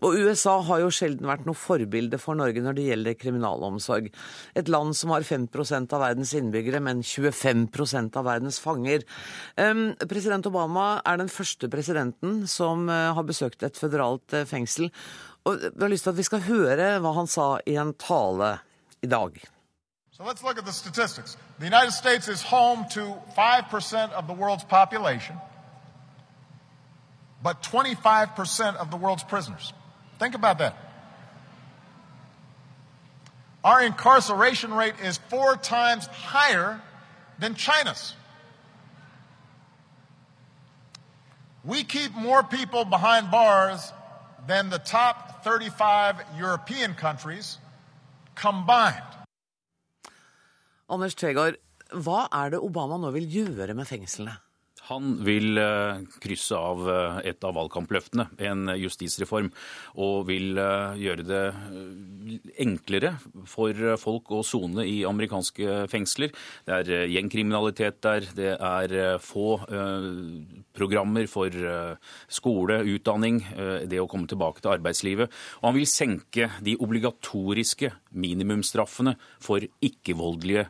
Og 0.05 0.15
USA 0.15 0.53
har 0.67 0.83
jo 0.83 0.91
sjelden 0.93 1.27
vært 1.27 1.43
noe 1.47 1.57
forbilde 1.59 2.19
for 2.21 2.37
Norge 2.39 2.63
når 2.63 2.77
det 2.77 2.85
gjelder 2.87 3.17
kriminalomsorg. 3.19 4.07
Et 4.55 4.71
land 4.71 4.95
som 4.95 5.11
har 5.11 5.27
5% 5.27 5.95
av 5.97 6.03
verdens 6.05 6.31
innbyggere, 6.39 6.79
men 6.85 7.03
25% 7.03 8.19
av 8.21 8.27
verdens 8.29 8.61
fanger. 8.63 9.03
President 10.05 10.47
Obama 10.47 11.01
er 11.03 11.19
den 11.19 11.31
første 11.31 11.69
presidenten 11.71 12.45
som 12.51 12.87
eh, 12.87 13.09
har 13.17 13.27
besøkt 13.27 13.65
et 13.65 13.81
føderalt 13.81 14.37
fengsel. 14.47 14.87
Og 15.45 15.67
vi 15.67 15.83
har 15.83 15.91
lyst 15.91 16.07
til 16.07 16.15
at 16.15 16.21
vi 16.21 16.29
skal 16.29 16.47
høre 16.47 16.93
hva 17.03 17.11
han 17.19 17.29
sa 17.29 17.49
i 17.67 17.75
en 17.81 17.91
tale 17.99 18.55
i 19.03 19.11
dag. 19.11 19.35
So 20.17 20.23
let's 20.23 20.41
look 20.43 20.57
at 20.57 20.63
the 20.63 20.71
statistics. 20.71 21.35
The 21.59 21.65
United 21.65 21.91
States 21.91 22.29
is 22.29 22.41
home 22.41 22.85
to 22.91 23.15
5% 23.37 24.11
of 24.11 24.27
the 24.27 24.33
world's 24.33 24.63
population, 24.63 25.35
but 27.43 27.61
25% 27.61 28.77
of 28.77 28.91
the 28.91 28.97
world's 28.97 29.23
prisoners. 29.23 29.73
Think 30.17 30.33
about 30.33 30.59
that. 30.59 30.77
Our 33.61 33.83
incarceration 33.83 34.73
rate 34.73 34.93
is 35.03 35.17
four 35.17 35.57
times 35.57 36.05
higher 36.05 36.79
than 37.39 37.55
China's. 37.55 38.13
We 41.65 41.83
keep 41.83 42.13
more 42.13 42.41
people 42.41 42.85
behind 42.85 43.31
bars 43.31 43.91
than 44.47 44.69
the 44.69 44.77
top 44.77 45.43
35 45.43 46.21
European 46.37 46.93
countries 46.93 47.57
combined. 48.35 49.01
Anders 50.85 51.15
Tvegård, 51.17 51.55
hva 52.05 52.27
er 52.29 52.51
det 52.53 52.59
Obama 52.61 52.99
nå 53.01 53.09
vil 53.15 53.25
gjøre 53.25 53.73
med 53.77 53.87
fengslene? 53.89 54.35
Han 54.89 55.15
vil 55.25 55.57
eh, 55.57 56.03
krysse 56.21 56.57
av 56.57 56.83
eh, 56.89 57.17
et 57.31 57.45
av 57.47 57.55
valgkampløftene, 57.57 58.27
en 58.49 58.69
justisreform, 58.77 59.49
og 59.97 60.27
vil 60.29 60.59
eh, 60.61 60.99
gjøre 61.01 61.25
det 61.25 61.41
enklere 62.61 63.15
for 63.49 63.97
folk 64.01 64.31
å 64.35 64.43
sone 64.45 64.85
i 64.85 64.99
amerikanske 65.07 65.85
fengsler. 65.89 66.33
Det 66.67 66.77
er 66.77 67.09
gjengkriminalitet 67.15 67.99
der, 68.05 68.29
det 68.37 68.53
er 68.55 68.95
få 69.21 69.57
programmer 70.75 71.27
for 71.29 71.53
skole, 72.31 72.79
utdanning, 72.95 73.41
det 73.87 73.99
å 74.01 74.07
komme 74.09 74.29
tilbake 74.29 74.63
til 74.63 74.73
arbeidslivet. 74.75 75.33
Og 75.61 75.69
han 75.69 75.77
vil 75.77 75.89
senke 75.89 76.49
de 76.65 76.75
obligatoriske 76.81 77.91
minimumsstraffene 78.25 79.15
for 79.43 79.65
ikke-voldelige 79.85 80.67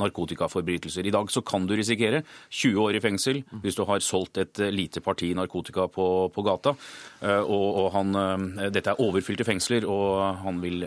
narkotikaforbrytelser. 0.00 1.06
I 1.06 1.14
dag 1.14 1.30
så 1.32 1.42
kan 1.46 1.66
du 1.68 1.74
risikere 1.78 2.22
20 2.48 2.80
år 2.82 2.98
i 2.98 3.02
fengsel 3.04 3.42
hvis 3.62 3.78
du 3.78 3.84
har 3.88 4.02
solgt 4.04 4.40
et 4.40 4.60
eh, 4.62 4.72
lite 4.74 5.02
parti 5.04 5.30
narkotika 5.36 5.86
på, 5.92 6.06
på 6.34 6.44
gata. 6.46 6.74
Eh, 7.20 7.40
Og, 7.40 7.66
og 7.82 7.88
han, 7.94 8.14
eh, 8.16 8.70
dette 8.72 8.92
er 8.92 9.00
overfylte 9.02 9.46
fengsler, 9.46 9.86
og 9.88 10.40
han 10.44 10.60
vil 10.62 10.84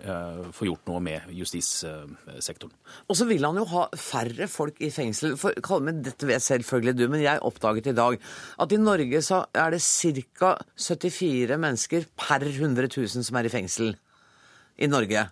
få 0.53 0.67
gjort 0.67 0.87
noe 0.89 0.99
med 1.03 1.29
justissektoren. 1.33 2.73
Og 3.09 3.17
så 3.17 3.27
vil 3.29 3.43
han 3.45 3.57
jo 3.59 3.65
ha 3.73 3.85
færre 3.99 4.47
folk 4.51 4.79
i 4.83 4.89
fengsel. 4.93 5.35
For, 5.39 5.55
Kalmen, 5.65 6.01
dette 6.05 6.27
vet 6.29 6.43
selvfølgelig 6.43 6.95
du, 6.99 7.05
men 7.11 7.23
jeg 7.23 7.41
oppdaget 7.43 7.91
i 7.91 7.95
dag 7.97 8.17
at 8.63 8.73
i 8.73 8.81
Norge 8.81 9.21
så 9.25 9.43
er 9.53 9.75
det 9.75 9.81
ca. 9.83 10.55
74 10.77 11.59
mennesker 11.59 12.07
per 12.19 12.45
100 12.47 12.89
000 12.89 13.27
som 13.27 13.39
er 13.39 13.49
i 13.49 13.53
fengsel. 13.53 13.93
I 14.81 14.89
Norge. 14.89 15.27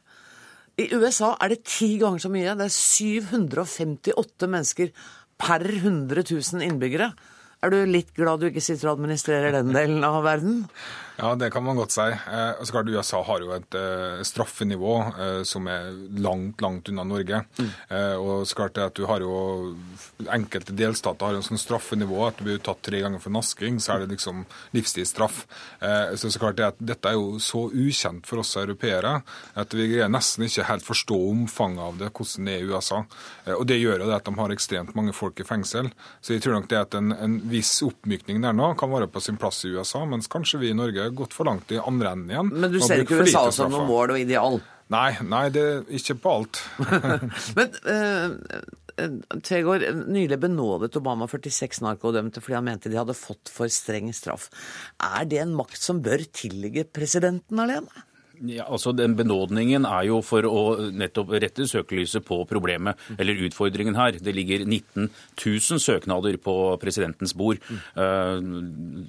I 0.81 0.87
USA 0.97 1.35
er 1.37 1.53
det 1.53 1.63
ti 1.67 1.93
ganger 2.01 2.23
så 2.23 2.31
mye. 2.33 2.55
Det 2.57 2.67
er 2.67 2.73
758 2.73 4.49
mennesker 4.49 4.89
per 5.41 5.65
100 5.67 6.23
000 6.25 6.65
innbyggere. 6.65 7.11
Er 7.61 7.69
du 7.69 7.77
litt 7.85 8.09
glad 8.17 8.41
du 8.41 8.47
ikke 8.49 8.63
sitter 8.63 8.89
og 8.89 8.97
administrerer 8.97 9.53
den 9.53 9.73
delen 9.75 10.01
av 10.05 10.23
verden? 10.25 10.63
Ja, 11.21 11.35
det 11.37 11.51
kan 11.53 11.61
man 11.63 11.77
godt 11.77 11.93
si. 11.93 12.01
Eh, 12.01 12.63
så 12.63 12.73
klart 12.73 12.87
USA 12.89 13.19
har 13.21 13.43
jo 13.43 13.51
et 13.53 13.75
eh, 13.77 14.21
straffenivå 14.25 14.93
eh, 15.11 15.41
som 15.45 15.67
er 15.69 15.91
langt, 16.17 16.61
langt 16.65 16.89
unna 16.89 17.03
Norge. 17.05 17.43
Eh, 17.93 18.15
og 18.17 18.47
så 18.49 18.57
klart 18.57 18.73
det 18.73 18.87
at 18.87 18.95
du 18.97 19.05
har 19.05 19.21
jo 19.21 19.75
Enkelte 20.31 20.73
delstater 20.77 21.25
har 21.27 21.35
jo 21.35 21.41
en 21.41 21.45
sånn 21.45 21.61
straffenivå 21.61 22.23
at 22.25 22.39
du 22.39 22.45
blir 22.47 22.59
tatt 22.63 22.81
tre 22.85 23.03
ganger 23.03 23.21
for 23.21 23.33
nasking, 23.33 23.77
så 23.81 23.95
er 23.95 24.03
det 24.03 24.15
liksom 24.15 24.43
livstidsstraff. 24.73 25.43
Eh, 25.81 26.15
så 26.17 26.31
så 26.33 26.41
klart 26.41 26.57
det 26.57 26.67
at 26.71 26.81
dette 26.81 27.09
er 27.11 27.17
jo 27.19 27.37
så 27.41 27.67
ukjent 27.69 28.25
for 28.29 28.41
oss 28.41 28.55
europeere 28.57 29.19
at 29.53 29.77
vi 29.77 29.87
greier 29.91 30.09
nesten 30.09 30.47
ikke 30.47 30.65
helt 30.71 30.85
forstå 30.85 31.19
omfanget 31.29 31.83
av 31.85 32.01
det, 32.01 32.09
hvordan 32.17 32.49
det 32.49 32.57
er 32.57 32.65
i 32.65 32.73
USA. 32.73 33.03
Eh, 33.45 33.53
og 33.53 33.67
det 33.69 33.77
gjør 33.77 34.01
jo 34.01 34.09
det 34.09 34.17
at 34.17 34.25
de 34.25 34.35
har 34.41 34.55
ekstremt 34.57 34.97
mange 34.97 35.13
folk 35.13 35.37
i 35.41 35.45
fengsel. 35.47 35.93
Så 36.17 36.33
jeg 36.33 36.45
tror 36.47 36.57
nok 36.57 36.69
det 36.73 36.81
at 36.81 36.97
en, 36.97 37.13
en 37.13 37.37
viss 37.53 37.77
oppmykning 37.85 38.41
der 38.41 38.57
nå 38.57 38.73
kan 38.81 38.89
være 38.93 39.09
på 39.11 39.21
sin 39.21 39.37
plass 39.41 39.61
i 39.69 39.73
USA, 39.77 40.01
mens 40.09 40.31
kanskje 40.31 40.63
vi 40.65 40.73
i 40.73 40.77
Norge 40.81 41.10
gått 41.15 41.35
for 41.37 41.49
langt 41.49 41.71
i 41.73 41.79
andre 41.81 42.15
enden 42.15 42.33
igjen. 42.33 42.53
Men 42.53 42.73
du 42.73 42.79
ser 42.83 43.03
ikke 43.03 43.21
USA 43.23 43.47
som 43.55 43.71
noe 43.73 43.87
mål 43.87 44.15
og 44.15 44.21
ideal? 44.21 44.61
Nei, 44.91 45.11
nei, 45.23 45.45
det 45.53 45.61
er 45.63 45.83
ikke 45.95 46.17
på 46.19 46.31
alt. 46.41 46.59
Men 47.57 47.77
uh, 47.87 48.33
eh, 48.99 49.13
Tvegård, 49.47 49.85
nylig 50.11 50.39
benådet 50.41 50.97
Obama 50.99 51.29
46 51.31 51.79
narkodømte 51.85 52.43
fordi 52.43 52.57
han 52.57 52.67
mente 52.67 52.91
de 52.91 52.99
hadde 52.99 53.15
fått 53.15 53.51
for 53.53 53.71
streng 53.71 54.11
straff. 54.15 54.49
Er 54.99 55.27
det 55.31 55.39
en 55.45 55.55
makt 55.55 55.79
som 55.79 56.03
bør 56.03 56.25
tilligge 56.35 56.83
presidenten 56.91 57.63
alene? 57.63 58.03
Ja, 58.49 58.65
altså 58.73 58.89
den 58.95 59.13
Benådningen 59.17 59.85
er 59.85 60.07
jo 60.07 60.17
for 60.25 60.45
å 60.49 60.61
nettopp 60.97 61.33
rette 61.43 61.67
søkelyset 61.69 62.25
på 62.25 62.39
problemet, 62.49 62.97
eller 63.21 63.37
utfordringen 63.45 63.97
her. 63.97 64.17
Det 64.17 64.33
ligger 64.33 64.63
19 64.65 65.09
000 65.37 65.81
søknader 65.83 66.39
på 66.41 66.55
presidentens 66.81 67.35
bord 67.37 67.61
uh, 67.61 68.41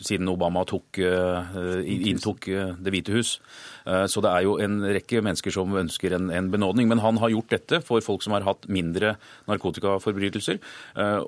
siden 0.05 0.29
Obama 0.29 0.67
tok, 0.69 1.01
uh, 1.01 1.81
inntok 1.81 2.51
uh, 2.53 2.75
Det 2.77 2.93
hvite 2.93 3.17
hus. 3.17 3.39
Så 3.83 4.21
det 4.23 4.31
er 4.31 4.45
jo 4.47 4.53
en 4.63 4.77
rekke 4.95 5.19
mennesker 5.27 5.51
som 5.51 5.73
ønsker 5.75 6.15
en, 6.15 6.29
en 6.31 6.51
benådning. 6.53 6.87
Men 6.87 7.01
han 7.03 7.17
har 7.19 7.33
gjort 7.33 7.51
dette 7.51 7.81
for 7.83 8.05
folk 8.05 8.23
som 8.23 8.37
har 8.37 8.45
hatt 8.47 8.69
mindre 8.71 9.17
narkotikaforbrytelser, 9.51 10.61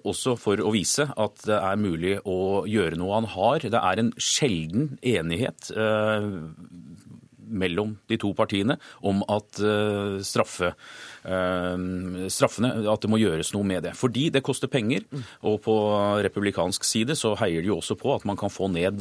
også 0.07 0.37
for 0.39 0.63
å 0.63 0.71
vise 0.71 1.09
at 1.11 1.43
det 1.49 1.59
er 1.59 1.81
mulig 1.83 2.15
å 2.23 2.63
gjøre 2.71 3.01
noe 3.01 3.19
han 3.19 3.27
har. 3.35 3.67
Det 3.75 3.81
er 3.81 4.05
en 4.05 4.13
sjelden 4.23 4.93
enighet. 5.03 5.73
Eh, 7.45 7.51
mellom 7.65 7.97
de 8.09 8.19
to 8.21 8.33
partiene 8.35 8.79
om 9.03 9.23
at 9.29 9.61
straffe, 10.25 10.75
straffene 11.25 12.71
at 12.91 13.05
det 13.05 13.11
må 13.11 13.19
gjøres 13.21 13.53
noe 13.55 13.67
med 13.67 13.85
det. 13.87 13.95
Fordi 13.97 14.29
det 14.35 14.45
koster 14.45 14.69
penger, 14.69 15.07
og 15.47 15.61
på 15.65 15.75
republikansk 16.25 16.85
side 16.85 17.17
så 17.17 17.33
heier 17.41 17.65
de 17.65 17.71
jo 17.73 17.79
også 17.81 17.97
på 18.01 18.13
at 18.15 18.27
man 18.29 18.39
kan 18.41 18.53
få 18.53 18.69
ned 18.73 19.01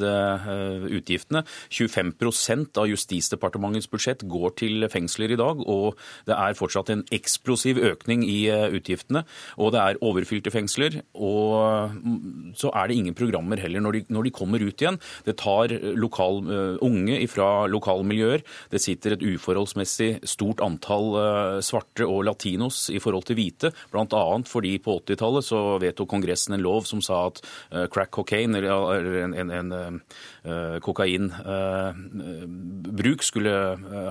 utgiftene. 0.93 1.43
25% 1.73 2.79
av 2.79 2.87
Justisdepartementets 2.91 3.89
budsjett 3.91 4.23
går 4.29 4.55
til 4.61 4.87
fengsler 4.91 5.33
i 5.35 5.39
dag, 5.39 5.59
og 5.67 5.99
det 6.29 6.37
er 6.37 6.57
fortsatt 6.57 6.93
en 6.93 7.03
eksplosiv 7.13 7.81
økning 7.83 8.23
i 8.27 8.47
utgiftene. 8.49 9.25
Og 9.59 9.73
det 9.75 9.83
er 9.83 10.01
overfylte 10.03 10.53
fengsler, 10.53 11.01
og 11.13 11.91
mm, 11.97 12.53
så 12.59 12.71
er 12.71 12.89
det 12.89 12.99
ingen 12.99 13.17
programmer 13.17 13.59
heller 13.59 13.83
når 13.83 13.99
de, 13.99 14.03
når 14.15 14.29
de 14.29 14.35
kommer 14.35 14.63
ut 14.63 14.79
igjen. 14.85 14.99
Det 15.27 15.37
tar 15.41 15.75
lokal, 15.99 16.41
unge 16.83 17.19
fra 17.31 17.65
lokalmiljøer. 17.71 18.43
Det 18.71 18.81
sitter 18.81 19.17
et 19.17 19.27
uforholdsmessig 19.33 20.11
stort 20.29 20.63
antall 20.63 21.61
svarte 21.65 22.05
og 22.07 22.12
latinos 22.25 22.89
i 22.93 22.99
forhold 23.01 23.25
til 23.27 23.37
hvite, 23.39 23.71
bl.a. 23.93 24.23
fordi 24.47 24.77
på 24.83 24.99
80-tallet 25.01 25.43
så 25.47 25.59
vedtok 25.81 26.09
Kongressen 26.13 26.53
en 26.57 26.65
lov 26.65 26.85
som 26.89 27.01
sa 27.03 27.27
at 27.29 27.41
crack 27.93 28.11
cocaine, 28.13 28.57
eller 28.59 29.23
en, 29.23 29.33
en, 29.33 29.51
en 29.51 29.71
uh, 29.73 30.77
kokainbruk, 30.83 31.31
uh, 33.21 33.25
skulle 33.25 33.53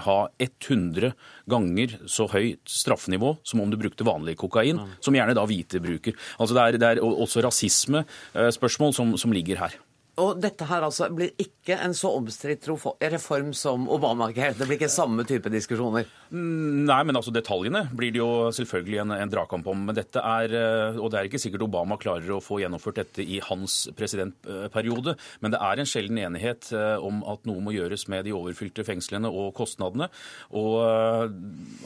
ha 0.06 0.18
100 0.38 1.12
ganger 1.50 1.96
så 2.10 2.26
høyt 2.32 2.60
straffenivå 2.68 3.36
som 3.46 3.60
om 3.62 3.70
du 3.70 3.78
brukte 3.80 4.06
vanlig 4.06 4.36
kokain, 4.40 4.80
som 5.02 5.14
gjerne 5.16 5.36
da 5.36 5.46
hvite 5.48 5.80
bruker. 5.82 6.16
Altså 6.38 6.56
det 6.56 6.62
er, 6.62 6.80
det 6.80 6.88
er 6.90 7.02
også 7.04 7.44
rasismespørsmål 7.46 8.94
som, 8.96 9.16
som 9.20 9.34
ligger 9.34 9.60
her. 9.62 9.78
Og 10.20 10.36
dette 10.44 10.66
her 10.68 10.84
altså 10.84 11.06
blir 11.08 11.30
ikke 11.40 11.78
en 11.80 11.94
så 11.96 12.10
omstridt 12.12 12.66
reform 12.68 13.54
som 13.56 13.86
Obamacare. 13.88 14.52
Det 14.58 14.66
blir 14.68 14.76
ikke 14.76 14.90
samme 14.92 15.24
type 15.24 15.48
diskusjoner? 15.48 16.04
Mm, 16.28 16.84
nei, 16.84 16.98
men 17.08 17.16
altså 17.16 17.32
detaljene 17.32 17.86
blir 17.96 18.12
det 18.12 18.20
jo 18.20 18.50
selvfølgelig 18.52 19.00
en, 19.06 19.14
en 19.16 19.32
dragkamp 19.32 19.70
om. 19.72 19.86
Men 19.88 19.96
dette 19.96 20.20
er, 20.20 20.52
eh, 20.58 21.00
og 21.00 21.08
det 21.12 21.20
er 21.20 21.30
ikke 21.30 21.40
sikkert 21.40 21.64
Obama 21.64 21.96
klarer 22.00 22.28
å 22.36 22.42
få 22.44 22.60
gjennomført 22.60 23.00
dette 23.00 23.24
i 23.24 23.40
hans 23.48 23.86
presidentperiode. 23.96 25.16
Men 25.40 25.56
det 25.56 25.64
er 25.64 25.80
en 25.80 25.88
sjelden 25.88 26.20
enighet 26.20 26.68
eh, 26.76 26.96
om 27.00 27.24
at 27.32 27.48
noe 27.48 27.64
må 27.64 27.72
gjøres 27.72 28.04
med 28.12 28.28
de 28.28 28.36
overfylte 28.36 28.84
fengslene 28.84 29.32
og 29.32 29.54
kostnadene. 29.56 30.12
Og 30.52 30.76
eh, 30.84 31.28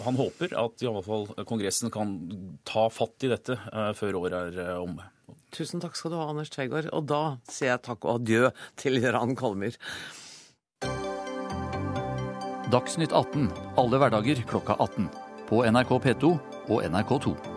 han 0.02 0.18
håper 0.18 0.58
at 0.66 0.82
i 0.82 0.90
alle 0.90 1.06
fall 1.06 1.30
Kongressen 1.46 1.94
kan 1.94 2.16
ta 2.66 2.88
fatt 2.90 3.22
i 3.22 3.30
dette 3.30 3.54
før 3.94 4.24
året 4.24 4.58
er 4.58 4.80
omme. 4.80 5.12
Tusen 5.54 5.80
takk 5.82 5.96
skal 5.96 6.12
du 6.12 6.18
ha, 6.18 6.28
Anders 6.30 6.50
Tvegård. 6.52 6.90
Og 6.96 7.06
da 7.10 7.38
sier 7.50 7.74
jeg 7.74 7.84
takk 7.86 8.04
og 8.04 8.20
adjø 8.20 8.50
til 8.80 9.00
Ran 9.04 9.36
Kolmyr. 9.38 9.78
Dagsnytt 12.72 13.14
18 13.14 13.50
alle 13.78 14.00
hverdager 14.02 14.42
klokka 14.50 14.74
18. 14.82 15.06
På 15.46 15.62
NRK 15.70 15.92
P2 16.02 16.32
og 16.66 16.82
NRK2. 16.82 17.55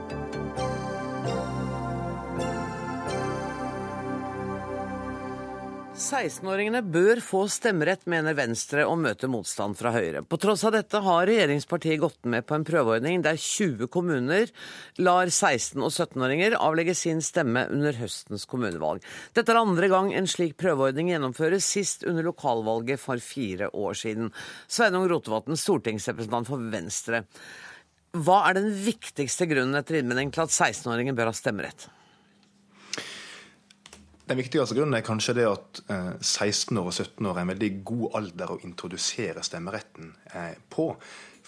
16-åringene 6.10 6.80
bør 6.89 7.20
få 7.22 7.43
stemmerett, 7.51 8.07
mener 8.10 8.34
Venstre 8.34 8.82
og 8.89 8.97
møter 9.03 9.30
motstand 9.30 9.76
fra 9.78 9.91
Høyre. 9.93 10.24
På 10.26 10.39
tross 10.41 10.64
av 10.66 10.74
dette 10.74 11.01
har 11.05 11.28
regjeringspartiet 11.30 12.01
gått 12.01 12.26
med 12.34 12.47
på 12.49 12.55
en 12.57 12.66
prøveordning 12.66 13.22
der 13.22 13.38
20 13.38 13.91
kommuner 13.93 14.49
lar 14.97 15.30
16- 15.30 15.84
og 15.86 15.91
17-åringer 15.91 16.55
avlegge 16.57 16.95
sin 16.97 17.22
stemme 17.22 17.68
under 17.70 17.93
høstens 17.99 18.47
kommunevalg. 18.49 19.05
Dette 19.38 19.53
er 19.53 19.62
andre 19.62 19.91
gang 19.91 20.10
en 20.18 20.32
slik 20.32 20.57
prøveordning 20.57 21.12
gjennomføres, 21.14 21.70
sist 21.78 22.07
under 22.10 22.26
lokalvalget 22.26 23.03
for 23.03 23.22
fire 23.22 23.70
år 23.70 24.01
siden. 24.01 24.34
Sveinung 24.66 25.05
Rotevatn, 25.14 25.60
stortingsrepresentant 25.62 26.49
for 26.49 26.66
Venstre. 26.74 27.22
Hva 28.18 28.41
er 28.49 28.57
den 28.57 28.74
viktigste 28.74 29.45
grunnen 29.45 29.78
etter 29.78 30.01
innmelding 30.01 30.34
til 30.34 30.47
at 30.47 30.57
16-åringer 30.57 31.14
bør 31.14 31.30
ha 31.30 31.38
stemmerett? 31.38 31.91
Den 34.30 34.38
viktigste 34.38 34.75
grunnen 34.77 34.93
er 34.93 35.01
kanskje 35.01 35.34
det 35.39 35.47
at 35.49 35.80
16 35.89 36.77
år 36.77 36.91
og 36.91 36.93
17 36.93 37.25
år 37.25 37.39
er 37.39 37.41
en 37.41 37.49
veldig 37.49 37.69
god 37.88 38.17
alder 38.19 38.51
å 38.53 38.59
introdusere 38.61 39.41
stemmeretten 39.41 40.11
eh, 40.38 40.53
på. 40.69 40.91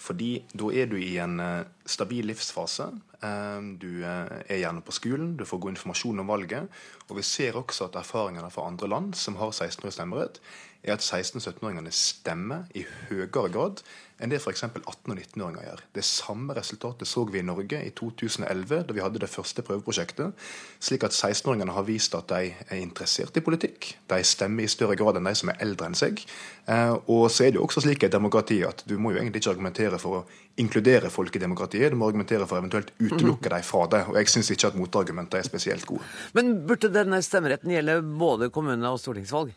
Fordi 0.02 0.32
da 0.58 0.70
er 0.74 0.88
du 0.90 0.96
i 0.98 1.12
en 1.22 1.38
eh, 1.38 1.68
stabil 1.86 2.26
livsfase. 2.26 2.88
Eh, 3.22 3.68
du 3.78 4.02
er 4.02 4.58
gjerne 4.58 4.82
på 4.82 4.96
skolen, 4.98 5.36
du 5.38 5.46
får 5.46 5.62
god 5.62 5.76
informasjon 5.76 6.24
om 6.24 6.34
valget. 6.34 6.82
Og 7.06 7.20
vi 7.20 7.26
ser 7.28 7.60
også 7.60 7.86
at 7.86 8.00
erfaringene 8.02 8.50
fra 8.50 8.66
andre 8.66 8.90
land 8.90 9.14
som 9.14 9.38
har 9.38 9.54
16-årig 9.54 9.94
stemmerett, 9.94 10.42
er 10.82 10.96
at 10.96 11.04
16-17-åringene 11.04 11.92
stemmer 11.94 12.66
i 12.74 12.84
høyere 13.08 13.50
grad 13.52 13.82
enn 14.22 14.30
det 14.30 14.38
f.eks. 14.38 14.62
18- 14.62 14.84
og 14.86 15.16
19-åringer 15.16 15.64
gjør. 15.66 15.80
Det 15.96 16.04
samme 16.06 16.54
resultatet 16.54 17.08
så 17.10 17.24
vi 17.26 17.40
i 17.40 17.46
Norge 17.46 17.80
i 17.82 17.90
2011, 17.98 18.84
da 18.86 18.94
vi 18.94 19.02
hadde 19.02 19.22
det 19.22 19.30
første 19.30 19.64
prøveprosjektet. 19.66 20.44
Slik 20.82 21.06
at 21.06 21.16
16-åringene 21.16 21.74
har 21.74 21.86
vist 21.88 22.14
at 22.14 22.30
de 22.30 22.52
er 22.52 22.78
interessert 22.78 23.36
i 23.38 23.42
politikk. 23.42 23.88
De 24.10 24.20
stemmer 24.26 24.66
i 24.66 24.70
større 24.70 24.94
grad 24.98 25.18
enn 25.18 25.26
de 25.26 25.34
som 25.38 25.50
er 25.50 25.58
eldre 25.64 25.90
enn 25.90 25.98
seg. 25.98 26.22
Eh, 26.70 26.94
og 27.10 27.26
så 27.34 27.48
er 27.48 27.50
det 27.50 27.58
jo 27.58 27.66
også 27.66 27.82
slik 27.82 28.06
i 28.06 28.12
demokrati 28.12 28.60
at 28.66 28.84
du 28.86 28.94
må 28.94 29.10
jo 29.10 29.18
egentlig 29.18 29.42
ikke 29.42 29.56
argumentere 29.56 29.98
for 30.02 30.20
å 30.20 30.22
inkludere 30.62 31.10
folk 31.10 31.34
i 31.34 31.42
demokratiet, 31.42 31.90
du 31.90 31.98
må 31.98 32.10
argumentere 32.10 32.46
for 32.46 32.58
å 32.58 32.62
eventuelt 32.62 32.92
utelukke 33.00 33.50
dem 33.50 33.66
fra 33.66 33.88
det. 33.90 34.04
Og 34.12 34.20
jeg 34.20 34.30
syns 34.30 34.52
ikke 34.54 34.70
at 34.70 34.78
motargumenter 34.78 35.40
er 35.40 35.48
spesielt 35.48 35.88
gode. 35.88 36.06
Men 36.36 36.54
burde 36.68 36.92
denne 36.94 37.18
stemmeretten 37.24 37.74
gjelde 37.74 37.98
både 38.20 38.52
kommune- 38.54 38.92
og 38.92 39.02
stortingsvalg? 39.02 39.50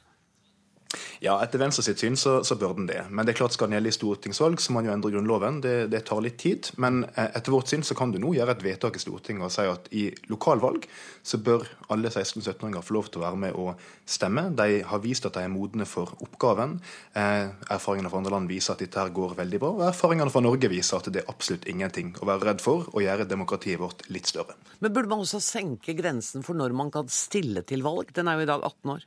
Ja, 1.24 1.38
etter 1.44 1.62
Venstre 1.62 1.84
sitt 1.86 2.02
syn 2.02 2.18
så, 2.20 2.38
så, 2.44 2.58
bør 2.60 2.76
den 2.78 2.90
det. 2.90 3.02
Men 3.10 3.26
det 3.26 3.34
er 3.34 3.40
klart 3.42 3.56
skal 3.56 3.70
den 3.70 3.78
gjelde 3.78 3.92
i 3.92 3.98
stortingsvalg, 3.98 4.62
så 4.62 4.74
må 4.74 4.82
man 4.82 4.90
jo 4.90 4.96
endre 4.96 5.14
Grunnloven. 5.16 5.60
Det, 5.64 5.76
det, 5.94 6.04
tar 6.08 6.24
litt 6.24 6.38
tid. 6.42 6.70
Men 6.82 7.04
eh, 7.16 7.30
etter 7.38 7.54
vårt 7.56 7.72
syn 7.72 7.86
så 7.86 7.98
kan 7.98 8.14
du 8.14 8.20
nå 8.22 8.36
gjøre 8.36 8.56
et 8.56 8.66
vedtak 8.66 9.00
i 9.00 9.04
Stortinget 9.04 9.48
og 9.48 9.54
si 9.54 9.68
at 9.70 9.90
i 9.96 10.06
lokalvalg 10.32 10.88
så 11.26 11.40
bør 11.42 11.66
alle 11.94 12.12
16-17-åringer 12.12 12.86
få 12.86 12.98
lov 12.98 13.10
til 13.10 13.22
å 13.22 13.26
være 13.26 13.42
med 13.46 13.58
og 13.60 13.82
stemme. 14.06 14.48
De 14.58 14.82
har 14.86 15.04
vist 15.04 15.26
at 15.26 15.38
de 15.38 15.46
er 15.46 15.54
modne 15.54 15.88
for 15.90 16.14
oppgaven. 16.26 16.78
Eh, 17.18 17.48
erfaringene 17.74 18.12
fra 18.12 18.22
andre 18.22 18.36
land 18.36 18.52
viser 18.52 18.76
at 18.76 18.84
dette 18.84 19.02
her 19.02 19.14
går 19.16 19.38
veldig 19.40 19.62
bra. 19.64 19.74
Og 19.80 19.88
erfaringene 19.90 20.34
fra 20.34 20.44
Norge 20.46 20.70
viser 20.72 21.00
at 21.00 21.10
det 21.10 21.24
er 21.24 21.34
absolutt 21.34 21.68
ingenting 21.72 22.14
å 22.22 22.30
være 22.30 22.52
redd 22.52 22.64
for 22.64 22.90
å 22.94 23.04
gjøre 23.04 23.28
demokratiet 23.30 23.82
vårt 23.82 24.06
litt 24.14 24.30
større. 24.30 24.58
Men 24.84 24.94
burde 24.94 25.12
man 25.12 25.26
også 25.26 25.42
senke 25.44 25.96
grensen 25.98 26.46
for 26.46 26.58
når 26.58 26.76
man 26.78 26.94
kan 26.94 27.10
stille 27.12 27.66
til 27.68 27.86
valg? 27.86 28.14
Den 28.16 28.30
er 28.30 28.40
jo 28.40 28.46
i 28.46 28.52
dag 28.54 28.64
18 28.64 28.96
år. 28.98 29.06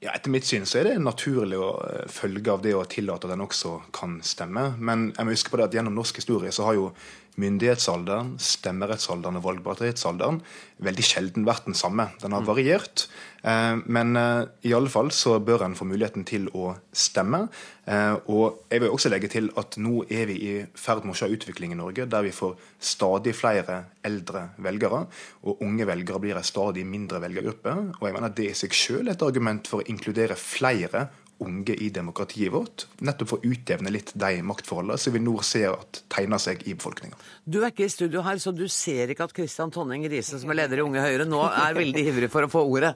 Ja, 0.00 0.12
Etter 0.14 0.30
mitt 0.30 0.46
syn 0.46 0.66
så 0.68 0.78
er 0.78 0.92
det 0.92 0.98
naturlig 1.02 1.58
å 1.58 1.72
eh, 1.82 2.04
følge 2.12 2.52
av 2.54 2.62
det 2.62 2.74
å 2.78 2.84
tillate 2.86 3.26
at 3.26 3.34
den 3.34 3.42
også 3.42 3.72
kan 3.94 4.20
stemme. 4.22 4.70
Men 4.78 5.08
jeg 5.16 5.26
må 5.26 5.34
huske 5.34 5.50
på 5.50 5.58
det 5.58 5.66
at 5.66 5.74
gjennom 5.74 5.96
norsk 5.98 6.20
historie 6.20 6.52
så 6.54 6.68
har 6.68 6.78
jo 6.78 6.92
myndighetsalderen, 7.38 8.34
stemmerettsalderen 8.42 9.38
og 9.38 9.44
valgbarhetsalderen 9.46 10.40
veldig 10.84 11.04
sjelden 11.04 11.46
vært 11.46 11.66
den 11.68 11.76
samme. 11.78 12.08
Den 12.22 12.34
har 12.34 12.44
mm. 12.44 12.48
variert. 12.48 13.04
Eh, 13.42 13.80
men 13.90 14.18
eh, 14.18 14.46
i 14.68 14.74
alle 14.76 14.90
fall 14.92 15.10
så 15.14 15.36
bør 15.42 15.64
en 15.66 15.76
få 15.78 15.86
muligheten 15.88 16.26
til 16.28 16.48
å 16.54 16.72
stemme. 16.94 17.44
Eh, 17.88 18.14
og 18.30 18.64
jeg 18.70 18.82
vil 18.84 18.94
også 18.94 19.12
legge 19.12 19.30
til 19.32 19.50
at 19.58 19.78
nå 19.82 20.04
er 20.06 20.26
vi 20.30 20.38
i 20.50 20.54
ferd 20.78 21.06
med 21.06 21.16
å 21.16 21.20
se 21.20 21.30
utvikling 21.34 21.74
i 21.74 21.78
Norge 21.78 22.08
der 22.10 22.26
vi 22.26 22.34
får 22.34 22.56
stadig 22.78 23.34
flere 23.38 23.80
eldre 24.06 24.48
velgere, 24.64 25.04
og 25.44 25.62
unge 25.66 25.86
velgere 25.88 26.22
blir 26.22 26.38
en 26.38 26.46
stadig 26.46 26.86
mindre 26.88 27.22
velgergruppe. 27.24 27.74
Og 27.98 28.04
jeg 28.06 28.18
mener 28.18 28.30
at 28.30 28.38
det 28.38 28.52
i 28.52 28.58
seg 28.58 28.76
selv 28.76 29.06
er 29.06 29.16
et 29.16 29.26
argument 29.26 29.70
for 29.70 29.82
å 29.82 29.90
inkludere 29.90 30.38
flere 30.38 31.08
unge 31.44 31.74
i 31.74 31.88
demokratiet 31.94 32.52
vårt, 32.52 32.86
nettopp 33.04 33.32
for 33.32 33.42
å 33.42 33.52
utjevne 33.52 33.92
litt 33.94 34.12
de 34.18 34.40
maktforholdene 34.46 34.98
som 35.00 35.14
vi 35.14 35.22
nå 35.22 35.36
ser 35.46 35.72
at 35.76 36.02
tegner 36.12 36.42
seg 36.42 36.64
i 36.66 36.74
befolkninga. 36.74 37.18
Du 37.44 37.60
er 37.60 37.70
ikke 37.70 37.86
i 37.86 37.92
studio 37.92 38.24
her, 38.26 38.40
så 38.42 38.52
du 38.54 38.66
ser 38.72 39.12
ikke 39.12 39.28
at 39.28 39.36
Kristian 39.36 39.72
Tonning 39.74 40.06
Riise, 40.10 40.40
som 40.40 40.50
er 40.52 40.62
leder 40.64 40.82
i 40.82 40.86
Unge 40.86 41.04
Høyre, 41.04 41.28
nå 41.28 41.44
er 41.48 41.78
veldig 41.78 42.06
ivrig 42.12 42.32
for 42.32 42.46
å 42.46 42.52
få 42.52 42.64
ordet. 42.66 42.94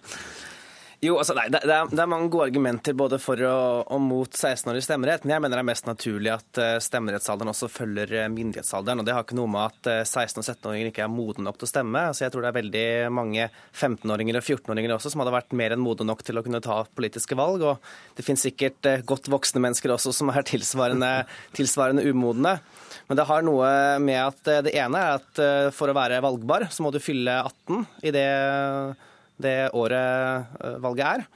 Jo, 1.02 1.16
altså 1.18 1.34
nei, 1.34 1.48
det, 1.50 1.64
er, 1.66 1.88
det, 1.90 1.98
er, 1.98 2.06
mange 2.06 2.28
gode 2.30 2.44
argumenter 2.46 2.94
både 2.94 3.18
for 3.18 3.40
og, 3.42 3.88
og 3.90 3.98
mot 4.04 4.36
16-årig 4.38 4.84
stemmerett, 4.86 5.24
men 5.24 5.32
jeg 5.34 5.42
mener 5.42 5.58
det 5.58 5.64
er 5.64 5.66
mest 5.72 5.88
naturlig 5.88 6.30
at 6.30 6.60
eh, 6.62 6.76
stemmerettsalderen 6.78 7.50
også 7.50 7.68
følger 7.74 8.12
eh, 8.20 8.28
myndighetsalderen. 8.30 9.02
og 9.02 9.08
Det 9.08 9.16
har 9.16 9.26
ikke 9.26 9.34
noe 9.34 9.50
med 9.50 9.64
at 9.66 10.06
16- 10.06 10.38
og 10.38 10.46
17-åringer 10.46 10.92
ikke 10.92 11.02
er 11.02 11.10
modne 11.10 11.48
nok 11.48 11.58
til 11.58 11.66
å 11.66 11.72
stemme. 11.72 12.04
Altså, 12.12 12.22
jeg 12.22 12.36
tror 12.36 12.46
det 12.46 12.52
er 12.52 12.58
veldig 12.60 12.84
mange 13.18 13.48
15-åringer 13.50 14.38
og 14.38 14.46
14-åringer 14.46 14.94
også 15.00 15.10
som 15.10 15.24
hadde 15.24 15.34
vært 15.40 15.58
mer 15.58 15.74
enn 15.74 15.82
modne 15.82 16.06
nok 16.06 16.22
til 16.22 16.38
å 16.38 16.46
kunne 16.46 16.62
ta 16.62 16.78
politiske 16.94 17.42
valg. 17.42 17.66
og 17.66 17.92
Det 18.14 18.28
finnes 18.30 18.46
sikkert 18.46 18.92
eh, 18.94 19.02
godt 19.02 19.26
voksne 19.34 19.66
mennesker 19.66 19.98
også 19.98 20.14
som 20.22 20.30
er 20.30 20.46
tilsvarende, 20.54 21.14
tilsvarende 21.58 22.06
umodne. 22.06 22.60
Men 23.10 23.18
det 23.18 23.26
har 23.26 23.42
noe 23.42 23.76
med 23.98 24.22
at 24.22 24.68
det 24.68 24.78
ene 24.78 25.02
er 25.02 25.18
at 25.18 25.46
for 25.74 25.90
å 25.90 25.98
være 25.98 26.22
valgbar, 26.22 26.70
så 26.70 26.86
må 26.86 26.94
du 26.94 27.02
fylle 27.02 27.40
18 27.42 28.06
i 28.06 28.14
det 28.14 28.28
det 29.44 29.56
året 29.78 30.58
eh, 30.62 30.76
valget 30.82 31.08
er. 31.08 31.26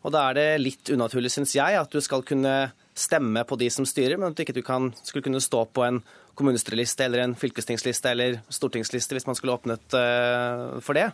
Og 0.00 0.14
da 0.14 0.30
er 0.30 0.38
det 0.38 0.48
litt 0.62 0.90
unaturlig, 0.94 1.32
syns 1.32 1.52
jeg, 1.56 1.76
at 1.76 1.92
du 1.92 2.00
skal 2.00 2.24
kunne 2.26 2.70
stemme 2.96 3.44
på 3.44 3.58
de 3.60 3.68
som 3.72 3.86
styrer, 3.88 4.16
men 4.16 4.30
at 4.30 4.38
du 4.38 4.44
ikke 4.44 4.64
kan, 4.64 4.90
skulle 5.04 5.24
kunne 5.26 5.42
stå 5.44 5.66
på 5.76 5.84
en 5.84 6.00
kommunestyreliste 6.40 7.04
eller 7.04 7.24
en 7.24 7.36
fylkestingsliste 7.36 8.12
eller 8.12 8.40
stortingsliste 8.52 9.16
hvis 9.16 9.26
man 9.28 9.36
skulle 9.36 9.58
åpnet 9.58 9.96
uh, 9.96 10.80
for 10.84 10.96
det. 10.96 11.10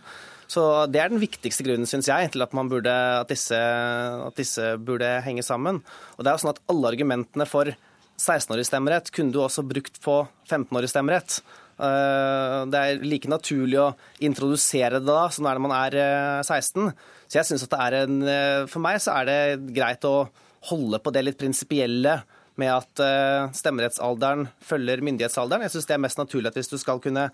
Så 0.47 0.61
Det 0.87 1.01
er 1.01 1.11
den 1.11 1.19
viktigste 1.19 1.65
grunnen 1.67 1.89
synes 1.89 2.07
jeg, 2.07 2.31
til 2.31 2.45
at, 2.45 2.55
burde, 2.55 2.95
at, 2.95 3.27
disse, 3.27 3.57
at 3.57 4.39
disse 4.39 4.77
burde 4.79 5.09
henge 5.25 5.43
sammen. 5.43 5.81
Og 6.15 6.23
det 6.23 6.31
er 6.31 6.37
jo 6.37 6.43
sånn 6.45 6.55
at 6.55 6.63
Alle 6.71 6.93
argumentene 6.93 7.47
for 7.49 7.73
16-årig 8.17 8.65
stemmerett 8.65 9.11
kunne 9.13 9.35
du 9.35 9.41
også 9.43 9.65
brukt 9.67 9.99
på 10.01 10.21
15-årig 10.47 10.89
stemmerett. 10.89 11.41
Eh, 11.77 12.61
det 12.71 12.79
er 12.79 13.03
like 13.05 13.29
naturlig 13.29 13.77
å 13.81 13.91
introdusere 14.25 14.97
det 14.97 15.09
da, 15.09 15.27
som 15.33 15.45
når 15.45 15.61
man 15.61 15.75
er 15.77 15.97
16. 16.45 16.89
Eh, 16.89 17.13
så 17.27 17.41
jeg 17.41 17.49
synes 17.51 17.67
at 17.67 17.75
det 17.75 17.81
er 17.83 17.97
en, 18.01 18.17
eh, 18.23 18.65
For 18.65 18.81
meg 18.81 18.99
så 19.03 19.19
er 19.19 19.25
det 19.29 19.73
greit 19.75 20.01
å 20.07 20.29
holde 20.71 20.99
på 20.99 21.13
det 21.13 21.23
litt 21.23 21.37
prinsipielle 21.37 22.23
med 22.57 22.73
at 22.73 23.53
stemmerettsalderen 23.53 24.47
følger 24.65 25.03
myndighetsalderen. 25.05 25.61
Jeg 25.61 25.75
syns 25.75 25.85
det 25.85 25.93
er 25.93 26.01
mest 26.01 26.17
naturlig 26.17 26.47
at 26.47 26.55
hvis 26.57 26.71
du 26.71 26.77
skal 26.81 26.97
kunne 26.99 27.29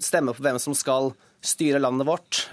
stemme 0.00 0.32
på 0.32 0.40
hvem 0.40 0.56
som 0.58 0.72
skal 0.72 1.12
styre 1.44 1.78
landet 1.78 2.08
vårt, 2.08 2.48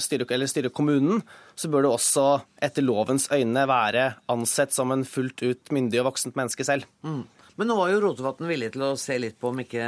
styre, 0.00 0.24
eller 0.24 0.48
styre 0.48 0.72
kommunen, 0.72 1.20
så 1.54 1.68
bør 1.68 1.84
du 1.84 1.90
også 1.90 2.40
etter 2.64 2.80
lovens 2.80 3.28
øyne 3.28 3.68
være 3.68 4.14
ansett 4.32 4.72
som 4.72 4.90
en 4.90 5.04
fullt 5.04 5.44
ut 5.44 5.68
myndig 5.70 6.00
og 6.00 6.08
voksent 6.14 6.34
menneske 6.34 6.64
selv. 6.64 6.88
Mm. 7.04 7.26
Men 7.56 7.70
nå 7.70 7.76
var 7.78 7.88
jo 7.88 8.00
Rotevatn 8.02 8.48
villig 8.50 8.68
til 8.74 8.82
å 8.84 8.90
se 9.00 9.16
litt 9.20 9.38
på 9.40 9.48
om 9.48 9.60
ikke 9.62 9.84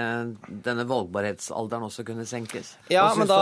denne 0.65 0.87
valgbarhetsalderen 0.89 1.85
også 1.91 2.05
kunne 2.09 2.25
senkes. 2.29 2.73
Ja, 2.93 3.05
men 3.19 3.29
da... 3.29 3.41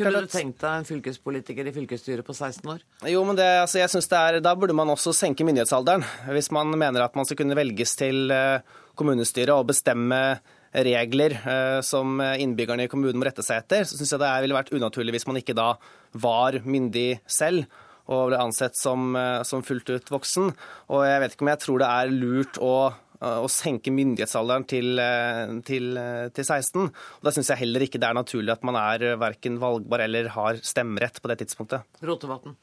Kunne 0.00 0.24
du 0.24 0.30
tenkt 0.30 0.58
deg 0.64 0.80
en 0.80 0.88
fylkespolitiker 0.88 1.70
i 1.70 1.74
fylkesstyret 1.76 2.26
på 2.26 2.34
16 2.34 2.72
år? 2.74 2.82
Jo, 3.10 3.22
men 3.28 3.38
det, 3.38 3.46
altså, 3.62 3.78
jeg 3.78 3.92
synes 3.92 4.10
det 4.10 4.18
er, 4.18 4.40
Da 4.42 4.56
burde 4.58 4.74
man 4.74 4.90
også 4.90 5.14
senke 5.14 5.46
myndighetsalderen. 5.46 6.02
Hvis 6.34 6.50
man 6.54 6.74
mener 6.74 7.06
at 7.06 7.14
man 7.14 7.28
skal 7.28 7.38
kunne 7.44 7.58
velges 7.58 7.94
til 8.00 8.34
eh, 8.34 8.58
kommunestyret 8.98 9.54
og 9.54 9.70
bestemme 9.70 10.20
regler 10.74 11.36
eh, 11.38 11.78
som 11.86 12.18
innbyggerne 12.18 12.88
i 12.88 12.90
kommunen 12.90 13.20
må 13.22 13.28
rette 13.28 13.46
seg 13.46 13.62
etter, 13.62 13.86
så 13.86 13.94
syns 13.94 14.16
jeg 14.16 14.24
det 14.24 14.34
ville 14.42 14.58
vært 14.58 14.74
unaturlig 14.74 15.14
hvis 15.14 15.28
man 15.30 15.38
ikke 15.38 15.54
da 15.54 15.76
var 16.18 16.58
myndig 16.66 17.20
selv 17.30 17.70
og 18.10 18.28
ble 18.28 18.42
ansett 18.42 18.74
som, 18.76 19.14
eh, 19.16 19.46
som 19.46 19.62
fullt 19.64 19.94
ut 19.94 20.10
voksen. 20.12 20.50
Og 20.90 21.06
jeg 21.06 21.22
vet 21.22 21.38
ikke 21.38 21.46
om 21.46 21.54
jeg 21.54 21.62
tror 21.62 21.80
det 21.80 21.94
er 21.94 22.14
lurt 22.18 22.58
å 22.58 22.74
Eh, 22.84 23.03
å 23.24 23.48
senke 23.50 23.92
myndighetsalderen 23.94 24.66
til, 24.68 24.98
eh, 24.98 25.54
til, 25.64 25.96
eh, 25.96 26.28
til 26.28 26.44
16. 26.44 26.84
Og 26.90 27.22
Da 27.22 27.30
syns 27.30 27.48
jeg 27.48 27.62
heller 27.64 27.80
ikke 27.80 28.00
det 28.00 28.10
er 28.10 28.14
naturlig 28.14 28.52
at 28.52 28.64
man 28.64 28.76
er 28.76 29.16
verken 29.16 29.58
valgbar 29.58 30.04
eller 30.04 30.28
har 30.28 30.54
stemmerett 30.54 31.20
på 31.22 31.28
det 31.28 31.38
tidspunktet. 31.42 31.82
Rotevatn. 32.02 32.56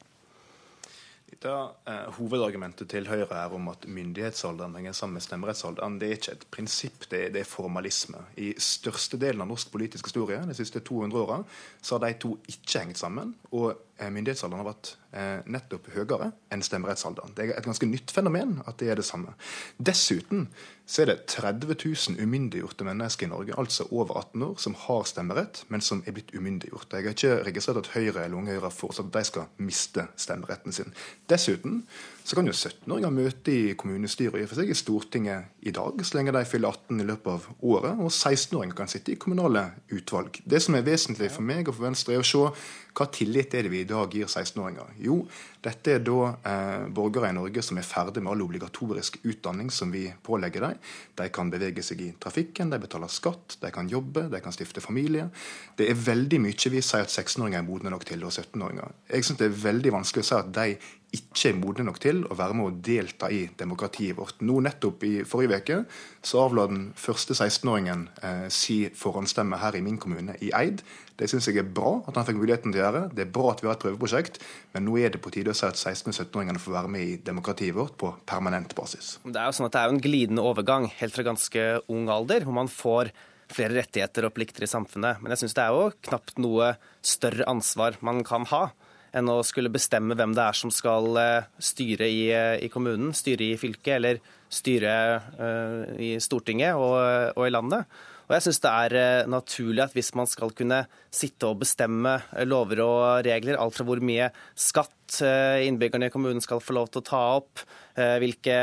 Da, 1.42 1.72
eh, 1.88 2.06
hovedargumentet 2.18 2.88
til 2.88 3.04
Høyre 3.04 3.32
er 3.32 3.52
om 3.52 3.68
at 3.68 3.80
myndighetsalderen 3.80 4.76
henger 4.76 4.92
sammen 4.92 5.14
med 5.14 5.22
stemmerettsalderen. 5.22 5.98
Det 5.98 6.08
er 6.08 6.16
ikke 6.16 6.32
et 6.32 6.50
prinsipp, 6.52 7.08
det 7.10 7.26
er, 7.26 7.30
det 7.30 7.40
er 7.40 7.50
formalisme. 7.50 8.22
I 8.36 8.54
største 8.54 9.18
delen 9.18 9.40
av 9.40 9.48
norsk 9.48 9.72
politisk 9.72 10.06
historie 10.06 10.38
de 10.46 10.54
siste 10.54 10.78
200 10.78 11.18
åra 11.18 11.44
har 11.90 11.98
de 11.98 12.12
to 12.14 12.38
ikke 12.46 12.84
hengt 12.84 12.98
sammen. 12.98 13.34
Og 13.50 13.74
Eh, 13.91 13.91
myndighetsalderen 14.10 14.62
har 14.62 14.68
vært 14.72 14.90
eh, 15.14 15.40
nettopp 15.54 15.90
høyere 15.94 16.30
enn 16.52 16.64
stemmerettsalderen. 16.64 17.34
Det 17.36 17.44
er 17.44 17.52
et 17.58 17.68
ganske 17.68 17.86
nytt 17.86 18.14
fenomen 18.14 18.56
at 18.66 18.78
det 18.80 18.90
er 18.90 18.98
det 18.98 19.06
samme. 19.06 19.34
Dessuten 19.78 20.48
så 20.88 21.04
er 21.04 21.12
det 21.12 21.18
30 21.30 21.76
000 21.76 22.18
umyndiggjorte 22.22 22.84
mennesker 22.84 23.28
i 23.28 23.30
Norge, 23.30 23.54
altså 23.58 23.86
over 23.90 24.18
18 24.18 24.46
år, 24.48 24.56
som 24.60 24.74
har 24.86 25.06
stemmerett, 25.08 25.62
men 25.72 25.84
som 25.84 26.02
er 26.06 26.16
blitt 26.16 26.34
umyndiggjort. 26.34 26.92
Jeg 26.92 27.06
har 27.06 27.16
ikke 27.16 27.44
registrert 27.46 27.84
at 27.84 27.92
Høyre 27.94 28.24
eller 28.24 28.40
Unge 28.40 28.56
Høyre 28.56 28.66
har 28.66 28.74
foreslått 28.74 29.12
at 29.12 29.20
de 29.20 29.30
skal 29.30 29.62
miste 29.62 30.08
stemmeretten 30.20 30.74
sin. 30.74 30.92
Dessuten 31.30 31.84
så 32.24 32.36
kan 32.38 32.46
jo 32.46 32.54
17-åringer 32.54 33.10
møte 33.14 33.52
i 33.52 33.72
kommunestyret 33.78 34.36
og 34.36 34.42
i, 34.44 34.46
seg 34.54 34.70
i 34.70 34.76
Stortinget 34.78 35.66
i 35.66 35.72
dag, 35.74 35.98
så 36.06 36.18
lenge 36.18 36.34
de 36.36 36.44
fyller 36.46 36.70
18 36.70 37.02
i 37.02 37.06
løpet 37.08 37.32
av 37.32 37.48
året. 37.58 37.98
Og 37.98 38.12
16-åringer 38.12 38.76
kan 38.78 38.90
sitte 38.90 39.14
i 39.14 39.18
kommunale 39.18 39.64
utvalg. 39.90 40.38
Det 40.46 40.62
som 40.62 40.78
er 40.78 40.86
vesentlig 40.86 41.32
for 41.34 41.46
meg 41.46 41.66
og 41.66 41.76
for 41.76 41.88
Venstre, 41.88 42.14
er 42.14 42.22
å 42.22 42.26
se 42.26 42.44
hva 42.92 43.06
tillit 43.08 43.54
er 43.56 43.64
det 43.64 43.72
vi 43.72 43.80
i 43.82 43.88
dag 43.88 44.12
gir 44.12 44.28
16-åringer? 44.28 44.94
Jo, 45.02 45.16
dette 45.64 45.94
er 45.96 46.02
da 46.04 46.32
eh, 46.44 46.86
borgere 46.92 47.30
i 47.32 47.36
Norge 47.36 47.64
som 47.64 47.80
er 47.80 47.86
ferdig 47.88 48.20
med 48.20 48.34
all 48.34 48.44
obligatorisk 48.44 49.16
utdanning 49.24 49.72
som 49.72 49.90
vi 49.94 50.04
pålegger 50.22 50.66
dem. 50.66 50.80
De 51.18 51.28
kan 51.32 51.50
bevege 51.50 51.82
seg 51.86 52.04
i 52.04 52.10
trafikken, 52.20 52.70
de 52.70 52.80
betaler 52.82 53.10
skatt, 53.10 53.56
de 53.62 53.72
kan 53.74 53.88
jobbe, 53.90 54.28
de 54.30 54.42
kan 54.44 54.54
stifte 54.54 54.84
familie. 54.84 55.30
Det 55.78 55.88
er 55.88 56.02
veldig 56.06 56.42
mye 56.44 56.74
vi 56.76 56.84
sier 56.84 57.06
at 57.06 57.14
16-åringer 57.14 57.62
er 57.62 57.66
modne 57.66 57.94
nok 57.94 58.04
til, 58.06 58.22
og 58.28 58.34
17-åringer. 58.34 58.98
Jeg 59.10 59.26
syns 59.26 59.40
det 59.40 59.48
er 59.48 59.62
veldig 59.64 59.96
vanskelig 59.96 60.26
å 60.26 60.28
si 60.28 60.36
at 60.38 60.52
de 60.60 60.68
ikke 61.12 61.50
er 61.50 61.58
modne 61.60 61.84
nok 61.84 61.98
til 62.00 62.22
å 62.24 62.36
være 62.38 62.56
med 62.56 62.66
å 62.66 62.74
delta 62.84 63.28
i 63.32 63.42
demokratiet 63.58 64.16
vårt. 64.16 64.40
Nå 64.40 64.60
nettopp 64.64 65.02
i 65.04 65.12
forrige 65.28 65.58
uke 65.60 65.78
så 66.24 66.40
avla 66.46 66.64
den 66.70 66.86
første 66.96 67.36
16-åringen 67.36 68.06
eh, 68.24 68.46
si 68.52 68.78
forhåndsstemme 68.96 69.58
her 69.60 69.76
i 69.76 69.82
min 69.84 69.98
kommune, 70.00 70.38
i 70.40 70.48
Eid. 70.56 70.80
Det 71.18 71.28
syns 71.28 71.50
jeg 71.50 71.60
er 71.60 71.68
bra 71.68 71.98
at 72.08 72.16
han 72.16 72.24
fikk 72.28 72.38
muligheten 72.40 72.72
til 72.72 72.80
å 72.80 72.86
gjøre. 72.86 73.02
Det 73.12 73.26
er 73.26 73.34
bra 73.34 73.50
at 73.52 73.60
vi 73.60 73.68
har 73.68 73.76
et 73.76 73.84
prøveprosjekt, 73.84 74.40
men 74.72 74.86
nå 74.88 74.96
er 75.02 75.12
det 75.12 75.20
på 75.22 75.32
tide 75.34 75.52
å 75.52 75.58
si 75.58 75.66
at 75.68 75.76
16- 75.76 76.14
og 76.14 76.16
17-åringene 76.16 76.62
får 76.62 76.76
være 76.78 76.92
med 76.94 77.04
i 77.04 77.18
demokratiet 77.26 77.76
vårt 77.76 77.98
på 78.00 78.14
permanent 78.28 78.72
basis. 78.78 79.18
Det 79.26 79.36
er 79.36 79.50
jo 79.50 79.58
sånn 79.58 79.68
at 79.68 79.76
det 79.76 79.82
er 79.82 79.92
en 79.92 80.04
glidende 80.06 80.46
overgang 80.48 80.88
helt 80.96 81.16
fra 81.16 81.26
ganske 81.28 81.66
ung 81.92 82.08
alder, 82.12 82.46
hvor 82.48 82.56
man 82.56 82.72
får 82.72 83.12
flere 83.52 83.82
rettigheter 83.82 84.24
og 84.24 84.32
plikter 84.32 84.64
i 84.64 84.70
samfunnet. 84.70 85.20
Men 85.20 85.34
jeg 85.34 85.44
syns 85.44 85.58
det 85.58 85.66
er 85.66 85.76
jo 85.76 85.92
knapt 86.08 86.40
noe 86.40 86.72
større 87.04 87.44
ansvar 87.52 88.00
man 88.00 88.24
kan 88.24 88.48
ha 88.48 88.70
enn 89.16 89.28
å 89.28 89.40
skulle 89.46 89.72
bestemme 89.72 90.16
hvem 90.18 90.34
det 90.36 90.44
er 90.44 90.56
som 90.56 90.72
skal 90.72 91.18
eh, 91.20 91.50
styre 91.62 92.08
i, 92.08 92.22
eh, 92.32 92.56
i 92.64 92.70
kommunen, 92.72 93.12
styre 93.16 93.52
i 93.52 93.58
fylket 93.60 93.96
eller 93.98 94.22
styre 94.52 94.94
uh, 95.38 95.92
i 95.96 96.10
Stortinget 96.20 96.76
og, 96.76 96.98
og, 97.38 97.44
i 97.46 97.52
landet. 97.54 97.86
Og 98.26 98.34
jeg 98.36 98.44
syns 98.44 98.60
det 98.60 98.72
er 98.84 99.30
naturlig 99.32 99.80
at 99.80 99.94
hvis 99.96 100.10
man 100.16 100.28
skal 100.28 100.52
kunne 100.52 100.82
sitte 101.08 101.48
og 101.48 101.62
bestemme 101.62 102.18
lover 102.44 102.82
og 102.84 103.24
regler, 103.24 103.56
alt 103.56 103.78
fra 103.78 103.86
hvor 103.88 104.02
mye 104.04 104.28
skatt 104.52 105.22
innbyggerne 105.64 106.10
i 106.10 106.12
kommunen 106.12 106.44
skal 106.44 106.60
få 106.60 106.76
lov 106.76 106.92
til 106.92 107.00
å 107.00 107.08
ta 107.08 107.22
opp, 107.40 107.64
hvilke 107.96 108.58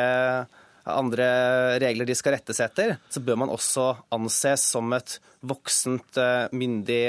andre 0.91 1.27
regler 1.81 2.09
de 2.09 2.17
skal 2.17 2.37
rettes 2.37 2.61
etter, 2.63 2.97
så 3.09 3.21
bør 3.23 3.43
man 3.43 3.53
også 3.53 3.91
anses 4.15 4.65
som 4.73 4.93
et 4.97 5.17
voksent, 5.39 6.19
myndig, 6.51 7.03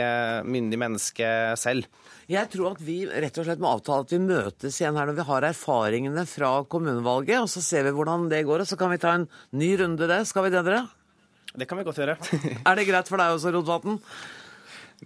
myndig 0.47 0.79
menneske 0.79 1.31
selv. 1.59 1.89
Jeg 2.31 2.47
tror 2.53 2.77
at 2.77 2.83
vi 2.87 3.01
rett 3.09 3.39
og 3.43 3.47
slett 3.47 3.63
må 3.63 3.73
avtale 3.73 4.05
at 4.05 4.13
vi 4.15 4.21
møtes 4.23 4.77
igjen 4.79 4.95
her 4.95 5.09
når 5.09 5.17
vi 5.19 5.27
har 5.33 5.47
erfaringene 5.49 6.23
fra 6.31 6.53
kommunevalget, 6.71 7.41
og 7.43 7.51
så 7.51 7.63
ser 7.65 7.89
vi 7.89 7.95
hvordan 7.97 8.29
det 8.31 8.45
går, 8.47 8.63
og 8.63 8.71
så 8.71 8.79
kan 8.79 8.93
vi 8.93 9.01
ta 9.03 9.17
en 9.19 9.27
ny 9.59 9.73
runde 9.81 10.07
det. 10.07 10.21
Skal 10.31 10.47
vi 10.47 10.53
det, 10.55 10.63
dere? 10.69 10.85
Det 11.59 11.67
kan 11.67 11.81
vi 11.81 11.87
godt 11.89 11.99
gjøre. 11.99 12.15
er 12.69 12.79
det 12.79 12.87
greit 12.87 13.11
for 13.11 13.19
deg 13.19 13.35
også, 13.35 13.51
Rodvatn? 13.57 13.99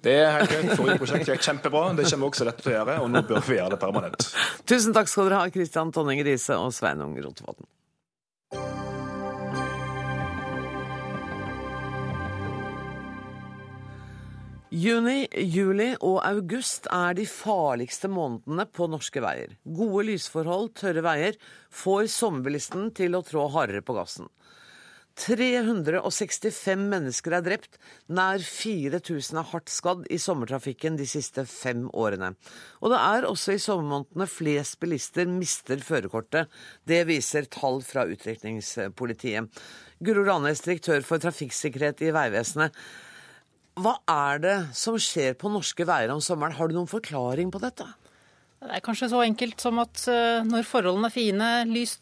Det 0.05 0.15
er 0.21 0.33
helt 0.35 0.51
greit. 0.51 0.75
Forrige 0.75 0.99
prosjekt 1.01 1.31
gikk 1.31 1.47
kjempebra. 1.47 1.85
Det 1.97 2.09
kommer 2.11 2.29
også 2.29 2.49
dette 2.49 2.65
til 2.65 2.73
å 2.73 2.77
gjøre, 2.77 2.99
og 3.05 3.13
nå 3.15 3.23
bør 3.29 3.45
vi 3.47 3.57
gjøre 3.57 3.73
det 3.77 3.81
permanent. 3.87 4.29
Tusen 4.69 4.97
takk 4.97 5.09
skal 5.09 5.31
dere 5.31 5.41
ha, 5.41 5.53
Kristian 5.55 5.95
Tonning 5.95 6.21
Riise 6.27 6.59
og 6.61 6.75
Sveinung 6.77 7.15
Rotevatn. 7.25 7.69
Juni, 14.75 15.29
juli 15.55 15.93
og 16.03 16.17
august 16.27 16.89
er 16.91 17.15
de 17.15 17.29
farligste 17.31 18.09
månedene 18.11 18.65
på 18.67 18.89
norske 18.91 19.21
veier. 19.23 19.53
Gode 19.63 20.09
lysforhold, 20.09 20.73
tørre 20.81 21.05
veier 21.05 21.39
får 21.71 22.09
sommerbilisten 22.11 22.89
til 22.99 23.15
å 23.15 23.21
trå 23.23 23.45
hardere 23.55 23.85
på 23.87 23.95
gassen. 23.95 24.27
365 25.15 26.89
mennesker 26.91 27.37
er 27.39 27.47
drept, 27.47 27.79
nær 28.11 28.43
4000 28.43 29.39
er 29.39 29.49
hardt 29.53 29.71
skadd 29.71 30.09
i 30.11 30.19
sommertrafikken 30.19 30.99
de 30.99 31.07
siste 31.07 31.47
fem 31.47 31.87
årene. 31.95 32.33
Og 32.83 32.91
det 32.91 32.99
er 32.99 33.31
også 33.31 33.55
i 33.55 33.63
sommermånedene 33.63 34.27
flest 34.27 34.81
bilister 34.83 35.31
mister 35.31 35.87
førerkortet. 35.87 36.51
Det 36.83 37.05
viser 37.07 37.47
tall 37.47 37.79
fra 37.87 38.09
Utrykningspolitiet. 38.11 39.65
Guro 40.03 40.27
Ranes, 40.27 40.67
direktør 40.67 41.07
for 41.07 41.23
trafikksikkerhet 41.23 42.03
i 42.03 42.11
Vegvesenet. 42.19 42.75
Hva 43.75 43.97
er 44.07 44.41
det 44.43 44.57
som 44.79 44.95
skjer 45.03 45.35
på 45.39 45.51
norske 45.51 45.87
veier 45.89 46.13
om 46.15 46.23
sommeren? 46.23 46.55
Har 46.55 46.71
du 46.71 46.77
noen 46.77 46.91
forklaring 46.91 47.51
på 47.51 47.59
dette? 47.63 47.87
Det 48.63 48.71
er 48.79 48.85
kanskje 48.85 49.11
så 49.11 49.25
enkelt 49.25 49.61
som 49.61 49.81
at 49.83 50.05
eh, 50.09 50.47
når 50.47 50.69
forholdene 50.69 51.11
er 51.11 51.15
fine, 51.15 51.49
lyst 51.69 52.01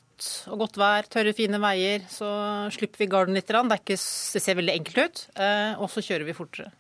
og 0.52 0.60
godt 0.60 0.76
vær, 0.78 1.08
tørre, 1.10 1.32
fine 1.34 1.58
veier, 1.62 2.04
så 2.12 2.28
slipper 2.74 3.02
vi 3.02 3.08
garden 3.10 3.38
litt. 3.38 3.48
Det, 3.48 3.80
ikke, 3.80 3.96
det 3.96 4.42
ser 4.44 4.58
veldig 4.60 4.76
enkelt 4.76 5.00
ut. 5.00 5.24
Eh, 5.40 5.80
og 5.80 5.88
så 5.90 6.04
kjører 6.04 6.28
vi 6.28 6.36
fortere. 6.36 6.70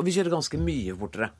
Og 0.00 0.08
vi 0.08 0.16
kjører 0.16 0.32
ganske 0.32 0.58
mye 0.64 0.96
fortere. 0.98 1.30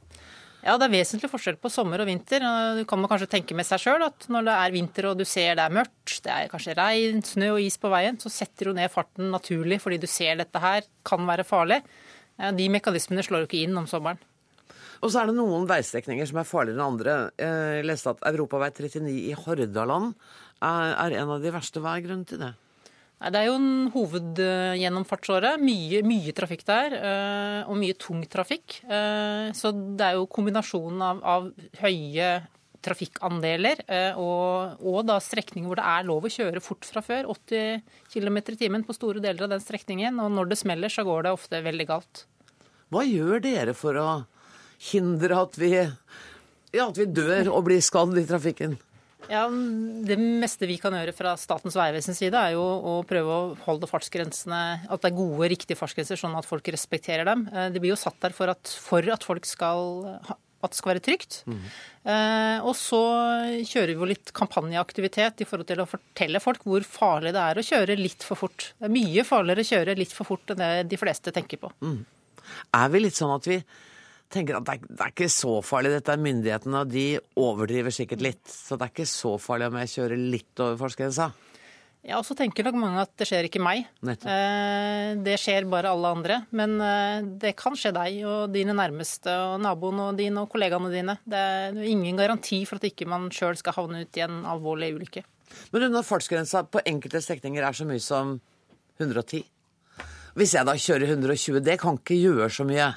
Ja, 0.61 0.75
det 0.77 0.91
er 0.91 0.93
vesentlig 0.93 1.31
forskjell 1.33 1.57
på 1.57 1.71
sommer 1.73 2.03
og 2.03 2.09
vinter. 2.11 2.45
Du 2.77 2.83
kan 2.89 3.09
kanskje 3.09 3.31
tenke 3.33 3.57
med 3.57 3.65
seg 3.65 3.81
sjøl 3.81 4.05
at 4.05 4.29
når 4.29 4.45
det 4.45 4.57
er 4.61 4.75
vinter 4.75 5.09
og 5.09 5.17
du 5.17 5.25
ser 5.25 5.57
det 5.57 5.65
er 5.65 5.73
mørkt, 5.73 6.19
det 6.27 6.35
er 6.35 6.51
kanskje 6.53 6.77
regn, 6.77 7.25
snø 7.25 7.55
og 7.55 7.65
is 7.65 7.81
på 7.81 7.89
veien, 7.89 8.21
så 8.21 8.29
setter 8.33 8.69
du 8.69 8.77
ned 8.77 8.93
farten 8.93 9.33
naturlig 9.33 9.81
fordi 9.81 10.03
du 10.03 10.05
ser 10.11 10.37
dette 10.37 10.61
her 10.61 10.85
kan 11.09 11.25
være 11.25 11.49
farlig. 11.49 11.81
De 12.57 12.69
mekanismene 12.73 13.25
slår 13.27 13.45
jo 13.45 13.51
ikke 13.51 13.65
inn 13.67 13.77
om 13.79 13.89
sommeren. 13.91 14.21
Og 15.01 15.13
så 15.13 15.23
er 15.23 15.31
det 15.31 15.37
noen 15.39 15.69
veistrekninger 15.69 16.29
som 16.29 16.41
er 16.41 16.49
farligere 16.49 16.77
enn 16.77 16.87
andre. 16.87 17.15
Jeg 17.41 17.87
leste 17.89 18.13
at 18.13 18.25
Europavei 18.29 18.69
39 18.73 19.13
i 19.31 19.37
Hordaland 19.37 20.13
er 20.61 21.17
en 21.21 21.33
av 21.37 21.41
de 21.41 21.53
verste. 21.55 21.81
Hva 21.81 21.97
er 21.97 22.05
grunnen 22.05 22.27
til 22.29 22.43
det? 22.43 22.53
Det 23.21 23.37
er 23.37 23.51
jo 23.51 23.57
en 23.59 23.91
hovedgjennomfartsåre. 23.93 25.59
Mye, 25.61 26.01
mye 26.09 26.33
trafikk 26.37 26.65
der, 26.65 26.95
eh, 26.97 27.69
og 27.69 27.77
mye 27.77 27.97
tung 28.01 28.23
trafikk. 28.25 28.81
Eh, 28.89 29.53
Så 29.53 29.73
det 29.73 30.07
er 30.07 30.15
jo 30.17 30.25
kombinasjonen 30.27 31.03
av, 31.05 31.21
av 31.23 31.51
høye 31.83 32.31
trafikkandeler 32.81 33.83
eh, 33.93 34.17
og, 34.17 34.81
og 34.81 35.05
da 35.05 35.19
strekninger 35.21 35.69
hvor 35.69 35.77
det 35.77 35.85
er 35.85 36.09
lov 36.09 36.25
å 36.25 36.33
kjøre 36.33 36.65
fort 36.65 36.89
fra 36.89 37.03
før. 37.05 37.29
80 37.29 37.83
km 38.09 38.41
i 38.41 38.57
timen 38.57 38.85
på 38.89 38.97
store 38.97 39.21
deler 39.21 39.45
av 39.45 39.53
den 39.53 39.61
strekningen. 39.61 40.17
Og 40.17 40.33
når 40.33 40.49
det 40.49 40.61
smeller, 40.63 40.89
så 40.89 41.05
går 41.05 41.29
det 41.29 41.37
ofte 41.37 41.61
veldig 41.61 41.89
galt. 41.93 42.25
Hva 42.91 43.07
gjør 43.07 43.43
dere 43.45 43.75
for 43.79 43.99
å 44.01 44.09
hindre 44.91 45.43
at 45.45 45.59
vi, 45.61 45.75
ja, 45.79 46.87
at 46.87 46.99
vi 46.99 47.07
dør 47.07 47.53
og 47.53 47.67
blir 47.69 47.83
skadd 47.85 48.17
i 48.19 48.27
trafikken? 48.29 48.79
Ja, 49.31 49.45
Det 49.47 50.17
meste 50.19 50.67
vi 50.67 50.79
kan 50.81 50.95
gjøre 50.97 51.15
fra 51.15 51.37
Statens 51.39 51.77
vegvesens 51.79 52.19
side, 52.19 52.35
er 52.35 52.57
jo 52.57 52.65
å 52.65 52.95
prøve 53.07 53.31
å 53.31 53.49
holde 53.67 53.87
fartsgrensene, 53.87 54.63
at 54.91 55.03
det 55.03 55.11
er 55.11 55.19
gode, 55.19 55.51
riktige 55.53 55.79
fartsgrenser, 55.79 56.19
sånn 56.19 56.35
at 56.39 56.49
folk 56.49 56.67
respekterer 56.73 57.29
dem. 57.29 57.47
Det 57.47 57.69
De 57.77 57.83
blir 57.83 57.95
jo 57.95 58.01
satt 58.01 58.19
der 58.25 58.35
for 58.35 58.51
at, 58.51 58.73
for 58.89 59.07
at 59.15 59.27
folk 59.27 59.47
skal 59.47 60.17
at 60.61 60.75
det 60.75 60.77
skal 60.77 60.91
være 60.93 61.03
trygt. 61.05 61.39
Eh, 61.49 62.59
og 62.61 62.75
så 62.77 63.01
kjører 63.65 63.95
vi 63.95 63.97
jo 63.97 64.09
litt 64.11 64.33
kampanjeaktivitet 64.37 65.41
i 65.41 65.49
forhold 65.49 65.71
til 65.71 65.81
å 65.81 65.89
fortelle 65.89 66.43
folk 66.43 66.67
hvor 66.69 66.85
farlig 66.85 67.33
det 67.37 67.45
er 67.47 67.61
å 67.61 67.65
kjøre 67.65 67.97
litt 67.97 68.27
for 68.27 68.37
fort. 68.43 68.73
Det 68.77 68.91
er 68.91 68.93
mye 68.93 69.25
farligere 69.25 69.65
å 69.65 69.71
kjøre 69.71 69.97
litt 69.97 70.13
for 70.13 70.29
fort 70.29 70.53
enn 70.53 70.61
det 70.61 70.73
de 70.91 71.01
fleste 71.01 71.33
tenker 71.33 71.63
på. 71.63 71.73
Er 72.77 72.91
vi 72.93 73.05
litt 73.05 73.19
sånn 73.19 73.35
at 73.35 73.49
vi 73.49 73.61
tenker 74.31 74.61
at 74.61 74.67
det 74.67 74.79
er, 74.79 74.89
det 74.89 75.05
er 75.05 75.13
ikke 75.13 75.31
så 75.33 75.59
farlig, 75.67 75.93
dette 75.97 76.15
er 76.15 76.23
myndighetene, 76.23 76.83
og 76.85 76.91
de 76.93 77.07
overdriver 77.41 77.95
sikkert 77.95 78.25
litt. 78.25 78.43
Så 78.47 78.79
det 78.79 78.87
er 78.87 78.95
ikke 78.95 79.11
så 79.11 79.37
farlig 79.43 79.71
om 79.71 79.79
jeg 79.83 79.95
kjører 79.97 80.27
litt 80.37 80.63
over 80.63 80.79
fartsgrensa. 80.85 81.31
Ja, 82.01 82.17
og 82.17 82.25
så 82.25 82.33
tenker 82.33 82.65
nok 82.65 82.79
mange 82.81 83.03
at 83.03 83.11
det 83.21 83.27
skjer 83.29 83.45
ikke 83.45 83.61
meg. 83.61 83.83
Eh, 84.09 85.11
det 85.21 85.35
skjer 85.41 85.67
bare 85.69 85.91
alle 85.93 86.13
andre. 86.15 86.39
Men 86.57 86.79
eh, 86.81 87.27
det 87.43 87.53
kan 87.61 87.77
skje 87.77 87.93
deg 87.93 88.23
og 88.25 88.55
dine 88.55 88.73
nærmeste 88.77 89.35
og 89.51 89.59
naboen 89.61 90.01
og 90.07 90.17
dine 90.17 90.47
og 90.47 90.49
kollegaene 90.53 90.93
dine. 90.95 91.19
Det 91.29 91.43
er 91.51 91.83
ingen 91.85 92.17
garanti 92.17 92.63
for 92.69 92.81
at 92.81 92.89
ikke 92.89 93.09
man 93.11 93.29
sjøl 93.35 93.59
skal 93.61 93.77
havne 93.77 94.07
ut 94.07 94.17
i 94.17 94.25
en 94.25 94.41
alvorlig 94.49 94.95
ulykke. 94.97 95.27
Men 95.75 95.91
når 95.93 96.07
fartsgrensa 96.09 96.65
på 96.73 96.81
enkelte 96.89 97.21
strekninger 97.21 97.67
er 97.67 97.77
så 97.77 97.85
mye 97.89 98.01
som 98.01 98.39
110 98.97 99.45
Hvis 100.39 100.55
jeg 100.55 100.67
da 100.69 100.75
kjører 100.79 101.09
120, 101.17 101.61
det 101.65 101.79
kan 101.81 101.99
ikke 101.99 102.19
gjøre 102.21 102.51
så 102.53 102.67
mye. 102.69 102.91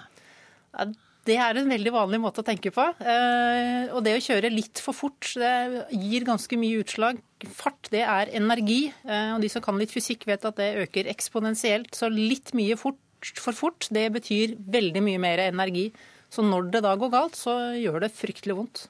Det 1.23 1.37
er 1.39 1.55
en 1.55 1.69
veldig 1.71 1.91
vanlig 1.95 2.19
måte 2.19 2.41
å 2.43 2.45
tenke 2.45 2.71
på. 2.73 2.83
Eh, 2.99 3.87
Og 3.95 4.03
det 4.03 4.17
å 4.17 4.23
kjøre 4.25 4.51
litt 4.51 4.81
for 4.83 4.93
fort, 4.93 5.29
det 5.39 5.85
gir 5.95 6.25
ganske 6.27 6.57
mye 6.59 6.81
utslag. 6.83 7.21
Fart, 7.47 7.87
det 7.91 8.01
er 8.03 8.31
energi. 8.35 8.93
eh, 9.07 9.33
Og 9.35 9.41
de 9.41 9.49
som 9.49 9.61
kan 9.61 9.77
litt 9.77 9.91
fysikk, 9.91 10.25
vet 10.27 10.43
at 10.45 10.55
det 10.57 10.87
øker 10.87 11.07
eksponentielt. 11.07 11.91
Så 11.95 12.09
litt 12.11 12.51
mye 12.53 12.75
fort 12.75 12.97
for 13.39 13.53
fort, 13.53 13.87
det 13.89 14.11
betyr 14.11 14.57
veldig 14.59 15.01
mye 15.01 15.19
mer 15.19 15.37
energi. 15.47 15.93
Så 16.29 16.43
når 16.43 16.71
det 16.71 16.81
da 16.83 16.95
går 16.97 17.11
galt, 17.11 17.35
så 17.39 17.71
gjør 17.79 18.01
det 18.01 18.11
fryktelig 18.11 18.55
vondt. 18.57 18.87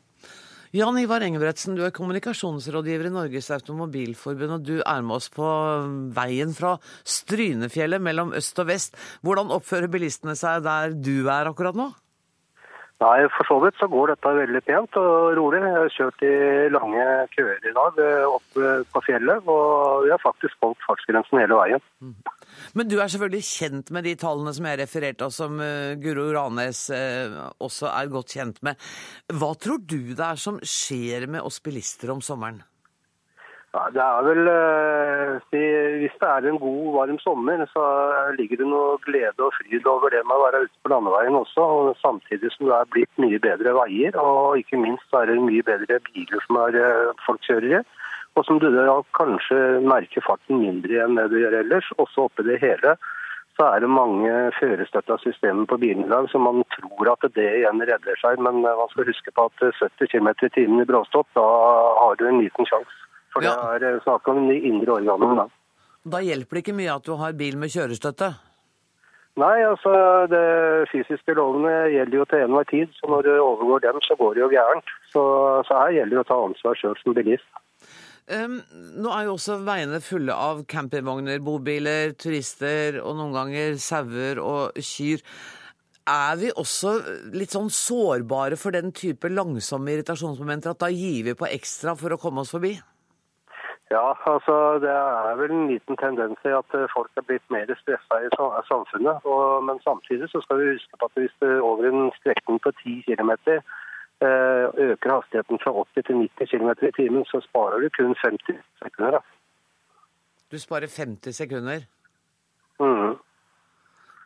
Jan 0.74 0.96
Ivar 0.98 1.22
Engebretsen, 1.22 1.76
du 1.78 1.84
er 1.86 1.92
kommunikasjonsrådgiver 1.94 3.06
i 3.06 3.14
Norges 3.14 3.52
Automobilforbund, 3.54 4.56
og 4.56 4.64
du 4.66 4.80
er 4.82 5.04
med 5.06 5.20
oss 5.20 5.28
på 5.30 5.46
veien 6.18 6.56
fra 6.58 6.72
Strynefjellet 7.06 8.02
mellom 8.02 8.34
øst 8.34 8.58
og 8.58 8.72
vest. 8.72 8.98
Hvordan 9.22 9.54
oppfører 9.54 9.92
bilistene 9.94 10.34
seg 10.34 10.64
der 10.66 10.96
du 10.98 11.30
er 11.30 11.52
akkurat 11.52 11.78
nå? 11.78 11.92
Nei, 13.04 13.26
For 13.36 13.48
så 13.50 13.58
vidt 13.64 13.80
så 13.82 13.88
går 13.92 14.14
dette 14.14 14.32
veldig 14.38 14.62
pent 14.64 14.98
og 15.00 15.34
rolig. 15.38 15.60
Jeg 15.64 15.76
har 15.76 15.94
kjørt 15.98 16.24
i 16.24 16.34
lange 16.72 17.06
køer 17.34 17.68
i 17.68 17.74
dag 17.76 18.00
eh, 18.00 18.26
opp 18.30 18.60
eh, 18.62 18.84
på 18.94 19.04
fjellet, 19.08 19.50
og 19.50 20.06
vi 20.06 20.14
har 20.14 20.22
faktisk 20.24 20.64
holdt 20.64 20.84
fartsgrensen 20.88 21.42
hele 21.42 21.58
veien. 21.60 21.84
Men 22.78 22.90
du 22.90 22.96
er 23.00 23.12
selvfølgelig 23.12 23.44
kjent 23.50 23.92
med 23.96 24.08
de 24.08 24.16
tallene 24.20 24.54
som 24.56 24.70
jeg 24.70 24.80
refererte, 24.84 25.28
og 25.28 25.36
som 25.36 25.60
eh, 25.64 25.96
Guro 26.04 26.30
Ranes 26.36 26.86
også 26.94 27.90
er 27.92 28.12
godt 28.14 28.38
kjent 28.38 28.62
med. 28.66 28.80
Hva 29.34 29.52
tror 29.60 29.82
du 29.84 30.14
det 30.14 30.24
er 30.24 30.40
som 30.40 30.62
skjer 30.62 31.28
med 31.32 31.44
oss 31.44 31.60
bilister 31.66 32.14
om 32.14 32.24
sommeren? 32.24 32.62
Det 33.74 34.02
er 34.02 34.22
vel, 34.22 34.48
eh, 34.48 35.40
Hvis 35.98 36.18
det 36.22 36.30
er 36.30 36.46
en 36.46 36.60
god, 36.60 36.94
varm 36.94 37.18
sommer, 37.20 37.66
så 37.74 37.84
ligger 38.38 38.58
det 38.58 38.68
noe 38.70 39.00
glede 39.02 39.42
og 39.42 39.54
fryd 39.58 39.88
over 39.90 40.14
det 40.14 40.22
med 40.28 40.36
å 40.38 40.44
være 40.44 40.62
ute 40.66 40.78
på 40.84 40.92
landeveien 40.94 41.34
også. 41.34 41.62
og 41.62 41.98
Samtidig 41.98 42.52
som 42.54 42.68
det 42.70 42.76
er 42.78 42.92
blitt 42.94 43.18
mye 43.18 43.40
bedre 43.42 43.74
veier, 43.74 44.14
og 44.22 44.62
ikke 44.62 44.78
minst 44.78 45.18
er 45.18 45.26
det 45.26 45.42
mye 45.42 45.66
bedre 45.66 45.98
biler 46.06 46.46
som 46.46 46.62
er, 46.68 46.78
eh, 46.78 47.74
i. 47.74 47.82
Og 48.36 48.46
som 48.46 48.60
du 48.60 48.70
da 48.70 49.02
kanskje 49.18 49.82
merker 49.82 50.22
farten 50.22 50.62
mindre 50.62 51.04
enn 51.04 51.16
det 51.16 51.32
du 51.32 51.40
gjør 51.42 51.60
ellers. 51.64 51.90
Også 51.98 52.30
oppi 52.30 52.44
det 52.44 52.62
hele 52.62 52.98
så 53.58 53.74
er 53.74 53.80
det 53.80 53.90
mange 53.90 54.52
førerstøtta 54.60 55.18
systemer 55.18 55.66
på 55.66 55.78
bilen 55.78 56.06
i 56.06 56.10
dag 56.10 56.30
så 56.30 56.40
man 56.42 56.64
tror 56.74 57.12
at 57.12 57.26
det 57.34 57.50
igjen 57.58 57.82
redder 57.82 58.16
seg. 58.22 58.38
Men 58.38 58.62
eh, 58.66 58.78
man 58.78 58.90
skal 58.94 59.10
huske 59.10 59.32
på 59.34 59.50
at 59.50 59.74
70 59.82 60.14
km 60.14 60.30
i 60.30 60.50
timen 60.50 60.82
i 60.82 60.86
bråstopp, 60.86 61.28
da 61.34 61.42
har 61.42 62.16
du 62.22 62.28
en 62.28 62.42
liten 62.46 62.70
sjanse. 62.70 63.03
For 63.34 63.46
det 63.46 63.52
er 63.54 63.86
eh, 63.90 64.02
snakk 64.06 64.30
om 64.32 64.48
de 64.50 64.58
indre 64.70 65.00
organene. 65.00 65.44
da. 65.44 65.48
Da 66.14 66.20
hjelper 66.24 66.60
det 66.60 66.66
ikke 66.66 66.76
mye 66.78 66.98
at 66.98 67.06
du 67.08 67.16
har 67.20 67.38
bil 67.40 67.58
med 67.60 67.72
kjørestøtte. 67.74 68.34
Nei, 69.42 69.64
altså 69.66 69.92
det 70.30 70.46
fysiske 70.92 71.34
lovene 71.34 71.72
gjelder 71.90 72.20
jo 72.20 72.26
til 72.30 72.44
enhver 72.46 72.68
tid. 72.70 72.92
Så 73.00 73.10
når 73.10 73.26
du 73.26 73.32
overgår 73.34 73.82
dem, 73.88 74.02
så 74.06 74.18
går 74.20 74.36
det 74.36 74.44
jo 74.44 74.52
gærent. 74.52 74.94
Så, 75.10 75.24
så 75.66 75.80
her 75.80 75.96
gjelder 75.96 76.20
det 76.20 76.26
å 76.26 76.30
ta 76.30 76.38
ansvar 76.44 76.78
sjøl 76.78 77.00
som 77.02 77.18
bilist. 77.18 77.50
Um, 78.24 78.62
nå 79.04 79.10
er 79.12 79.26
jo 79.26 79.34
også 79.34 79.58
veiene 79.66 80.00
fulle 80.00 80.36
av 80.38 80.62
campingvogner, 80.70 81.42
bobiler, 81.44 82.14
turister 82.16 83.02
og 83.02 83.18
noen 83.20 83.34
ganger 83.36 83.76
sauer 83.84 84.40
og 84.40 84.80
kyr. 84.80 85.26
Er 86.08 86.38
vi 86.40 86.52
også 86.52 86.94
litt 87.34 87.56
sånn 87.56 87.72
sårbare 87.74 88.60
for 88.60 88.76
den 88.76 88.94
type 88.96 89.32
langsomme 89.32 89.96
irritasjonsmomenter 89.96 90.76
at 90.76 90.84
da 90.84 90.92
gir 90.92 91.30
vi 91.30 91.36
på 91.40 91.50
ekstra 91.50 91.98
for 92.00 92.16
å 92.16 92.20
komme 92.22 92.44
oss 92.44 92.54
forbi? 92.54 92.76
Ja, 93.94 94.06
altså 94.34 94.56
det 94.84 94.92
er 94.92 95.36
vel 95.40 95.52
en 95.54 95.68
liten 95.72 95.98
tendens 96.02 96.40
til 96.44 96.56
at 96.60 96.76
eh, 96.78 96.92
folk 96.96 97.12
er 97.20 97.26
blitt 97.28 97.46
mer 97.54 97.70
stressa 97.82 98.20
i 98.26 98.32
samfunnet. 98.72 99.26
Og, 99.34 99.64
men 99.68 99.82
samtidig 99.88 100.30
så 100.32 100.42
skal 100.44 100.62
vi 100.62 100.74
huske 100.74 101.00
på 101.00 101.10
at 101.10 101.20
hvis 101.20 101.36
det 101.44 101.52
over 101.70 101.90
en 101.90 102.12
strekning 102.20 102.62
på 102.64 102.74
10 102.84 103.02
km 103.10 103.34
øker 104.24 105.10
hastigheten 105.12 105.60
fra 105.60 105.72
80 105.84 106.06
til 106.08 106.16
90 106.16 106.52
km 106.52 106.70
i 106.88 106.92
timen, 106.96 107.26
så 107.28 107.42
sparer 107.44 107.82
du 107.84 107.90
kun 107.98 108.16
50 108.24 108.62
sekunder. 108.80 109.18
Da. 109.18 109.22
Du 110.52 110.60
sparer 110.60 110.88
50 110.88 111.36
sekunder. 111.36 111.86
Mhm. 112.80 113.18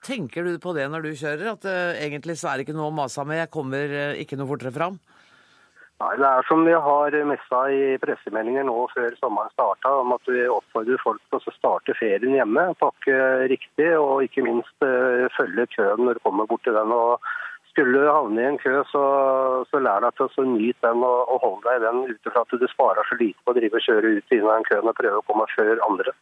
Tenker 0.03 0.45
du 0.45 0.57
på 0.61 0.73
det 0.77 0.85
når 0.91 1.07
du 1.07 1.13
kjører, 1.17 1.47
at 1.55 1.65
uh, 1.67 1.97
egentlig 2.05 2.37
så 2.39 2.51
er 2.51 2.59
det 2.59 2.67
ikke 2.67 2.77
noe 2.77 2.91
å 2.91 2.95
mase 2.95 3.23
med, 3.27 3.41
jeg 3.41 3.53
kommer 3.53 3.95
eh, 4.01 4.19
ikke 4.21 4.37
noe 4.39 4.49
fortere 4.49 4.71
fram? 4.75 4.99
Nei, 5.97 6.13
Det 6.21 6.27
er 6.29 6.45
som 6.45 6.59
vi 6.65 6.73
har 6.87 7.15
messa 7.25 7.59
i 7.73 7.97
pressemeldinger 7.97 8.67
nå 8.67 8.75
før 8.91 9.15
sommeren 9.17 9.49
starta, 9.55 9.93
om 10.03 10.13
at 10.13 10.29
vi 10.29 10.43
oppfordrer 10.45 11.01
folk 11.01 11.23
til 11.33 11.39
å 11.39 11.53
starte 11.55 11.95
ferien 11.97 12.35
hjemme, 12.37 12.67
pakke 12.77 13.17
riktig 13.49 13.89
og 13.97 14.21
ikke 14.27 14.45
minst 14.45 14.85
eh, 14.85 15.25
følge 15.39 15.65
køen 15.73 16.05
når 16.05 16.19
du 16.19 16.23
kommer 16.27 16.45
bort 16.51 16.61
til 16.67 16.77
den. 16.77 16.93
og 16.93 17.25
Skulle 17.71 17.97
du 17.97 18.13
havne 18.13 18.43
i 18.43 18.45
en 18.51 18.61
kø, 18.61 18.75
så, 18.91 19.03
så 19.71 19.81
lær 19.81 20.05
deg 20.05 20.13
til 20.21 20.29
å 20.29 20.47
nyte 20.53 20.85
den 20.85 21.01
og, 21.01 21.19
og 21.33 21.43
holde 21.47 21.65
deg 21.65 21.81
i 21.81 21.85
den 21.87 22.05
ut 22.13 22.29
ifra 22.29 22.45
at 22.45 22.57
du 22.61 22.69
sparer 22.69 23.09
så 23.09 23.17
lite 23.17 23.41
på 23.41 23.55
å 23.55 23.57
drive 23.57 23.81
og 23.81 23.89
kjøre 23.89 24.15
ut 24.19 24.37
i 24.37 24.43
den 24.45 24.69
køen 24.69 24.93
og 24.93 24.97
prøve 25.01 25.23
å 25.23 25.29
komme 25.31 25.49
før 25.57 25.81
andre. 25.89 26.13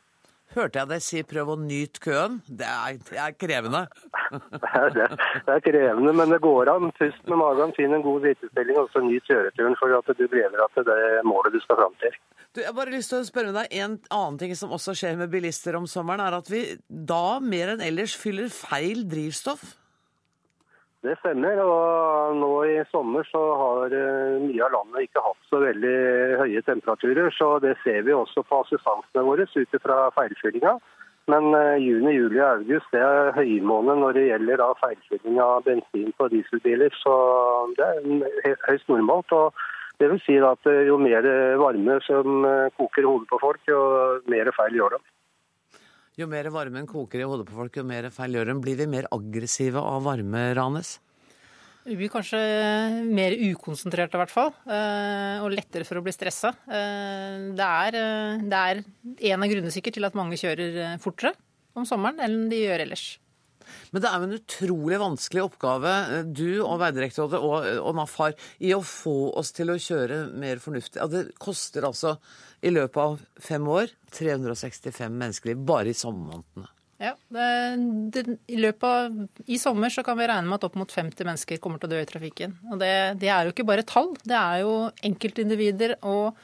Hørte 0.56 0.80
jeg 0.80 0.88
deg 0.88 1.02
si 1.04 1.22
'prøv 1.28 1.50
å 1.52 1.56
nyte 1.60 2.00
køen'? 2.00 2.38
Det 2.48 2.68
er, 2.68 3.00
det 3.10 3.20
er 3.20 3.34
krevende. 3.36 3.86
Det 4.36 4.70
er, 4.74 4.90
det, 4.96 5.06
det 5.46 5.54
er 5.54 5.62
krevende, 5.64 6.12
men 6.18 6.32
det 6.34 6.40
går 6.42 6.68
an. 6.72 6.90
Pust 6.98 7.28
med 7.30 7.38
magen, 7.40 7.74
finn 7.78 7.94
en 7.94 8.04
god 8.04 8.24
hvitestilling 8.26 8.80
og 8.82 8.90
så 8.92 9.04
nyt 9.06 9.28
kjøreturen 9.30 9.78
for 9.80 9.94
at 9.96 10.10
du 10.18 10.24
lever 10.26 10.64
at 10.64 10.80
det 10.80 10.86
det 10.90 11.22
målet 11.28 11.54
du 11.54 11.60
skal 11.62 11.78
fram 11.80 11.94
til. 12.02 12.16
Du, 12.56 12.62
jeg 12.64 12.68
har 12.72 12.76
bare 12.76 12.96
lyst 12.96 13.12
til 13.14 13.22
å 13.22 13.28
spørre 13.28 13.54
deg 13.56 13.74
En 13.76 13.98
annen 14.10 14.40
ting 14.42 14.56
som 14.58 14.74
også 14.76 14.96
skjer 14.98 15.18
med 15.20 15.32
bilister 15.32 15.78
om 15.78 15.86
sommeren, 15.88 16.26
er 16.26 16.40
at 16.40 16.50
vi 16.52 16.66
da 16.90 17.40
mer 17.40 17.76
enn 17.76 17.86
ellers 17.86 18.16
fyller 18.18 18.50
feil 18.52 19.06
drivstoff. 19.12 19.76
Det 21.06 21.14
stemmer. 21.20 21.60
og 21.62 22.36
Nå 22.40 22.52
i 22.66 22.80
sommer 22.90 23.28
så 23.30 23.42
har 23.60 23.94
eh, 23.94 24.42
mye 24.42 24.64
av 24.66 24.74
landet 24.74 25.06
ikke 25.06 25.22
hatt 25.22 25.50
så 25.52 25.62
veldig 25.62 25.98
høye 26.42 26.64
temperaturer. 26.66 27.30
så 27.38 27.60
Det 27.60 27.76
ser 27.84 28.02
vi 28.08 28.16
også 28.16 28.44
på 28.44 28.64
assistansene 28.64 29.26
våre 29.28 29.46
ut 29.46 29.78
fra 29.84 30.10
feilfyllinga. 30.18 30.80
Men 31.30 31.54
eh, 31.58 31.78
juni, 31.82 32.16
juli 32.18 32.42
og 32.42 32.64
august 32.64 32.90
det 32.94 33.04
er 33.06 33.34
høymåned 33.38 34.02
når 34.02 34.18
det 34.18 34.28
gjelder 34.32 34.66
feilfylling 34.82 35.40
av 35.46 35.64
bensin 35.70 36.12
på 36.18 36.30
dieselbiler. 36.34 36.98
Så 37.04 37.16
det 37.78 37.92
er 37.94 38.60
høyst 38.70 38.90
normalt. 38.90 39.32
og 39.32 39.54
det 40.00 40.10
vil 40.12 40.24
si 40.26 40.40
at 40.42 40.72
eh, 40.72 40.86
Jo 40.90 40.98
mer 40.98 41.30
varme 41.62 42.00
som 42.08 42.50
koker 42.80 43.06
hodet 43.06 43.30
på 43.30 43.42
folk, 43.46 43.62
jo 43.70 43.82
mer 44.32 44.50
feil 44.58 44.82
gjør 44.82 44.98
de. 44.98 45.06
Jo 46.16 46.28
mer 46.32 46.48
varmen 46.54 46.86
koker 46.88 47.20
i 47.20 47.26
hodet 47.28 47.48
på 47.50 47.58
folk, 47.58 47.76
jo 47.76 47.84
mer 47.88 48.08
feil 48.14 48.38
gjør 48.38 48.48
de. 48.54 48.54
Blir 48.64 48.78
vi 48.80 48.86
mer 48.88 49.08
aggressive 49.12 49.82
av 49.84 50.06
varme, 50.06 50.46
Ranes? 50.56 50.94
Vi 51.86 51.98
blir 52.00 52.10
kanskje 52.10 52.40
mer 53.14 53.36
ukonsentrerte, 53.52 54.16
i 54.16 54.22
hvert 54.24 54.32
fall. 54.34 54.54
eh, 54.66 55.44
Og 55.44 55.52
lettere 55.52 55.86
for 55.86 56.00
å 56.00 56.04
bli 56.06 56.14
stressa. 56.16 56.54
Eh, 56.66 57.52
Det 57.54 57.68
eh, 58.00 58.38
det 58.42 58.62
er 58.62 58.84
en 59.34 59.44
av 59.44 59.50
grunnene 59.52 59.72
sikkert 59.76 59.94
til 60.00 60.06
at 60.08 60.16
mange 60.16 60.40
kjører 60.40 60.98
fortere 61.04 61.36
om 61.76 61.84
sommeren 61.86 62.20
enn 62.24 62.50
de 62.50 62.64
gjør 62.64 62.86
ellers. 62.88 63.20
Men 63.92 64.04
det 64.04 64.10
er 64.10 64.18
jo 64.18 64.30
en 64.30 64.38
utrolig 64.40 65.00
vanskelig 65.02 65.46
oppgave 65.46 65.96
eh, 66.18 66.28
du 66.28 66.62
og 66.62 66.80
Vegdirektoratet 66.84 67.40
og, 67.40 67.70
og 67.82 67.98
NAF 68.00 68.16
har 68.22 68.38
i 68.60 68.74
å 68.76 68.82
få 68.86 69.16
oss 69.40 69.54
til 69.56 69.74
å 69.74 69.80
kjøre 69.82 70.26
mer 70.36 70.62
fornuftig. 70.64 71.02
Ja, 71.02 71.10
det 71.12 71.28
koster 71.42 71.88
altså 71.90 72.18
i 72.66 72.72
løpet 72.74 73.02
av 73.02 73.20
fem 73.42 73.68
år 73.70 73.92
365 74.16 75.14
menneskeliv 75.14 75.68
bare 75.68 75.92
i 75.92 75.98
sommermånedene. 75.98 76.72
Ja, 76.98 77.12
det, 77.28 77.48
det, 78.16 78.38
I 78.48 78.58
løpet 78.64 78.86
av 78.88 79.50
i 79.52 79.58
sommer 79.60 79.92
så 79.92 80.04
kan 80.08 80.16
vi 80.18 80.28
regne 80.30 80.48
med 80.48 80.62
at 80.62 80.68
opp 80.70 80.78
mot 80.80 80.92
50 80.92 81.28
mennesker 81.28 81.60
kommer 81.64 81.82
til 81.82 81.92
å 81.92 81.96
dø 81.96 82.04
i 82.04 82.08
trafikken. 82.08 82.56
Og 82.72 82.80
det, 82.80 82.94
det 83.20 83.32
er 83.32 83.44
jo 83.44 83.52
ikke 83.52 83.68
bare 83.68 83.84
tall, 83.88 84.14
det 84.24 84.38
er 84.40 84.62
jo 84.64 84.78
enkeltindivider 85.04 85.98
og 86.08 86.40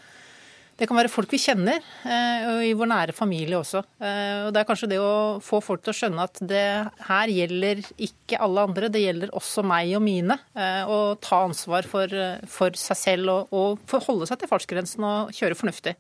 det 0.81 0.87
kan 0.89 0.97
være 0.97 1.11
folk 1.13 1.29
vi 1.29 1.37
kjenner, 1.37 1.83
eh, 2.09 2.45
og 2.49 2.63
i 2.65 2.73
vår 2.73 2.89
nære 2.89 3.13
familie 3.13 3.59
også. 3.59 3.83
Eh, 4.01 4.47
og 4.47 4.53
Det 4.55 4.63
er 4.63 4.65
kanskje 4.65 4.89
det 4.89 4.97
å 4.97 5.37
få 5.45 5.59
folk 5.61 5.83
til 5.85 5.93
å 5.93 5.97
skjønne 5.99 6.25
at 6.25 6.41
det 6.41 6.63
her 7.05 7.29
gjelder 7.29 7.83
ikke 8.01 8.39
alle 8.41 8.65
andre, 8.65 8.89
det 8.89 9.03
gjelder 9.03 9.29
også 9.37 9.61
meg 9.61 9.93
og 9.99 10.01
mine. 10.01 10.39
eh, 10.57 10.81
Å 10.89 11.13
ta 11.21 11.43
ansvar 11.45 11.85
for, 11.85 12.09
for 12.49 12.73
seg 12.73 12.97
selv 12.97 13.29
og, 13.29 13.53
og 13.53 13.83
forholde 13.85 14.25
seg 14.25 14.41
til 14.41 14.49
fartsgrensen 14.49 15.05
og 15.05 15.35
kjøre 15.37 15.59
fornuftig. 15.59 15.93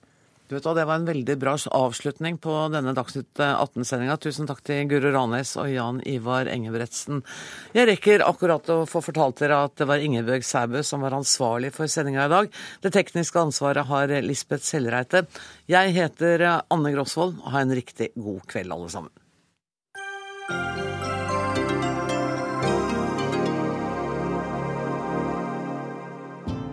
Du 0.51 0.57
vet 0.57 0.65
Det 0.75 0.83
var 0.83 0.97
en 0.99 1.05
veldig 1.07 1.35
bra 1.39 1.53
avslutning 1.71 2.35
på 2.43 2.51
denne 2.73 2.91
Dagsnytt 2.91 3.39
18-sendinga. 3.39 4.17
Tusen 4.19 4.49
takk 4.49 4.59
til 4.67 4.81
Guro 4.91 5.13
Ranes 5.15 5.53
og 5.55 5.69
Jan 5.71 6.01
Ivar 6.03 6.49
Engebretsen. 6.51 7.21
Jeg 7.71 7.87
rekker 7.87 8.25
akkurat 8.25 8.67
å 8.75 8.81
få 8.83 8.99
fortalt 9.05 9.39
dere 9.39 9.61
at 9.69 9.77
det 9.79 9.87
var 9.87 10.03
Ingebjørg 10.03 10.43
Sæbø 10.43 10.83
som 10.83 11.07
var 11.07 11.15
ansvarlig 11.15 11.71
for 11.71 11.87
sendinga 11.87 12.27
i 12.27 12.33
dag. 12.35 12.51
Det 12.83 12.91
tekniske 12.91 13.45
ansvaret 13.45 13.87
har 13.87 14.11
Lisbeth 14.27 14.67
Sellreite. 14.67 15.23
Jeg 15.71 15.95
heter 15.95 16.43
Anne 16.59 16.91
Grosvold. 16.97 17.39
Ha 17.47 17.63
en 17.63 17.75
riktig 17.79 18.11
god 18.19 18.43
kveld, 18.51 18.75
alle 18.75 18.91
sammen. 18.91 19.20